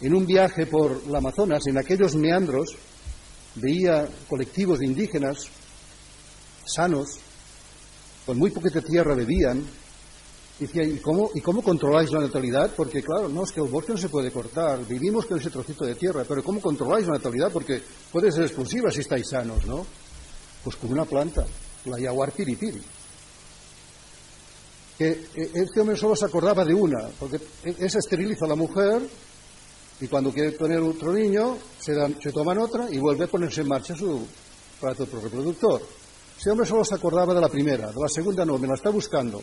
en 0.00 0.14
un 0.14 0.24
viaje 0.24 0.64
por 0.64 1.06
la 1.08 1.18
Amazonas, 1.18 1.66
en 1.66 1.76
aquellos 1.76 2.16
meandros, 2.16 2.74
veía 3.56 4.08
colectivos 4.30 4.78
de 4.78 4.86
indígenas 4.86 5.50
sanos, 6.64 7.18
con 8.26 8.38
muy 8.38 8.50
poquita 8.50 8.80
tierra 8.80 9.14
bebían. 9.14 9.64
Decía, 10.58 10.84
¿y 10.84 10.98
cómo, 10.98 11.30
¿y 11.34 11.40
cómo 11.40 11.62
controláis 11.62 12.12
la 12.12 12.20
natalidad? 12.20 12.70
Porque, 12.76 13.02
claro, 13.02 13.28
no, 13.28 13.42
es 13.42 13.50
que 13.50 13.60
el 13.60 13.68
bosque 13.68 13.92
no 13.92 13.98
se 13.98 14.08
puede 14.08 14.30
cortar, 14.30 14.86
vivimos 14.86 15.26
con 15.26 15.38
ese 15.38 15.50
trocito 15.50 15.84
de 15.84 15.96
tierra, 15.96 16.24
pero 16.28 16.44
¿cómo 16.44 16.60
controláis 16.60 17.06
la 17.06 17.14
natalidad? 17.14 17.50
Porque 17.50 17.82
puede 18.12 18.30
ser 18.30 18.44
explosiva 18.44 18.90
si 18.90 19.00
estáis 19.00 19.28
sanos, 19.28 19.66
¿no? 19.66 19.84
Pues 20.62 20.76
con 20.76 20.92
una 20.92 21.04
planta, 21.04 21.44
la 21.86 21.98
yaguar 21.98 22.30
piripiri. 22.30 22.80
Que 24.98 25.10
eh, 25.10 25.50
este 25.54 25.80
hombre 25.80 25.96
solo 25.96 26.14
se 26.14 26.26
acordaba 26.26 26.64
de 26.64 26.74
una, 26.74 27.08
porque 27.18 27.40
esa 27.64 27.98
esteriliza 27.98 28.44
a 28.44 28.48
la 28.48 28.54
mujer 28.54 29.02
y 30.00 30.06
cuando 30.06 30.32
quiere 30.32 30.52
tener 30.52 30.78
otro 30.80 31.12
niño 31.12 31.56
se, 31.80 31.94
dan, 31.94 32.16
se 32.20 32.30
toman 32.30 32.58
otra 32.58 32.88
y 32.90 32.98
vuelve 32.98 33.24
a 33.24 33.28
ponerse 33.28 33.62
en 33.62 33.68
marcha 33.68 33.96
su 33.96 34.26
aparato 34.78 35.06
reproductor. 35.06 35.80
Ese 36.42 36.50
hombre 36.50 36.66
solo 36.66 36.84
se 36.84 36.96
acordaba 36.96 37.32
de 37.32 37.40
la 37.40 37.48
primera, 37.48 37.92
de 37.92 38.00
la 38.00 38.08
segunda 38.08 38.44
no, 38.44 38.58
me 38.58 38.66
la 38.66 38.74
está 38.74 38.90
buscando. 38.90 39.40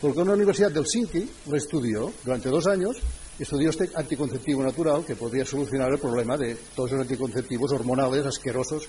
Porque 0.00 0.18
una 0.18 0.32
universidad 0.32 0.72
de 0.72 0.80
Helsinki 0.80 1.30
lo 1.46 1.56
estudió 1.56 2.12
durante 2.24 2.48
dos 2.48 2.66
años, 2.66 2.96
estudió 3.38 3.70
este 3.70 3.88
anticonceptivo 3.94 4.60
natural 4.60 5.04
que 5.04 5.14
podría 5.14 5.44
solucionar 5.44 5.92
el 5.92 6.00
problema 6.00 6.36
de 6.36 6.56
todos 6.74 6.90
los 6.90 7.02
anticonceptivos 7.02 7.70
hormonales 7.70 8.26
asquerosos 8.26 8.88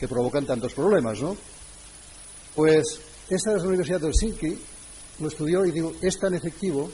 que 0.00 0.08
provocan 0.08 0.46
tantos 0.46 0.72
problemas, 0.72 1.20
¿no? 1.20 1.36
Pues 2.54 3.02
esta 3.28 3.56
es 3.56 3.62
la 3.62 3.68
Universidad 3.68 4.00
de 4.00 4.06
Helsinki, 4.06 4.58
lo 5.20 5.28
estudió 5.28 5.66
y 5.66 5.70
digo, 5.70 5.92
es 6.00 6.18
tan 6.18 6.32
efectivo 6.32 6.90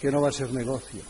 que 0.00 0.10
no 0.10 0.20
va 0.20 0.30
a 0.30 0.32
ser 0.32 0.52
negocio. 0.52 1.00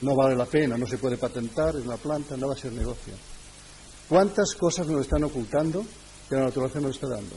No 0.00 0.16
vale 0.16 0.34
la 0.34 0.46
pena, 0.46 0.76
no 0.76 0.88
se 0.88 0.98
puede 0.98 1.16
patentar, 1.16 1.76
es 1.76 1.86
una 1.86 1.96
planta, 1.96 2.36
no 2.36 2.48
va 2.48 2.54
a 2.54 2.58
ser 2.58 2.72
negocio. 2.72 3.14
¿Cuántas 4.08 4.56
cosas 4.56 4.88
nos 4.88 5.02
están 5.02 5.22
ocultando 5.22 5.86
que 6.28 6.36
la 6.36 6.44
naturaleza 6.44 6.80
nos 6.80 6.92
está 6.92 7.08
dando, 7.08 7.36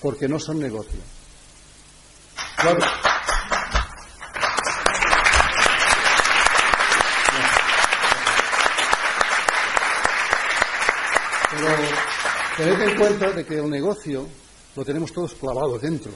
porque 0.00 0.28
no 0.28 0.38
son 0.38 0.58
negocio. 0.60 1.00
Claro. 2.56 2.78
Pero 12.56 12.76
tened 12.76 12.88
en 12.88 12.96
cuenta 12.98 13.30
de 13.30 13.44
que 13.44 13.58
el 13.58 13.70
negocio 13.70 14.26
lo 14.76 14.84
tenemos 14.84 15.12
todos 15.12 15.34
clavado 15.34 15.78
dentro. 15.78 16.12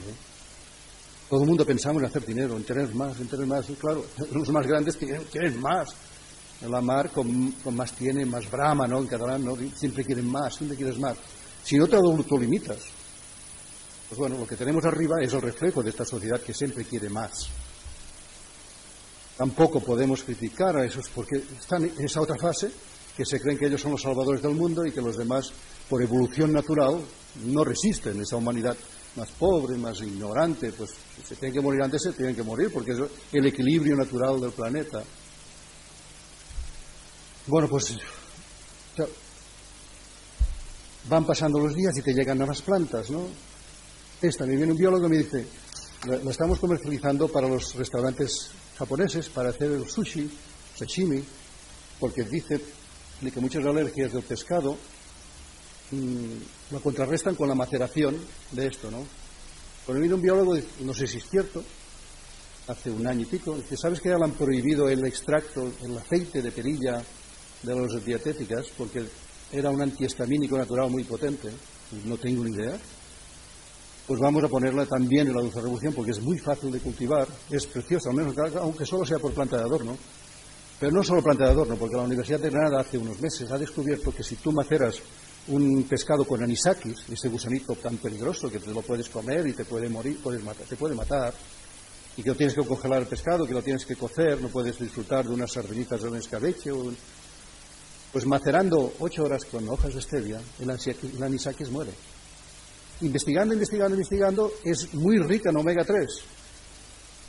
Todo 1.29 1.41
el 1.41 1.47
mundo 1.47 1.65
pensamos 1.65 2.01
en 2.01 2.07
hacer 2.09 2.25
dinero, 2.25 2.57
en 2.57 2.63
tener 2.63 2.93
más, 2.95 3.19
en 3.19 3.27
tener 3.27 3.45
más. 3.45 3.69
Y 3.69 3.73
claro, 3.75 4.05
los 4.31 4.49
más 4.49 4.65
grandes 4.65 4.97
quieren, 4.97 5.23
quieren 5.25 5.59
más. 5.61 5.89
la 6.61 6.81
mar 6.81 7.11
con, 7.11 7.53
más 7.71 7.93
tiene, 7.93 8.25
más 8.25 8.49
brama, 8.49 8.87
¿no? 8.87 8.99
En 8.99 9.07
catalán, 9.07 9.45
¿no? 9.45 9.55
Siempre 9.75 10.03
quieren 10.03 10.29
más, 10.29 10.55
siempre 10.55 10.77
quieres 10.77 10.97
más. 10.97 11.17
Si 11.63 11.77
no 11.77 11.87
te 11.87 11.95
autolimitas, 11.95 12.79
pues 14.07 14.17
bueno, 14.17 14.37
lo 14.37 14.47
que 14.47 14.55
tenemos 14.55 14.83
arriba 14.85 15.17
es 15.21 15.33
el 15.33 15.41
reflejo 15.41 15.83
de 15.83 15.91
esta 15.91 16.05
sociedad 16.05 16.41
que 16.41 16.53
siempre 16.53 16.83
quiere 16.85 17.09
más. 17.09 17.49
Tampoco 19.37 19.79
podemos 19.79 20.23
criticar 20.23 20.75
a 20.77 20.85
esos 20.85 21.07
porque 21.09 21.37
están 21.37 21.85
en 21.85 22.03
esa 22.03 22.21
otra 22.21 22.37
fase 22.37 22.71
que 23.15 23.25
se 23.25 23.39
creen 23.39 23.57
que 23.57 23.67
ellos 23.67 23.81
son 23.81 23.91
los 23.91 24.01
salvadores 24.01 24.41
del 24.41 24.55
mundo 24.55 24.85
y 24.85 24.91
que 24.91 25.01
los 25.01 25.17
demás, 25.17 25.51
por 25.87 26.01
evolución 26.01 26.51
natural, 26.51 27.01
no 27.45 27.63
resisten 27.63 28.19
esa 28.21 28.37
humanidad 28.37 28.75
más 29.15 29.29
pobre, 29.31 29.77
más 29.77 30.01
ignorante, 30.01 30.71
pues 30.71 30.91
se 31.27 31.35
tienen 31.35 31.53
que 31.53 31.61
morir 31.61 31.83
antes, 31.83 32.01
se 32.01 32.13
tienen 32.13 32.35
que 32.35 32.43
morir, 32.43 32.71
porque 32.73 32.91
es 32.91 32.99
el 33.31 33.45
equilibrio 33.45 33.95
natural 33.95 34.39
del 34.39 34.51
planeta. 34.51 35.03
Bueno, 37.47 37.67
pues 37.67 37.97
van 41.07 41.25
pasando 41.25 41.59
los 41.59 41.75
días 41.75 41.97
y 41.97 42.01
te 42.01 42.13
llegan 42.13 42.37
nuevas 42.37 42.61
plantas, 42.61 43.09
¿no? 43.09 43.27
Esta, 44.21 44.45
me 44.45 44.55
viene 44.55 44.73
un 44.73 44.77
biólogo 44.77 45.07
y 45.07 45.09
me 45.09 45.17
dice, 45.19 45.45
la, 46.05 46.15
estamos 46.29 46.59
comercializando 46.59 47.27
para 47.29 47.47
los 47.47 47.73
restaurantes 47.75 48.51
japoneses 48.77 49.29
para 49.29 49.49
hacer 49.49 49.71
el 49.71 49.89
sushi, 49.89 50.29
sashimi, 50.75 51.23
porque 51.99 52.23
dice 52.23 52.59
que 53.21 53.39
muchas 53.39 53.65
alergias 53.65 54.13
del 54.13 54.23
pescado 54.23 54.77
mm, 55.91 56.71
lo 56.71 56.81
contrarrestan 56.81 57.35
con 57.35 57.47
la 57.47 57.55
maceración 57.55 58.17
de 58.51 58.67
esto, 58.67 58.91
¿no? 58.91 59.05
Cuando 59.85 60.01
vino 60.01 60.15
un 60.15 60.21
biólogo, 60.21 60.57
no 60.81 60.93
sé 60.93 61.07
si 61.07 61.17
es 61.17 61.29
cierto, 61.29 61.63
hace 62.67 62.91
un 62.91 63.07
año 63.07 63.21
y 63.21 63.25
pico, 63.25 63.55
dice, 63.55 63.75
¿sabes 63.75 63.99
que 63.99 64.09
ya 64.09 64.15
han 64.15 64.33
prohibido 64.33 64.87
el 64.87 65.03
extracto, 65.05 65.71
el 65.83 65.97
aceite 65.97 66.41
de 66.41 66.51
perilla 66.51 67.03
de 67.63 67.75
las 67.75 68.05
dietéticas 68.05 68.67
porque 68.77 69.05
era 69.51 69.69
un 69.69 69.81
antihistamínico 69.81 70.57
natural 70.57 70.89
muy 70.89 71.03
potente? 71.03 71.49
No 72.05 72.17
tengo 72.17 72.43
ni 72.43 72.51
idea. 72.51 72.77
Pues 74.05 74.19
vamos 74.19 74.43
a 74.43 74.47
ponerla 74.47 74.85
también 74.85 75.27
en 75.27 75.35
la 75.35 75.41
dulce 75.41 75.61
revolución 75.61 75.93
porque 75.93 76.11
es 76.11 76.21
muy 76.21 76.39
fácil 76.39 76.71
de 76.71 76.79
cultivar, 76.79 77.27
es 77.49 77.67
preciosa, 77.67 78.09
al 78.09 78.15
menos 78.15 78.35
aunque 78.55 78.85
solo 78.85 79.05
sea 79.05 79.19
por 79.19 79.33
planta 79.33 79.57
de 79.57 79.63
adorno. 79.63 79.97
Pero 80.79 80.93
no 80.93 81.03
solo 81.03 81.21
planta 81.21 81.43
de 81.43 81.51
adorno, 81.51 81.75
porque 81.75 81.97
la 81.97 82.03
Universidad 82.03 82.39
de 82.39 82.49
Granada 82.49 82.79
hace 82.79 82.97
unos 82.97 83.19
meses 83.19 83.51
ha 83.51 83.57
descubierto 83.57 84.13
que 84.13 84.23
si 84.23 84.37
tú 84.37 84.51
maceras 84.53 85.01
un 85.49 85.83
pescado 85.83 86.23
con 86.25 86.41
anisakis, 86.41 87.09
ese 87.09 87.27
gusanito 87.27 87.75
tan 87.75 87.97
peligroso 87.97 88.49
que 88.49 88.59
te 88.59 88.71
lo 88.71 88.81
puedes 88.81 89.09
comer 89.09 89.47
y 89.47 89.53
te 89.53 89.65
puede 89.65 89.89
morir, 89.89 90.19
puedes 90.23 90.43
matar, 90.43 90.65
te 90.65 90.77
puede 90.77 90.95
matar, 90.95 91.33
y 92.15 92.23
que 92.23 92.29
lo 92.29 92.35
tienes 92.35 92.55
que 92.55 92.65
congelar 92.65 93.01
el 93.01 93.07
pescado, 93.07 93.45
que 93.45 93.53
lo 93.53 93.61
tienes 93.61 93.85
que 93.85 93.95
cocer, 93.95 94.41
no 94.41 94.49
puedes 94.49 94.79
disfrutar 94.79 95.25
de 95.25 95.33
unas 95.33 95.51
sardinitas 95.51 96.01
de 96.01 96.09
un 96.09 96.17
escabeche, 96.17 96.71
pues 98.11 98.25
macerando 98.25 98.93
ocho 98.99 99.23
horas 99.23 99.45
con 99.45 99.67
hojas 99.69 99.93
de 99.93 100.01
stevia, 100.01 100.41
el 100.59 101.23
anisakis 101.23 101.69
muere. 101.69 101.91
Investigando, 103.01 103.53
investigando, 103.53 103.95
investigando, 103.95 104.51
es 104.63 104.93
muy 104.93 105.19
rica 105.19 105.51
en 105.51 105.57
omega 105.57 105.85
3. 105.85 106.05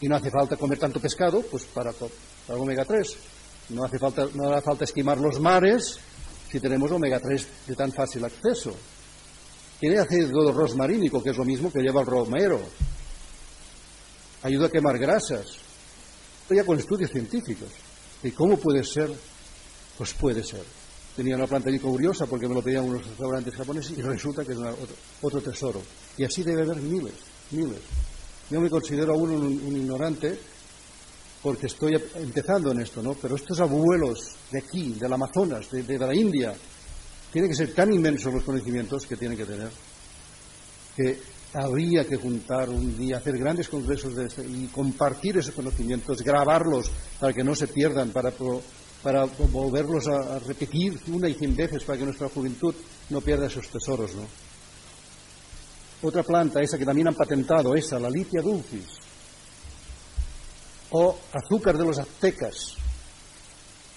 Y 0.01 0.09
no 0.09 0.17
hace 0.17 0.31
falta 0.31 0.57
comer 0.57 0.79
tanto 0.79 0.99
pescado, 0.99 1.43
pues 1.43 1.65
para, 1.65 1.93
omega 2.49 2.85
3. 2.85 3.17
No 3.71 3.85
hace 3.85 3.99
falta, 3.99 4.27
no 4.35 4.53
hace 4.53 4.65
falta 4.65 4.85
esquimar 4.85 5.19
los 5.19 5.39
mares 5.39 5.99
si 6.51 6.59
tenemos 6.59 6.91
omega 6.91 7.21
3 7.21 7.47
de 7.69 7.77
tan 7.77 7.93
fácil 7.93 8.25
acceso. 8.25 8.75
Tiene 9.79 9.99
ácido 9.99 10.53
rosmarínico, 10.53 11.23
que 11.23 11.31
es 11.31 11.37
lo 11.37 11.45
mismo 11.45 11.71
que 11.71 11.83
lleva 11.83 12.01
el 12.01 12.07
romero. 12.07 12.61
Ayuda 14.43 14.67
a 14.67 14.71
quemar 14.71 14.99
grasas. 14.99 15.47
Esto 16.43 16.55
ya 16.55 16.65
con 16.65 16.79
estudios 16.79 17.11
científicos. 17.11 17.69
¿Y 18.23 18.33
cómo 18.33 18.57
puede 18.57 18.83
ser? 18.83 19.11
Pues 19.99 20.15
puede 20.15 20.43
ser. 20.43 20.65
Tenía 21.17 21.37
una 21.37 21.47
planta 21.47 21.71
muy 21.71 21.79
curiosa 21.79 22.27
porque 22.27 22.49
me 22.49 22.55
lo 22.55 22.63
pedían 22.63 22.85
unos 22.85 23.07
restaurantes 23.07 23.55
japoneses 23.55 23.99
y 23.99 24.03
resulta 24.03 24.45
que 24.45 24.53
es 24.53 24.59
otro, 25.21 25.41
tesoro. 25.43 25.83
Y 26.17 26.25
así 26.25 26.43
debe 26.43 26.63
haber 26.63 26.77
miles, 26.77 27.15
miles. 27.51 27.81
Yo 28.49 28.61
me 28.61 28.71
considero 28.71 29.15
aún 29.15 29.31
un 29.31 29.77
ignorante 29.77 30.39
porque 31.43 31.67
estoy 31.67 31.97
empezando 32.17 32.73
en 32.73 32.81
esto, 32.81 33.03
¿no? 33.03 33.15
Pero 33.15 33.37
estos 33.37 33.61
abuelos 33.61 34.37
de 34.51 34.59
aquí, 34.59 34.95
del 34.99 35.13
Amazonas, 35.13 35.71
de, 35.71 35.99
la 35.99 36.15
India, 36.15 36.55
tienen 37.33 37.51
que 37.51 37.57
ser 37.57 37.75
tan 37.75 37.93
inmensos 37.93 38.33
los 38.33 38.45
conocimientos 38.45 39.07
que 39.07 39.17
tienen 39.17 39.39
que 39.39 39.47
tener, 39.47 39.71
que 40.97 41.19
habría 41.55 42.05
que 42.05 42.17
juntar 42.17 42.69
un 42.69 42.97
día, 42.97 43.17
hacer 43.17 43.39
grandes 43.39 43.69
congresos 43.69 44.15
de 44.15 44.27
este, 44.27 44.47
y 44.47 44.67
compartir 44.67 45.39
esos 45.39 45.55
conocimientos, 45.55 46.23
grabarlos 46.23 46.91
para 47.19 47.33
que 47.33 47.43
no 47.43 47.55
se 47.55 47.69
pierdan, 47.69 48.11
para, 48.11 48.33
para 49.03 49.25
volverlos 49.25 50.07
a, 50.09 50.39
repetir 50.41 51.01
una 51.09 51.29
y 51.29 51.35
cien 51.35 51.57
veces 51.57 51.85
para 51.85 51.99
que 51.99 52.05
nuestra 52.05 52.29
juventud 52.29 52.75
no 53.09 53.21
pierda 53.21 53.47
esos 53.47 53.69
tesoros, 53.69 54.15
¿no? 54.15 54.27
Otra 56.03 56.23
planta, 56.23 56.61
esa 56.61 56.79
que 56.79 56.85
también 56.85 57.09
han 57.09 57.15
patentado, 57.15 57.75
esa, 57.75 57.99
la 57.99 58.11
litia 58.11 58.41
dulcis, 58.41 58.87
o 60.91 61.19
azúcar 61.33 61.77
de 61.77 61.85
los 61.85 61.99
aztecas, 61.99 62.75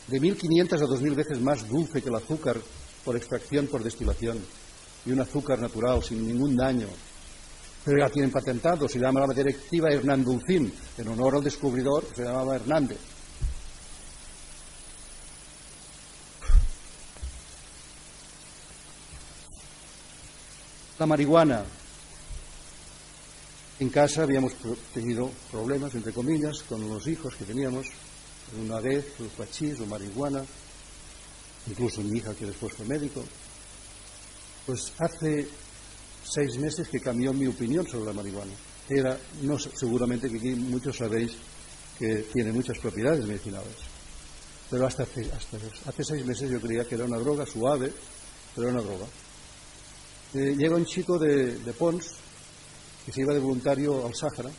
de 0.08 0.22
1.500 0.22 0.74
a 0.74 0.86
2.000 0.86 1.16
veces 1.16 1.42
más 1.42 1.68
dulce 1.68 2.02
que 2.02 2.10
el 2.10 2.16
azúcar 2.16 2.58
por 3.06 3.16
extracción, 3.16 3.68
por 3.68 3.84
destilación, 3.84 4.40
y 5.06 5.12
un 5.12 5.20
azúcar 5.20 5.60
natural 5.60 6.04
sin 6.04 6.26
ningún 6.28 6.56
daño. 6.56 6.88
Pero 7.86 8.00
ya 8.00 8.10
tienen 8.10 8.32
patentado, 8.32 8.88
se 8.88 9.00
llama 9.00 9.26
la 9.26 9.34
activa 9.34 9.90
Hernán 9.90 10.24
Dulcín, 10.24 10.72
en 10.98 11.08
honor 11.08 11.36
al 11.36 11.44
descubridor 11.44 12.06
se 12.16 12.24
llamaba 12.24 12.56
Hernández. 12.56 13.00
La 21.00 21.08
marihuana, 21.08 21.64
en 23.80 23.90
casa 23.90 24.22
habíamos 24.22 24.54
tenido 24.94 25.32
problemas, 25.52 25.96
entre 25.96 26.14
comillas, 26.14 26.62
con 26.64 26.88
los 26.88 27.08
hijos 27.08 27.36
que 27.36 27.46
teníamos, 27.46 27.88
una 28.64 28.80
vez, 28.80 29.20
los 29.20 29.32
pachís 29.32 29.80
o 29.80 29.88
marihuana, 29.88 30.46
incluso 31.68 32.02
mi 32.02 32.20
hija 32.20 32.36
que 32.36 32.46
después 32.46 32.74
fue 32.74 32.86
médico. 32.86 33.24
Pues 34.68 34.94
hace 35.00 35.48
seis 36.24 36.58
meses 36.58 36.88
que 36.88 37.00
cambió 37.00 37.34
mi 37.34 37.48
opinión 37.48 37.88
sobre 37.88 38.06
la 38.06 38.14
marihuana. 38.14 38.54
Era, 38.88 39.18
no, 39.42 39.58
seguramente 39.58 40.30
que 40.30 40.38
aquí 40.38 40.52
muchos 40.52 40.98
sabéis 40.98 41.32
que 41.98 42.28
tiene 42.32 42.52
muchas 42.52 42.78
propiedades 42.78 43.26
medicinales, 43.26 43.78
pero 44.70 44.86
hasta 44.86 45.04
hasta 45.04 45.58
hace 45.90 46.04
seis 46.04 46.24
meses 46.24 46.52
yo 46.52 46.62
creía 46.62 46.86
que 46.86 46.96
era 46.96 47.06
una 47.06 47.18
droga 47.18 47.48
suave, 47.48 47.92
pero 48.54 48.70
era 48.70 48.78
una 48.78 48.88
droga. 48.88 49.08
Eh, 50.34 50.56
llega 50.58 50.76
un 50.76 50.86
chico 50.86 51.20
de, 51.20 51.56
Pons, 51.78 52.12
que 53.06 53.12
se 53.12 53.22
iba 53.22 53.34
de 53.34 53.40
voluntario 53.40 54.06
al 54.06 54.16
Sáhara 54.16 54.50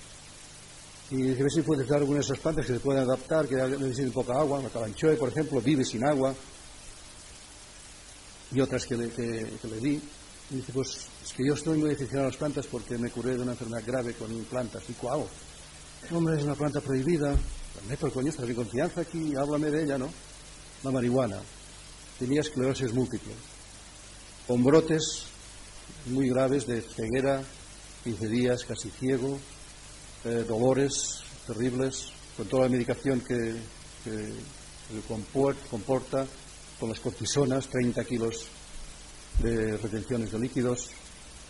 y 1.11 1.17
dice, 1.17 1.43
a 1.43 1.49
si 1.49 1.63
puedes 1.63 1.89
dar 1.89 1.99
algunas 1.99 2.27
de 2.27 2.33
esas 2.33 2.43
plantas 2.43 2.67
que 2.67 2.75
se 2.75 2.81
pueden 2.81 3.03
adaptar, 3.03 3.47
que 3.47 3.57
necesiten 3.57 4.13
poca 4.13 4.35
agua. 4.35 4.63
La 4.63 4.69
calanchoe, 4.69 5.17
por 5.17 5.29
ejemplo, 5.29 5.61
vive 5.61 5.85
sin 5.85 6.07
agua. 6.07 6.35
Y 8.53 8.61
otras 8.61 8.87
que 8.87 8.97
le, 8.97 9.09
le 9.09 9.81
di. 9.81 10.01
Y 10.51 10.57
dice, 10.57 10.73
pues 10.73 11.07
es 11.25 11.33
que 11.33 11.47
yo 11.47 11.55
estoy 11.55 11.79
muy 11.79 11.91
aficionado 11.91 12.27
a 12.27 12.31
las 12.31 12.37
plantas 12.37 12.67
porque 12.67 12.97
me 12.97 13.11
curé 13.11 13.35
de 13.35 13.43
una 13.43 13.53
enfermedad 13.53 13.83
grave 13.87 14.15
con 14.15 14.31
plantas. 14.45 14.83
¿Y 14.89 14.93
cuál? 14.95 15.25
Hombre, 16.13 16.37
es 16.37 16.45
una 16.45 16.55
planta 16.55 16.81
prohibida. 16.81 17.37
Meto 17.89 18.07
el 18.07 18.13
coño, 18.13 18.31
estás 18.31 18.49
en 18.49 18.55
confianza 18.55 19.01
aquí, 19.01 19.35
háblame 19.37 19.71
de 19.71 19.83
ella, 19.83 19.99
¿no? 19.99 20.09
La 20.85 20.91
marihuana. 20.91 21.41
Tenía 22.19 22.41
esclerosis 22.41 22.93
múltiple. 22.95 23.35
Con 24.47 24.63
brotes 24.63 25.34
muy 26.07 26.29
graves 26.29 26.67
de 26.67 26.83
ceguera, 26.83 27.43
15 28.05 28.29
días 28.29 28.65
casi 28.65 28.91
ciego, 28.91 29.39
eh, 30.25 30.45
dolores 30.47 31.23
terribles, 31.47 32.09
con 32.37 32.47
toda 32.47 32.65
la 32.65 32.69
medicación 32.71 33.21
que, 33.21 33.55
comporta, 35.71 36.27
con 36.79 36.89
las 36.89 37.01
cortisonas, 37.01 37.69
30 37.69 38.05
kilos 38.05 38.47
de 39.41 39.77
retenciones 39.77 40.33
de 40.33 40.39
líquidos, 40.39 40.91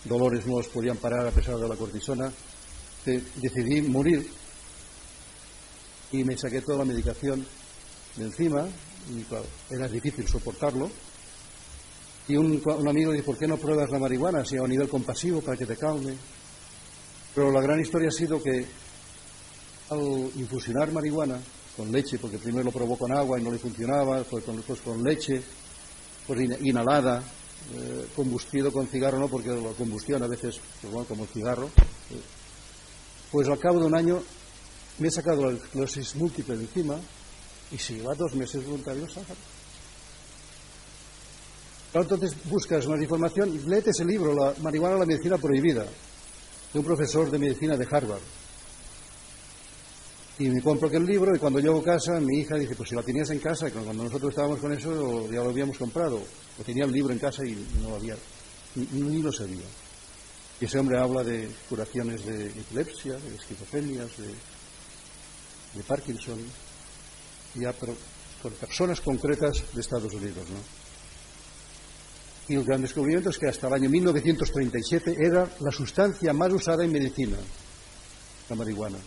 dolores 0.05 0.47
no 0.47 0.59
los 0.59 0.69
podían 0.69 0.97
parar 0.97 1.27
a 1.27 1.31
pesar 1.31 1.57
de 1.57 1.69
la 1.69 1.77
cortisona. 1.77 2.33
decidí 3.05 3.83
morir 3.83 4.31
y 6.13 6.25
me 6.25 6.37
saqué 6.37 6.61
toda 6.61 6.79
la 6.79 6.85
medicación 6.85 7.45
de 8.17 8.25
encima 8.25 8.67
y 9.11 9.75
era 9.75 9.89
difícil 9.89 10.27
soportarlo. 10.29 10.91
Y 12.29 12.37
un, 12.37 12.63
un 12.65 12.89
amigo 12.89 13.13
dijo, 13.13 13.27
¿por 13.27 13.39
qué 13.39 13.47
no 13.47 13.57
pruebas 13.57 13.91
la 13.91 13.99
marihuana 13.99 14.45
si 14.45 14.57
a 14.57 14.63
nivel 14.67 14.89
compasivo 14.89 15.41
para 15.41 15.57
que 15.57 15.67
te 15.67 15.77
calme? 15.77 16.15
Pero 17.35 17.51
la 17.51 17.61
gran 17.61 17.81
historia 17.81 18.09
ha 18.09 18.13
sido 18.13 18.43
que 18.43 18.65
al 19.91 20.31
infusionar 20.37 20.93
marihuana 20.93 21.39
con 21.77 21.91
leche, 21.91 22.19
porque 22.19 22.39
primero 22.39 22.65
lo 22.65 22.73
probó 22.73 22.97
con 22.97 23.13
agua 23.13 23.39
y 23.39 23.43
no 23.43 23.51
le 23.51 23.59
funcionaba, 23.59 24.23
pues 24.25 24.45
con, 24.45 24.57
después 24.57 24.81
con 24.81 25.03
leche, 25.03 25.43
pues 26.27 26.41
inhalada, 26.63 27.23
eh, 27.75 28.07
combustido 28.15 28.73
con 28.73 28.87
cigarro, 28.87 29.19
no, 29.19 29.29
porque 29.29 29.51
la 29.51 29.73
combustión 29.73 30.23
a 30.23 30.29
veces, 30.29 30.61
pues 30.81 30.93
bueno, 30.93 31.09
como 31.09 31.25
el 31.25 31.29
cigarro, 31.29 31.67
eh, 31.67 32.21
pues 33.31 33.49
al 33.49 33.59
cabo 33.59 33.81
de 33.81 33.87
un 33.87 33.97
año 33.97 34.23
me 34.99 35.09
he 35.09 35.11
sacado 35.11 35.51
la 35.51 35.57
esclerosis 35.57 36.15
múltiple 36.15 36.57
de 36.57 36.65
encima 36.65 36.97
Y 37.73 37.79
si 37.79 37.95
lleva 37.95 38.15
dos 38.15 38.35
meses 38.35 38.65
voluntario. 38.65 39.07
Entonces 41.95 42.35
buscas 42.51 42.89
más 42.89 43.01
información 43.01 43.61
léete 43.69 43.91
ese 43.91 44.05
libro, 44.05 44.35
La 44.35 44.53
marihuana, 44.61 44.97
la 44.97 45.07
medicina 45.07 45.39
prohibida, 45.39 45.87
de 46.73 46.79
un 46.79 46.85
profesor 46.85 47.31
de 47.31 47.39
medicina 47.39 47.77
de 47.77 47.87
Harvard. 47.89 48.21
Y 50.41 50.49
me 50.49 50.61
compro 50.61 50.89
aquel 50.89 51.07
libro 51.07 51.35
y 51.35 51.39
cuando 51.39 51.61
llego 51.61 51.79
a 51.79 51.85
casa 51.85 52.19
mi 52.19 52.41
hija 52.41 52.57
dice, 52.57 52.75
pues 52.75 52.89
si 52.89 52.97
la 52.97 53.03
tenías 53.03 53.31
en 53.31 53.39
casa, 53.39 53.71
cuando 53.71 54.03
nosotros 54.03 54.31
estábamos 54.31 54.59
con 54.59 54.73
eso 54.73 55.31
ya 55.31 55.45
lo 55.45 55.51
habíamos 55.51 55.79
comprado. 55.79 56.21
O 56.59 56.63
tenía 56.65 56.85
el 56.85 56.91
libro 56.91 57.13
en 57.13 57.21
casa 57.21 57.47
y 57.47 57.55
no 57.81 57.91
lo 57.91 57.97
había, 57.97 58.17
ni, 58.75 59.23
lo 59.23 59.31
sabía. 59.31 59.67
Y 60.61 60.65
ese 60.65 60.79
hombre 60.81 60.99
habla 60.99 61.23
de 61.23 61.49
curaciones 61.69 62.27
de 62.27 62.47
epilepsia, 62.47 63.13
de 63.13 63.37
esquizofrenias, 63.37 64.17
de, 64.17 64.27
de 64.27 65.85
Parkinson, 65.87 66.41
ya 67.55 67.73
pero 67.73 67.95
con 68.43 68.53
personas 68.53 69.01
concretas 69.01 69.63
de 69.73 69.81
Estados 69.81 70.13
Unidos, 70.13 70.51
¿no? 70.51 70.84
Y 72.49 72.55
el 72.57 72.65
gran 72.65 72.83
descubrimiento 72.83 73.31
es 73.31 73.39
que 73.39 73.49
hasta 73.49 73.69
el 73.69 73.75
año 73.75 73.89
1937 73.89 75.17
era 75.19 75.49
la 75.61 75.71
sustancia 75.71 76.33
más 76.33 76.53
usada 76.53 76.85
en 76.85 76.93
medicina, 76.93 77.37
la 78.51 78.57
marihuana. 78.57 78.99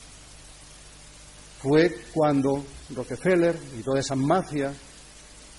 Fue 1.61 1.97
cuando 2.13 2.63
Rockefeller 2.95 3.55
y 3.77 3.83
toda 3.83 3.99
esa 3.99 4.15
mafia 4.15 4.73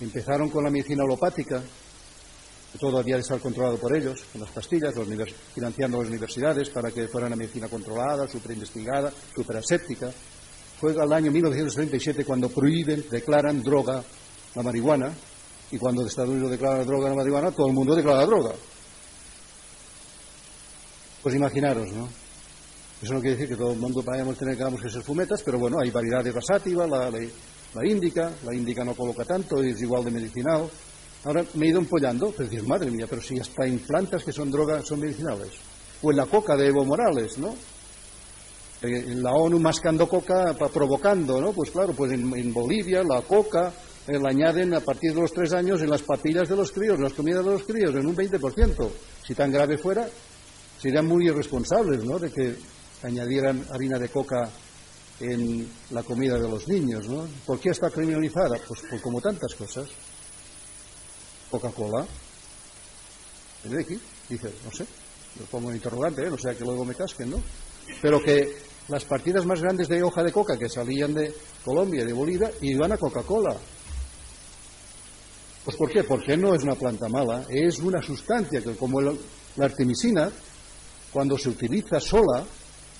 empezaron 0.00 0.48
con 0.48 0.64
la 0.64 0.70
medicina 0.70 1.04
alopática, 1.04 1.62
que 2.72 2.78
todo 2.78 2.98
había 2.98 3.14
de 3.14 3.22
estar 3.22 3.40
controlado 3.40 3.78
por 3.78 3.96
ellos, 3.96 4.24
con 4.32 4.40
las 4.40 4.50
pastillas, 4.50 4.94
financiando 5.54 5.98
las 5.98 6.08
universidades 6.08 6.70
para 6.70 6.90
que 6.90 7.08
fuera 7.08 7.26
una 7.26 7.36
medicina 7.36 7.68
controlada, 7.68 8.28
superinvestigada, 8.28 9.12
superaséptica. 9.34 10.10
Fue 10.80 10.92
el 10.92 11.12
año 11.12 11.30
1937 11.30 12.24
cuando 12.24 12.48
prohíben, 12.48 13.04
declaran 13.10 13.62
droga 13.62 14.02
la 14.54 14.62
marihuana, 14.62 15.12
y 15.70 15.78
cuando 15.78 16.06
Estados 16.06 16.30
Unidos 16.30 16.50
declara 16.50 16.84
droga 16.84 17.10
la 17.10 17.16
marihuana, 17.16 17.50
todo 17.50 17.68
el 17.68 17.74
mundo 17.74 17.94
declara 17.94 18.24
droga. 18.24 18.52
Pues 21.22 21.34
imaginaros, 21.34 21.92
¿no? 21.92 22.08
Eso 23.02 23.14
no 23.14 23.20
quiere 23.20 23.36
decir 23.36 23.48
que 23.48 23.60
todo 23.60 23.72
el 23.72 23.78
mundo 23.78 24.02
vayamos 24.02 24.36
a 24.36 24.38
tener 24.38 24.56
que 24.56 24.90
ser 24.90 25.02
fumetas, 25.02 25.42
pero 25.44 25.58
bueno, 25.58 25.76
hay 25.80 25.90
variedades 25.90 26.34
de 26.64 26.74
la, 26.74 26.86
la, 26.86 27.10
la 27.10 27.86
índica, 27.86 28.32
la 28.44 28.54
índica 28.54 28.84
no 28.84 28.94
coloca 28.94 29.24
tanto, 29.24 29.62
es 29.62 29.80
igual 29.80 30.04
de 30.04 30.10
medicinal. 30.10 30.68
Ahora 31.24 31.44
me 31.54 31.66
he 31.66 31.68
ido 31.70 31.80
empollando, 31.80 32.30
pues 32.30 32.50
decir, 32.50 32.66
madre 32.66 32.90
mía, 32.90 33.06
pero 33.08 33.20
si 33.22 33.38
hasta 33.38 33.66
en 33.66 33.78
plantas 33.80 34.24
que 34.24 34.32
son 34.32 34.50
drogas 34.50 34.86
son 34.86 35.00
medicinales. 35.00 35.50
O 36.02 36.10
en 36.10 36.16
la 36.16 36.26
coca 36.26 36.56
de 36.56 36.68
Evo 36.68 36.84
Morales, 36.84 37.38
¿no? 37.38 37.54
En 38.80 39.22
la 39.22 39.32
ONU 39.32 39.58
mascando 39.58 40.08
coca, 40.08 40.54
provocando, 40.72 41.40
¿no? 41.40 41.52
Pues 41.52 41.70
claro, 41.70 41.92
pues 41.92 42.12
en 42.12 42.52
Bolivia 42.52 43.02
la 43.02 43.20
coca, 43.22 43.72
eh, 44.08 44.18
la 44.18 44.30
añaden 44.30 44.74
a 44.74 44.80
partir 44.80 45.12
de 45.12 45.20
los 45.20 45.32
tres 45.32 45.52
años 45.52 45.82
en 45.82 45.90
las 45.90 46.02
papillas 46.02 46.48
de 46.48 46.56
los 46.56 46.72
críos, 46.72 46.96
en 46.96 47.04
las 47.04 47.12
comidas 47.12 47.44
de 47.44 47.50
los 47.50 47.62
críos, 47.64 47.94
en 47.94 48.06
un 48.06 48.16
20%. 48.16 48.90
Si 49.26 49.34
tan 49.34 49.52
grave 49.52 49.76
fuera, 49.76 50.08
serían 50.80 51.06
muy 51.06 51.26
irresponsables, 51.26 52.02
¿no?, 52.04 52.18
de 52.18 52.32
que 52.32 52.56
añadieran 53.02 53.64
harina 53.70 53.98
de 53.98 54.08
coca 54.08 54.50
en 55.20 55.68
la 55.90 56.02
comida 56.02 56.38
de 56.38 56.48
los 56.48 56.66
niños, 56.68 57.06
¿no? 57.06 57.28
¿Por 57.44 57.60
qué 57.60 57.70
está 57.70 57.90
criminalizada? 57.90 58.56
Pues, 58.66 58.80
pues 58.88 59.02
como 59.02 59.20
tantas 59.20 59.54
cosas. 59.54 59.88
Coca-Cola. 61.50 62.06
de 63.64 63.80
aquí? 63.80 64.00
Dice, 64.28 64.52
no 64.64 64.70
sé, 64.70 64.86
lo 65.38 65.46
pongo 65.46 65.70
en 65.70 65.76
interrogante, 65.76 66.22
¿eh? 66.22 66.30
no 66.30 66.38
sea 66.38 66.54
que 66.54 66.64
luego 66.64 66.84
me 66.84 66.94
casquen, 66.94 67.30
¿no? 67.30 67.42
Pero 68.00 68.22
que 68.22 68.56
las 68.88 69.04
partidas 69.04 69.44
más 69.44 69.60
grandes 69.60 69.88
de 69.88 70.02
hoja 70.02 70.22
de 70.22 70.32
coca 70.32 70.58
que 70.58 70.68
salían 70.68 71.14
de 71.14 71.34
Colombia 71.64 72.02
y 72.02 72.06
de 72.06 72.12
Bolivia 72.12 72.50
iban 72.60 72.92
a 72.92 72.98
Coca-Cola. 72.98 73.56
Pues 75.68 75.76
¿por 75.76 75.90
qué? 75.90 76.02
Porque 76.02 76.34
no 76.34 76.54
es 76.54 76.62
una 76.62 76.76
planta 76.76 77.10
mala, 77.10 77.44
es 77.46 77.78
una 77.80 78.00
sustancia 78.00 78.62
que 78.62 78.74
como 78.74 79.02
la 79.02 79.12
artemisina, 79.60 80.30
cuando 81.12 81.36
se 81.36 81.50
utiliza 81.50 82.00
sola, 82.00 82.42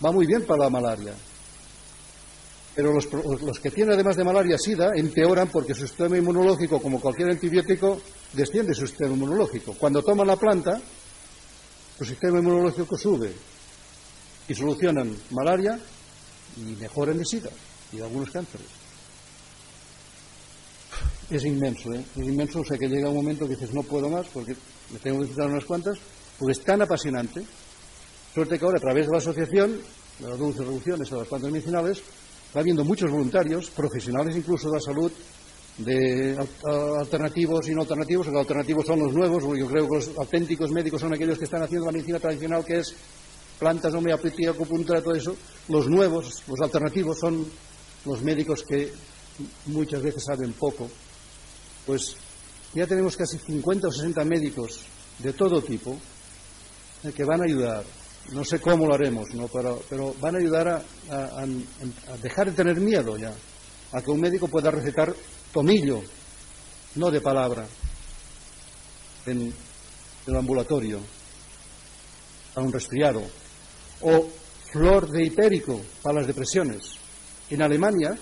va 0.04 0.12
muy 0.12 0.26
bien 0.26 0.44
para 0.44 0.64
la 0.64 0.68
malaria. 0.68 1.14
Pero 2.74 2.92
los, 2.92 3.58
que 3.58 3.70
tienen 3.70 3.94
además 3.94 4.16
de 4.16 4.24
malaria 4.24 4.58
sida 4.58 4.90
empeoran 4.94 5.48
porque 5.48 5.72
su 5.72 5.86
sistema 5.86 6.18
inmunológico, 6.18 6.78
como 6.78 7.00
cualquier 7.00 7.30
antibiótico, 7.30 8.02
desciende 8.34 8.74
su 8.74 8.86
sistema 8.86 9.14
inmunológico. 9.14 9.72
Cuando 9.72 10.02
toman 10.02 10.26
la 10.26 10.36
planta, 10.36 10.78
su 11.96 12.04
sistema 12.04 12.38
inmunológico 12.38 12.98
sube 12.98 13.32
y 14.46 14.54
solucionan 14.54 15.16
malaria 15.30 15.80
y 16.58 16.76
mejoran 16.78 17.16
de 17.16 17.24
sida 17.24 17.48
y 17.94 18.02
algunos 18.02 18.30
cánceres 18.30 18.77
es 21.30 21.44
inmenso, 21.44 21.92
¿eh? 21.92 22.02
es 22.16 22.26
inmenso, 22.26 22.60
o 22.60 22.64
sea 22.64 22.78
que 22.78 22.88
llega 22.88 23.08
un 23.08 23.16
momento 23.16 23.46
que 23.46 23.54
dices 23.54 23.74
no 23.74 23.82
puedo 23.82 24.08
más 24.08 24.26
porque 24.28 24.56
me 24.92 24.98
tengo 24.98 25.18
que 25.18 25.26
disfrutar 25.26 25.50
unas 25.50 25.64
cuantas, 25.64 25.98
porque 26.38 26.52
es 26.52 26.64
tan 26.64 26.80
apasionante. 26.80 27.44
Suerte 28.34 28.58
que 28.58 28.64
ahora 28.64 28.78
a 28.78 28.80
través 28.80 29.06
de 29.06 29.12
la 29.12 29.18
asociación, 29.18 29.78
de 30.18 30.28
las 30.28 30.38
dulces 30.38 30.64
reducciones 30.64 31.12
a 31.12 31.16
las 31.16 31.28
plantas 31.28 31.50
medicinales, 31.50 32.02
va 32.56 32.60
habiendo 32.60 32.84
muchos 32.84 33.10
voluntarios, 33.10 33.70
profesionales 33.70 34.36
incluso 34.36 34.68
de 34.68 34.74
la 34.74 34.80
salud, 34.80 35.12
de 35.78 36.36
alternativos 36.64 37.68
y 37.68 37.74
no 37.74 37.82
alternativos, 37.82 38.26
los 38.28 38.36
alternativos 38.36 38.86
son 38.86 38.98
los 39.00 39.12
nuevos, 39.12 39.44
yo 39.56 39.66
creo 39.68 39.88
que 39.88 39.96
los 39.96 40.10
auténticos 40.16 40.72
médicos 40.72 41.00
son 41.00 41.14
aquellos 41.14 41.38
que 41.38 41.44
están 41.44 41.62
haciendo 41.62 41.86
la 41.86 41.92
medicina 41.92 42.18
tradicional, 42.18 42.64
que 42.64 42.78
es 42.78 42.94
plantas, 43.58 43.92
homeopatía, 43.94 44.50
acupuntura, 44.50 45.02
todo 45.02 45.14
eso. 45.14 45.36
Los 45.68 45.88
nuevos, 45.88 46.42
los 46.48 46.60
alternativos, 46.60 47.18
son 47.18 47.46
los 48.04 48.22
médicos 48.22 48.64
que 48.64 48.92
muchas 49.66 50.02
veces 50.02 50.24
saben 50.24 50.52
poco 50.52 50.88
pues 51.88 52.16
ya 52.74 52.86
tenemos 52.86 53.16
casi 53.16 53.38
50 53.38 53.88
o 53.88 53.90
60 53.90 54.22
médicos 54.26 54.80
de 55.20 55.32
todo 55.32 55.62
tipo 55.62 55.96
eh, 57.02 57.12
que 57.16 57.24
van 57.24 57.40
a 57.40 57.44
ayudar. 57.44 57.82
No 58.32 58.44
sé 58.44 58.60
cómo 58.60 58.86
lo 58.86 58.92
haremos, 58.92 59.28
pero, 59.50 59.82
pero 59.88 60.14
van 60.20 60.36
a 60.36 60.38
ayudar 60.38 60.68
a, 60.68 61.46
dejar 62.20 62.50
de 62.50 62.52
tener 62.52 62.78
miedo 62.78 63.16
ya, 63.16 63.32
a 63.92 64.02
que 64.02 64.10
un 64.10 64.20
médico 64.20 64.48
pueda 64.48 64.70
recetar 64.70 65.14
tomillo, 65.50 66.02
no 66.96 67.10
de 67.10 67.22
palabra, 67.22 67.66
en 69.24 69.50
el 70.26 70.36
ambulatorio, 70.36 71.00
a 72.54 72.60
un 72.60 72.70
resfriado, 72.70 73.22
o 74.02 74.28
flor 74.70 75.08
de 75.08 75.24
hipérico 75.24 75.80
para 76.02 76.18
las 76.18 76.26
depresiones. 76.26 76.82
En 77.48 77.62
Alemania 77.62 78.14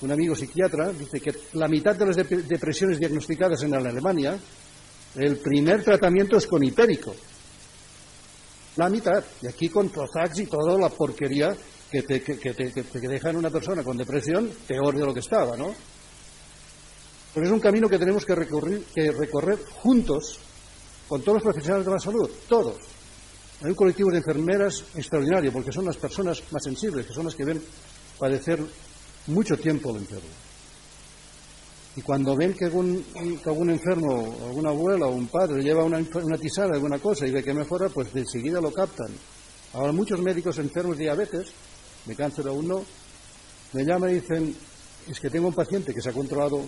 un 0.00 0.12
amigo 0.12 0.34
psiquiatra, 0.34 0.92
dice 0.92 1.20
que 1.20 1.34
la 1.54 1.68
mitad 1.68 1.96
de 1.96 2.06
las 2.06 2.16
depresiones 2.16 2.98
diagnosticadas 2.98 3.62
en 3.62 3.74
Alemania, 3.74 4.38
el 5.16 5.36
primer 5.38 5.82
tratamiento 5.82 6.36
es 6.36 6.46
con 6.46 6.62
hipérico. 6.62 7.14
La 8.76 8.88
mitad. 8.88 9.24
Y 9.40 9.46
aquí 9.46 9.68
con 9.68 9.88
Prozac 9.88 10.36
y 10.38 10.46
toda 10.46 10.76
la 10.78 10.88
porquería 10.88 11.56
que 11.90 12.02
te, 12.02 12.22
que, 12.22 13.08
deja 13.08 13.30
en 13.30 13.36
una 13.36 13.50
persona 13.50 13.84
con 13.84 13.96
depresión 13.96 14.50
peor 14.66 14.96
de 14.96 15.06
lo 15.06 15.14
que 15.14 15.20
estaba, 15.20 15.56
¿no? 15.56 15.72
Pero 17.32 17.46
es 17.46 17.52
un 17.52 17.60
camino 17.60 17.88
que 17.88 17.98
tenemos 17.98 18.24
que 18.24 18.34
recorrer, 18.34 18.80
que 18.92 19.12
recorrer 19.12 19.58
juntos 19.80 20.38
con 21.08 21.22
todos 21.22 21.36
los 21.36 21.42
profesionales 21.44 21.86
de 21.86 21.92
la 21.92 22.00
salud, 22.00 22.28
todos. 22.48 22.76
Hay 23.62 23.68
un 23.68 23.74
colectivo 23.76 24.10
de 24.10 24.18
enfermeras 24.18 24.84
extraordinario, 24.94 25.52
porque 25.52 25.72
son 25.72 25.84
las 25.84 25.96
personas 25.96 26.42
más 26.50 26.62
sensibles, 26.64 27.06
que 27.06 27.12
son 27.12 27.26
las 27.26 27.34
que 27.34 27.44
ven 27.44 27.62
padecer 28.18 28.60
mucho 29.26 29.56
tiempo 29.56 29.90
el 29.90 29.96
enfermo. 29.98 30.28
Y 31.96 32.02
cuando 32.02 32.34
ven 32.36 32.54
que 32.54 32.64
algún, 32.64 33.04
algún 33.44 33.70
enfermo, 33.70 34.36
alguna 34.44 34.70
abuela 34.70 35.06
o 35.06 35.14
un 35.14 35.28
padre 35.28 35.62
lleva 35.62 35.84
una, 35.84 35.98
una 35.98 36.36
tisana, 36.36 36.74
alguna 36.74 36.98
cosa 36.98 37.26
y 37.26 37.30
ve 37.30 37.42
que 37.42 37.54
mejora, 37.54 37.88
pues 37.88 38.12
de 38.12 38.20
enseguida 38.20 38.60
lo 38.60 38.72
captan. 38.72 39.12
Ahora 39.74 39.92
muchos 39.92 40.20
médicos 40.20 40.58
enfermos 40.58 40.98
de 40.98 41.04
diabetes, 41.04 41.52
de 42.04 42.16
cáncer 42.16 42.48
aún 42.48 42.66
no, 42.66 42.84
me 43.72 43.84
llaman 43.84 44.10
y 44.10 44.14
dicen, 44.14 44.56
es 45.08 45.20
que 45.20 45.30
tengo 45.30 45.48
un 45.48 45.54
paciente 45.54 45.94
que 45.94 46.00
se 46.00 46.10
ha 46.10 46.12
controlado 46.12 46.62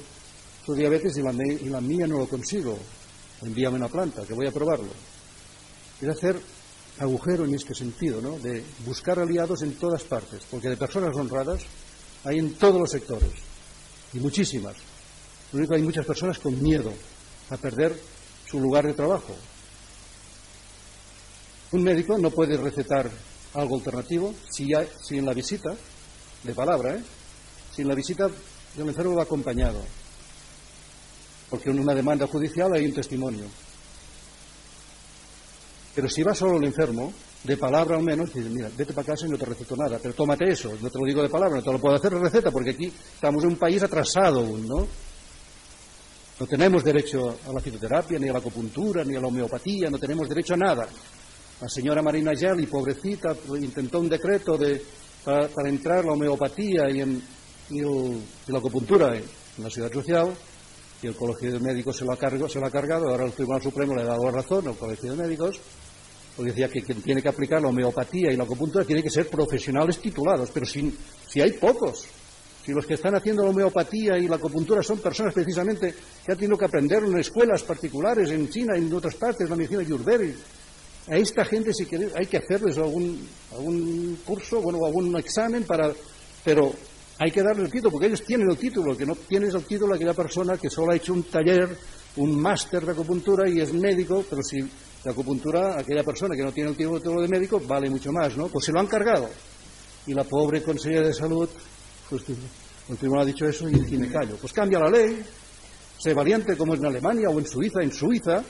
su 0.64 0.74
diabetes 0.74 1.16
y 1.16 1.22
la, 1.22 1.32
y 1.32 1.68
la 1.68 1.80
mía 1.80 2.06
no 2.06 2.18
lo 2.18 2.28
consigo. 2.28 2.78
Envíame 3.42 3.76
una 3.76 3.88
planta, 3.88 4.24
que 4.24 4.34
voy 4.34 4.46
a 4.46 4.52
probarlo. 4.52 4.88
Es 6.00 6.08
hacer 6.08 6.40
agujero 6.98 7.44
en 7.44 7.54
este 7.54 7.74
sentido, 7.74 8.20
¿no? 8.20 8.38
De 8.38 8.64
buscar 8.84 9.18
aliados 9.18 9.62
en 9.62 9.74
todas 9.74 10.04
partes, 10.04 10.42
porque 10.50 10.68
de 10.68 10.76
personas 10.76 11.14
honradas 11.16 11.62
hay 12.26 12.40
en 12.40 12.54
todos 12.54 12.80
los 12.80 12.90
sectores, 12.90 13.30
y 14.12 14.18
muchísimas. 14.18 14.74
Lo 15.52 15.58
único 15.58 15.70
que 15.70 15.76
hay 15.76 15.82
muchas 15.82 16.04
personas 16.04 16.38
con 16.40 16.60
miedo 16.60 16.92
a 17.50 17.56
perder 17.56 17.96
su 18.50 18.60
lugar 18.60 18.84
de 18.84 18.94
trabajo. 18.94 19.34
Un 21.70 21.84
médico 21.84 22.18
no 22.18 22.30
puede 22.30 22.56
recetar 22.56 23.08
algo 23.54 23.76
alternativo 23.76 24.34
si, 24.50 24.74
hay, 24.74 24.88
si 25.00 25.18
en 25.18 25.24
la 25.24 25.34
visita, 25.34 25.76
de 26.42 26.54
palabra, 26.54 26.96
¿eh? 26.96 27.02
si 27.74 27.82
en 27.82 27.88
la 27.88 27.94
visita 27.94 28.28
el 28.76 28.88
enfermo 28.88 29.14
va 29.14 29.22
acompañado, 29.22 29.80
porque 31.48 31.70
en 31.70 31.78
una 31.78 31.94
demanda 31.94 32.26
judicial 32.26 32.72
hay 32.74 32.86
un 32.86 32.92
testimonio. 32.92 33.44
Pero 35.94 36.08
si 36.08 36.24
va 36.24 36.34
solo 36.34 36.58
el 36.58 36.64
enfermo, 36.64 37.12
de 37.46 37.56
palabra 37.56 37.96
al 37.96 38.02
menos, 38.02 38.34
y 38.34 38.40
mira, 38.40 38.68
vete 38.76 38.92
para 38.92 39.06
casa 39.06 39.26
y 39.26 39.30
no 39.30 39.38
te 39.38 39.46
receto 39.46 39.76
nada, 39.76 39.98
pero 40.02 40.14
tómate 40.14 40.50
eso, 40.50 40.72
no 40.80 40.90
te 40.90 40.98
lo 40.98 41.06
digo 41.06 41.22
de 41.22 41.28
palabra, 41.28 41.56
no 41.56 41.62
te 41.62 41.72
lo 41.72 41.78
puedo 41.78 41.94
hacer 41.94 42.12
de 42.12 42.20
receta, 42.20 42.50
porque 42.50 42.70
aquí 42.70 42.86
estamos 42.86 43.42
en 43.44 43.50
un 43.50 43.56
país 43.56 43.82
atrasado 43.82 44.40
aún, 44.40 44.66
¿no? 44.66 44.86
No 46.38 46.46
tenemos 46.46 46.84
derecho 46.84 47.38
a 47.48 47.52
la 47.52 47.60
fitoterapia, 47.60 48.18
ni 48.18 48.28
a 48.28 48.32
la 48.32 48.40
acupuntura, 48.40 49.04
ni 49.04 49.16
a 49.16 49.20
la 49.20 49.28
homeopatía, 49.28 49.88
no 49.88 49.98
tenemos 49.98 50.28
derecho 50.28 50.52
a 50.52 50.58
nada. 50.58 50.86
La 51.60 51.68
señora 51.68 52.02
Marina 52.02 52.34
Yali, 52.34 52.66
pobrecita, 52.66 53.34
intentó 53.58 54.00
un 54.00 54.10
decreto 54.10 54.58
de, 54.58 54.82
para, 55.24 55.68
entrar 55.68 56.04
la 56.04 56.12
homeopatía 56.12 56.90
y, 56.90 57.00
en, 57.00 57.22
la 58.48 58.58
acupuntura 58.58 59.16
en, 59.16 59.24
la 59.62 59.70
ciudad 59.70 59.90
social, 59.90 60.34
y 61.02 61.06
el 61.06 61.16
Colegio 61.16 61.52
de 61.52 61.60
Médicos 61.60 61.96
se 61.96 62.04
lo, 62.04 62.12
ha 62.12 62.48
se 62.48 62.60
lo 62.60 62.66
ha 62.66 62.70
cargado, 62.70 63.08
ahora 63.08 63.24
el 63.24 63.32
Tribunal 63.32 63.62
Supremo 63.62 63.94
le 63.94 64.02
ha 64.02 64.06
dado 64.06 64.30
razón 64.30 64.68
al 64.68 64.76
Colegio 64.76 65.12
de 65.12 65.22
Médicos, 65.22 65.58
porque 66.36 66.50
decía 66.50 66.68
que 66.68 66.82
quien 66.82 67.00
tiene 67.00 67.22
que 67.22 67.28
aplicar 67.28 67.62
la 67.62 67.68
homeopatía 67.68 68.30
y 68.30 68.36
la 68.36 68.44
acupuntura 68.44 68.84
tiene 68.84 69.02
que 69.02 69.10
ser 69.10 69.28
profesionales 69.28 69.98
titulados, 69.98 70.50
pero 70.52 70.66
si, 70.66 70.94
si 71.26 71.40
hay 71.40 71.52
pocos, 71.52 72.06
si 72.64 72.72
los 72.72 72.84
que 72.84 72.94
están 72.94 73.14
haciendo 73.14 73.42
la 73.42 73.50
homeopatía 73.50 74.18
y 74.18 74.28
la 74.28 74.36
acupuntura 74.36 74.82
son 74.82 74.98
personas 74.98 75.32
precisamente 75.32 75.94
que 76.24 76.32
han 76.32 76.38
tenido 76.38 76.58
que 76.58 76.66
aprender 76.66 77.04
en 77.04 77.18
escuelas 77.18 77.62
particulares 77.62 78.30
en 78.30 78.50
China 78.50 78.76
y 78.76 78.82
en 78.82 78.92
otras 78.92 79.14
partes, 79.14 79.48
la 79.48 79.56
medicina 79.56 79.82
yurderi, 79.82 80.34
a 81.08 81.16
esta 81.16 81.44
gente 81.44 81.72
si 81.72 81.86
quiere, 81.86 82.10
hay 82.14 82.26
que 82.26 82.38
hacerles 82.38 82.76
algún, 82.76 83.26
algún 83.52 84.18
curso, 84.24 84.60
bueno, 84.60 84.84
algún 84.84 85.16
examen 85.16 85.62
para, 85.62 85.92
pero 86.44 86.72
hay 87.18 87.30
que 87.30 87.42
darles 87.42 87.66
el 87.66 87.70
título, 87.70 87.92
porque 87.92 88.08
ellos 88.08 88.24
tienen 88.24 88.50
el 88.50 88.58
título, 88.58 88.96
que 88.96 89.06
no 89.06 89.14
tiene 89.14 89.46
el 89.46 89.64
título 89.64 89.94
aquella 89.94 90.12
persona 90.12 90.58
que 90.58 90.68
solo 90.68 90.92
ha 90.92 90.96
hecho 90.96 91.12
un 91.12 91.22
taller, 91.22 91.78
un 92.16 92.38
máster 92.38 92.84
de 92.84 92.92
acupuntura 92.92 93.48
y 93.48 93.60
es 93.60 93.72
médico, 93.72 94.24
pero 94.28 94.42
si 94.42 94.58
la 95.06 95.12
acupuntura, 95.12 95.78
aquella 95.78 96.02
persona 96.02 96.34
que 96.34 96.42
no 96.42 96.50
tiene 96.50 96.70
el 96.70 96.76
título 96.76 97.22
de 97.22 97.28
médico, 97.28 97.62
vale 97.64 97.88
mucho 97.88 98.10
más, 98.10 98.36
¿no? 98.36 98.48
Pues 98.48 98.64
se 98.64 98.72
lo 98.72 98.80
han 98.80 98.88
cargado. 98.88 99.30
Y 100.04 100.12
la 100.12 100.24
pobre 100.24 100.64
consejera 100.64 101.06
de 101.06 101.14
salud, 101.14 101.48
pues 102.10 102.24
el 102.88 102.96
tribunal 102.96 103.22
ha 103.22 103.26
dicho 103.26 103.46
eso 103.46 103.68
y, 103.68 103.74
y 103.88 103.98
me 103.98 104.10
callo. 104.10 104.36
Pues 104.36 104.52
cambia 104.52 104.80
la 104.80 104.90
ley, 104.90 105.24
sé 105.96 106.12
valiente 106.12 106.56
como 106.56 106.74
es 106.74 106.80
en 106.80 106.86
Alemania 106.86 107.28
o 107.30 107.38
en 107.38 107.46
Suiza. 107.46 107.84
En 107.84 107.92
Suiza 107.92 108.42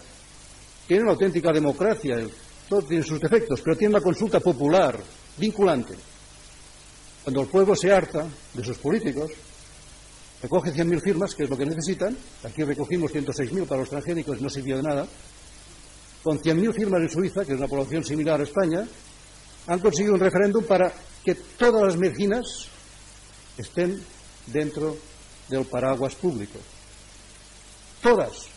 tiene 0.87 1.03
una 1.03 1.13
auténtica 1.13 1.53
democracia, 1.53 2.27
todo 2.71 2.81
tiene 2.81 3.03
sus 3.03 3.21
defectos, 3.21 3.61
pero 3.61 3.77
tiene 3.77 3.93
una 3.93 4.03
consulta 4.03 4.41
popular, 4.41 4.99
vinculante. 5.37 5.95
Cuando 7.23 7.43
el 7.43 7.49
pueblo 7.49 7.77
se 7.77 7.93
harta 7.93 8.27
de 8.55 8.65
sus 8.65 8.79
políticos, 8.79 9.31
recoge 10.41 10.73
100.000 10.73 11.03
firmas, 11.03 11.35
que 11.35 11.45
es 11.45 11.51
lo 11.51 11.59
que 11.59 11.67
necesitan. 11.67 12.17
Aquí 12.45 12.65
recogimos 12.65 13.13
106.000 13.13 13.67
para 13.67 13.81
los 13.81 13.91
transgénicos, 13.91 14.41
no 14.41 14.49
sirvió 14.49 14.79
de 14.79 14.83
nada 14.85 15.07
con 16.27 16.41
100.000 16.41 16.75
firmas 16.75 17.01
en 17.03 17.09
Suiza, 17.09 17.45
que 17.45 17.53
es 17.53 17.59
una 17.59 17.69
población 17.69 18.03
similar 18.03 18.41
a 18.41 18.43
España, 18.43 18.85
han 19.69 19.79
conseguido 19.79 20.15
un 20.15 20.19
referéndum 20.19 20.65
para 20.65 20.93
que 21.25 21.37
todas 21.37 21.85
las 21.85 21.97
medicinas 21.97 22.67
estén 23.57 24.03
dentro 24.49 24.97
del 25.49 25.65
paraguas 25.67 26.17
público. 26.17 26.59
Todas. 28.03 28.49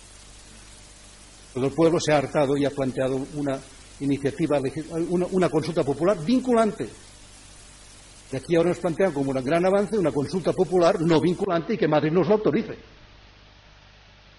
Todo 1.54 1.68
el 1.68 1.72
pueblo 1.72 2.00
se 2.00 2.12
ha 2.12 2.18
hartado 2.18 2.58
y 2.58 2.66
ha 2.66 2.72
planteado 2.72 3.24
una 3.36 3.60
iniciativa, 4.00 4.60
una, 5.08 5.28
una 5.30 5.48
consulta 5.48 5.84
popular 5.84 6.18
vinculante. 6.26 6.90
Y 8.32 8.36
aquí 8.36 8.56
ahora 8.56 8.70
nos 8.70 8.80
plantean 8.80 9.14
como 9.14 9.30
un 9.30 9.44
gran 9.44 9.64
avance 9.64 9.96
una 9.96 10.12
consulta 10.12 10.54
popular 10.54 11.00
no 11.02 11.22
vinculante 11.22 11.76
y 11.76 11.78
que 11.78 11.88
Madrid 11.88 12.12
nos 12.12 12.28
lo 12.28 12.34
autorice. 12.34 12.99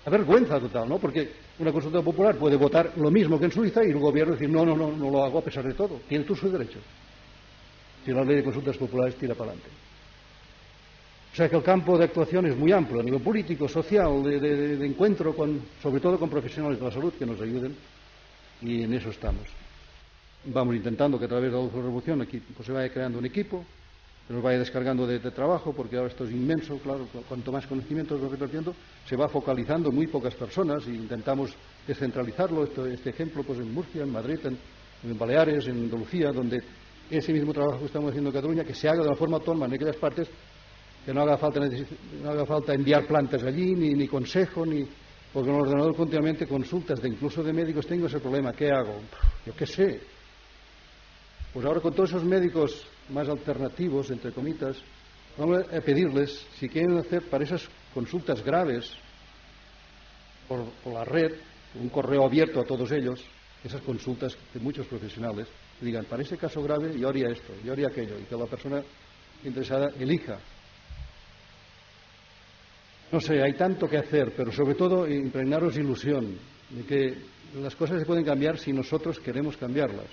La 0.04 0.10
vergüenza 0.10 0.58
total, 0.58 0.88
¿no? 0.88 0.98
Porque 0.98 1.30
una 1.58 1.72
consulta 1.72 2.00
popular 2.00 2.36
puede 2.36 2.56
votar 2.56 2.92
lo 2.96 3.10
mismo 3.10 3.38
que 3.38 3.46
en 3.46 3.52
Suiza 3.52 3.84
y 3.84 3.90
el 3.90 3.98
gobierno 3.98 4.32
decir, 4.32 4.48
no, 4.48 4.64
no, 4.64 4.74
no, 4.74 4.90
no 4.90 5.10
lo 5.10 5.24
hago 5.24 5.38
a 5.38 5.44
pesar 5.44 5.64
de 5.64 5.74
todo. 5.74 6.00
Tiene 6.08 6.24
tú 6.24 6.34
sus 6.34 6.50
derechos. 6.50 6.82
Si 8.04 8.12
la 8.12 8.24
ley 8.24 8.36
de 8.36 8.44
consultas 8.44 8.78
populares 8.78 9.16
tira 9.16 9.34
para 9.34 9.50
adelante. 9.50 9.70
O 11.32 11.36
sea 11.36 11.48
que 11.48 11.56
el 11.56 11.62
campo 11.62 11.96
de 11.96 12.04
actuación 12.04 12.46
es 12.46 12.56
muy 12.56 12.72
amplio, 12.72 13.00
a 13.00 13.04
nivel 13.04 13.20
político, 13.20 13.68
social, 13.68 14.22
de, 14.24 14.84
encuentro, 14.84 15.34
con, 15.34 15.60
sobre 15.80 16.00
todo 16.00 16.18
con 16.18 16.28
profesionales 16.28 16.80
de 16.80 16.84
la 16.84 16.90
salud 16.90 17.12
que 17.16 17.24
nos 17.24 17.40
ayuden, 17.40 17.76
y 18.62 18.82
en 18.82 18.92
eso 18.94 19.10
estamos. 19.10 19.44
Vamos 20.46 20.74
intentando 20.74 21.18
que 21.18 21.26
a 21.26 21.28
través 21.28 21.52
de 21.52 21.58
la 21.58 21.68
revolución 21.68 22.22
aquí 22.22 22.40
pues, 22.40 22.66
se 22.66 22.72
vaya 22.72 22.92
creando 22.92 23.18
un 23.18 23.26
equipo, 23.26 23.64
nos 24.30 24.42
vaya 24.44 24.60
descargando 24.60 25.08
de, 25.08 25.18
trabajo, 25.18 25.72
porque 25.72 25.96
ahora 25.96 26.08
esto 26.08 26.22
es 26.22 26.30
inmenso, 26.30 26.78
claro, 26.78 27.04
cuanto 27.28 27.50
más 27.50 27.66
conocimiento 27.66 28.16
nos 28.16 28.30
repartiendo, 28.30 28.72
se 29.04 29.16
va 29.16 29.28
focalizando 29.28 29.90
muy 29.90 30.06
pocas 30.06 30.34
personas 30.36 30.86
e 30.86 30.90
intentamos 30.90 31.52
descentralizarlo. 31.84 32.62
este 32.62 33.10
ejemplo, 33.10 33.42
pues 33.42 33.58
en 33.58 33.74
Murcia, 33.74 34.04
en 34.04 34.12
Madrid, 34.12 34.38
en, 34.44 35.18
Baleares, 35.18 35.66
en 35.66 35.82
Andalucía, 35.84 36.30
donde 36.30 36.62
ese 37.10 37.32
mismo 37.32 37.52
trabajo 37.52 37.80
que 37.80 37.86
estamos 37.86 38.10
haciendo 38.10 38.30
en 38.30 38.34
Cataluña, 38.36 38.64
que 38.64 38.74
se 38.74 38.88
haga 38.88 39.02
de 39.02 39.08
la 39.08 39.16
forma 39.16 39.38
autónoma 39.38 39.66
en 39.66 39.74
aquellas 39.74 39.96
partes, 39.96 40.28
que 41.04 41.12
no 41.12 41.22
haga 41.22 41.36
falta, 41.36 41.60
no 42.22 42.30
haga 42.30 42.46
falta 42.46 42.72
enviar 42.72 43.08
plantas 43.08 43.42
allí, 43.42 43.74
ni, 43.74 43.94
ni 43.94 44.06
consejo, 44.06 44.64
ni, 44.64 44.86
porque 45.32 45.50
en 45.50 45.56
el 45.56 45.62
ordenador 45.62 45.96
continuamente 45.96 46.46
consultas 46.46 47.02
de 47.02 47.08
incluso 47.08 47.42
de 47.42 47.52
médicos 47.52 47.84
tengo 47.84 48.06
ese 48.06 48.20
problema, 48.20 48.52
¿qué 48.52 48.70
hago? 48.70 48.94
Yo 49.44 49.56
qué 49.56 49.66
sé. 49.66 50.00
Pues 51.52 51.66
ahora 51.66 51.80
con 51.80 51.92
todos 51.92 52.10
esos 52.10 52.22
médicos 52.22 52.86
más 53.10 53.28
alternativos, 53.28 54.10
entre 54.10 54.32
comitas, 54.32 54.76
vamos 55.36 55.64
a 55.72 55.80
pedirles 55.80 56.46
si 56.58 56.68
quieren 56.68 56.98
hacer 56.98 57.22
para 57.22 57.44
esas 57.44 57.68
consultas 57.94 58.44
graves 58.44 58.92
por, 60.48 60.64
la 60.92 61.04
red, 61.04 61.32
un 61.74 61.88
correo 61.88 62.24
abierto 62.24 62.60
a 62.60 62.64
todos 62.64 62.90
ellos, 62.92 63.24
esas 63.62 63.80
consultas 63.82 64.36
de 64.52 64.60
muchos 64.60 64.86
profesionales, 64.86 65.46
digan, 65.80 66.04
para 66.06 66.22
ese 66.22 66.36
caso 66.36 66.62
grave 66.62 66.98
yo 66.98 67.08
haría 67.08 67.28
esto, 67.28 67.52
yo 67.64 67.72
haría 67.72 67.88
aquello, 67.88 68.18
y 68.18 68.24
que 68.24 68.36
la 68.36 68.46
persona 68.46 68.82
interesada 69.44 69.90
elija. 69.98 70.38
No 73.12 73.20
sé, 73.20 73.42
hay 73.42 73.54
tanto 73.54 73.88
que 73.88 73.98
hacer, 73.98 74.32
pero 74.36 74.52
sobre 74.52 74.74
todo 74.74 75.08
impregnaros 75.08 75.76
ilusión 75.76 76.36
de 76.70 76.84
que 76.84 77.18
las 77.60 77.74
cosas 77.74 77.98
se 77.98 78.06
pueden 78.06 78.24
cambiar 78.24 78.58
si 78.58 78.72
nosotros 78.72 79.18
queremos 79.18 79.56
cambiarlas. 79.56 80.06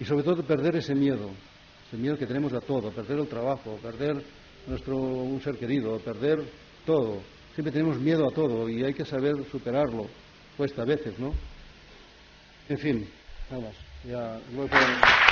Y 0.00 0.04
sobre 0.04 0.24
todo 0.24 0.42
perder 0.42 0.76
ese 0.76 0.94
miedo, 0.94 1.30
el 1.92 1.98
miedo 1.98 2.16
que 2.16 2.26
tenemos 2.26 2.52
a 2.52 2.60
todo, 2.60 2.90
perder 2.90 3.18
el 3.18 3.28
trabajo, 3.28 3.78
perder 3.82 4.22
nuestro 4.66 4.96
un 4.96 5.40
ser 5.42 5.56
querido, 5.56 5.98
perder 5.98 6.42
todo. 6.86 7.20
Siempre 7.54 7.72
tenemos 7.72 7.98
miedo 7.98 8.26
a 8.28 8.32
todo 8.32 8.68
y 8.68 8.82
hay 8.84 8.94
que 8.94 9.04
saber 9.04 9.34
superarlo. 9.50 10.06
Cuesta 10.56 10.82
a 10.82 10.86
veces, 10.86 11.18
¿no? 11.18 11.32
En 12.68 12.78
fin, 12.78 13.08
nada 13.50 13.64
más. 13.64 13.74
Ya, 14.04 15.31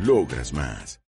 Logras 0.00 0.52
más. 0.52 0.98